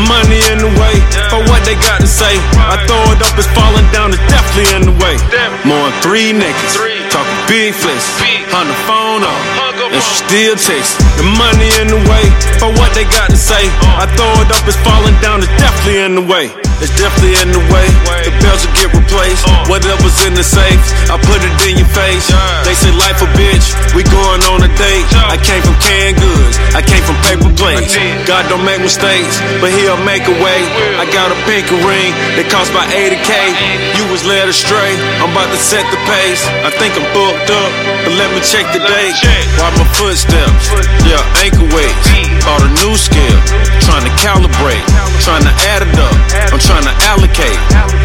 Money 0.06 0.38
in 0.54 0.62
the 0.62 0.70
way 0.78 1.02
for 1.34 1.42
what 1.50 1.66
they 1.66 1.74
got 1.82 1.98
to 1.98 2.06
say. 2.06 2.38
I 2.62 2.78
throw 2.86 3.02
it 3.10 3.26
up, 3.26 3.34
it's 3.34 3.50
falling 3.58 3.90
down, 3.90 4.14
it's 4.14 4.22
definitely 4.30 4.70
in 4.78 4.82
the 4.86 4.96
way. 5.02 5.18
More 5.66 5.90
than 5.90 5.98
three 6.06 6.30
niggas, 6.30 6.78
talking 7.10 7.40
big 7.50 7.74
flex. 7.74 8.06
On 8.54 8.70
the 8.70 8.78
phone 8.86 9.26
up, 9.26 9.42
and 9.82 9.98
she 9.98 10.14
still 10.30 10.54
texts. 10.62 10.94
The 11.18 11.26
money 11.26 11.74
in 11.82 11.90
the 11.90 12.02
way 12.06 12.26
for 12.62 12.70
what 12.78 12.94
they 12.94 13.10
got 13.10 13.34
to 13.34 13.40
say. 13.40 13.66
I 13.98 14.06
throw 14.14 14.30
it 14.46 14.54
up, 14.54 14.62
it's 14.70 14.78
falling 14.86 15.18
down, 15.26 15.42
it's 15.42 15.50
definitely 15.58 16.06
in 16.06 16.22
the 16.22 16.26
way. 16.30 16.54
It's 16.84 16.92
definitely 17.00 17.40
in 17.40 17.56
the 17.56 17.64
way. 17.72 17.88
The 18.28 18.36
bells 18.44 18.68
will 18.68 18.76
get 18.76 18.92
replaced. 18.92 19.48
Whatever's 19.72 20.20
in 20.28 20.36
the 20.36 20.44
safe, 20.44 20.84
I 21.08 21.16
put 21.16 21.40
it 21.40 21.56
in 21.64 21.80
your 21.80 21.88
face. 21.96 22.28
They 22.68 22.76
say 22.76 22.92
life 22.92 23.24
a 23.24 23.30
bitch, 23.40 23.72
we 23.96 24.04
going 24.12 24.44
on 24.52 24.60
a 24.60 24.72
date. 24.76 25.08
I 25.16 25.40
came 25.40 25.64
from 25.64 25.80
canned 25.80 26.20
goods, 26.20 26.60
I 26.76 26.84
came 26.84 27.00
from 27.08 27.16
paper 27.24 27.48
plates. 27.56 27.96
God 28.28 28.52
don't 28.52 28.68
make 28.68 28.84
mistakes, 28.84 29.40
but 29.64 29.72
he'll 29.72 30.02
make 30.04 30.28
a 30.28 30.36
way. 30.44 30.60
I 31.00 31.08
got 31.08 31.32
a 31.32 31.38
pink 31.48 31.72
ring 31.72 32.12
that 32.36 32.52
cost 32.52 32.76
about 32.76 32.92
80k. 32.92 33.32
You 33.96 34.04
was 34.12 34.28
led 34.28 34.52
astray, 34.52 35.00
I'm 35.24 35.32
about 35.32 35.56
to 35.56 35.60
set 35.64 35.88
the 35.88 36.00
pace. 36.04 36.44
I 36.68 36.72
think 36.76 37.00
I'm 37.00 37.08
booked 37.16 37.48
up, 37.48 37.72
but 38.04 38.12
let 38.20 38.28
me 38.36 38.44
check 38.44 38.68
the 38.76 38.84
date. 38.84 39.16
Watch 39.56 39.80
my 39.80 39.88
footsteps, 39.96 40.68
yeah, 41.08 41.24
ankle 41.40 41.64
weights. 41.72 42.12
Bought 42.44 42.60
a 42.60 42.72
new 42.84 42.92
scale, 43.00 43.40
trying 43.80 44.04
to 44.04 44.14
calibrate, 44.20 44.84
trying 45.24 45.48
to 45.48 45.54
add 45.72 45.88
it 45.88 45.96
up. 45.96 46.12
I'm 46.52 46.60
trying 46.60 46.73
to 46.82 46.94
allocate, 47.06 47.60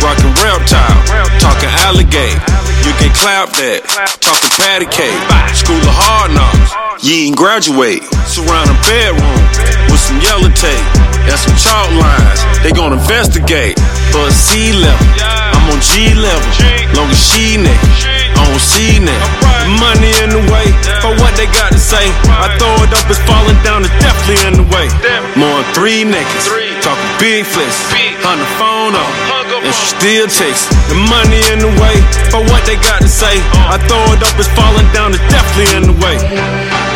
rockin' 0.05 0.35
reptile, 0.45 1.01
talking 1.41 1.73
alligator. 1.89 2.37
You 2.85 2.93
can 3.01 3.13
clap 3.17 3.49
that, 3.57 3.85
talking 4.21 4.53
patty 4.61 4.85
cake. 4.93 5.17
School 5.57 5.81
of 5.81 5.97
hard 5.97 6.37
knocks, 6.37 6.77
you 7.01 7.33
ain't 7.33 7.37
graduate. 7.37 8.05
Surround 8.29 8.69
a 8.69 8.77
bedroom 8.85 9.41
with 9.89 10.01
some 10.01 10.21
yellow 10.21 10.53
tape 10.53 10.85
and 11.25 11.39
some 11.41 11.57
chalk 11.57 11.89
lines. 11.97 12.41
They 12.61 12.73
gon' 12.73 12.93
investigate, 12.93 13.81
but 14.13 14.29
C 14.33 14.77
level, 14.77 15.01
I'm 15.57 15.73
on 15.73 15.81
G 15.81 16.13
level. 16.13 16.45
Long 16.97 17.09
as 17.13 17.21
she 17.21 17.57
naked, 17.57 18.37
on 18.41 18.59
C 18.61 18.99
neck. 19.01 19.23
Money 19.69 20.09
in 20.25 20.33
the 20.33 20.41
way 20.49 20.73
for 21.05 21.13
what 21.21 21.37
they 21.37 21.45
got 21.53 21.71
to 21.71 21.79
say. 21.79 22.09
I 22.33 22.49
throw 22.57 22.73
it 22.81 22.91
up, 22.97 23.05
it's 23.13 23.21
falling 23.29 23.61
down, 23.61 23.85
it's 23.85 23.93
definitely 24.01 24.41
in 24.49 24.55
the 24.65 24.67
way. 24.73 24.89
More 25.37 25.61
than 25.61 25.69
three 25.77 26.09
niggas, 26.09 26.49
talking 26.83 27.13
big 27.19 27.45
flex, 27.47 27.73
on 28.25 28.39
the 28.39 28.51
phone 28.59 28.95
up, 28.95 29.13
and 29.63 29.75
she 29.75 29.87
still 29.97 30.27
texts. 30.27 30.69
The 30.89 30.99
money 31.09 31.41
in 31.53 31.59
the 31.59 31.73
way 31.81 31.97
for 32.31 32.43
what 32.51 32.65
they 32.67 32.77
got 32.77 33.01
to 33.03 33.09
say. 33.09 33.39
Uh. 33.55 33.75
I 33.75 33.77
throw 33.87 34.05
it 34.15 34.23
up, 34.23 34.35
it's 34.39 34.49
falling 34.55 34.89
down, 34.93 35.15
it's 35.15 35.25
definitely 35.29 35.71
in 35.77 35.85
the 35.91 35.97
way. 36.05 36.88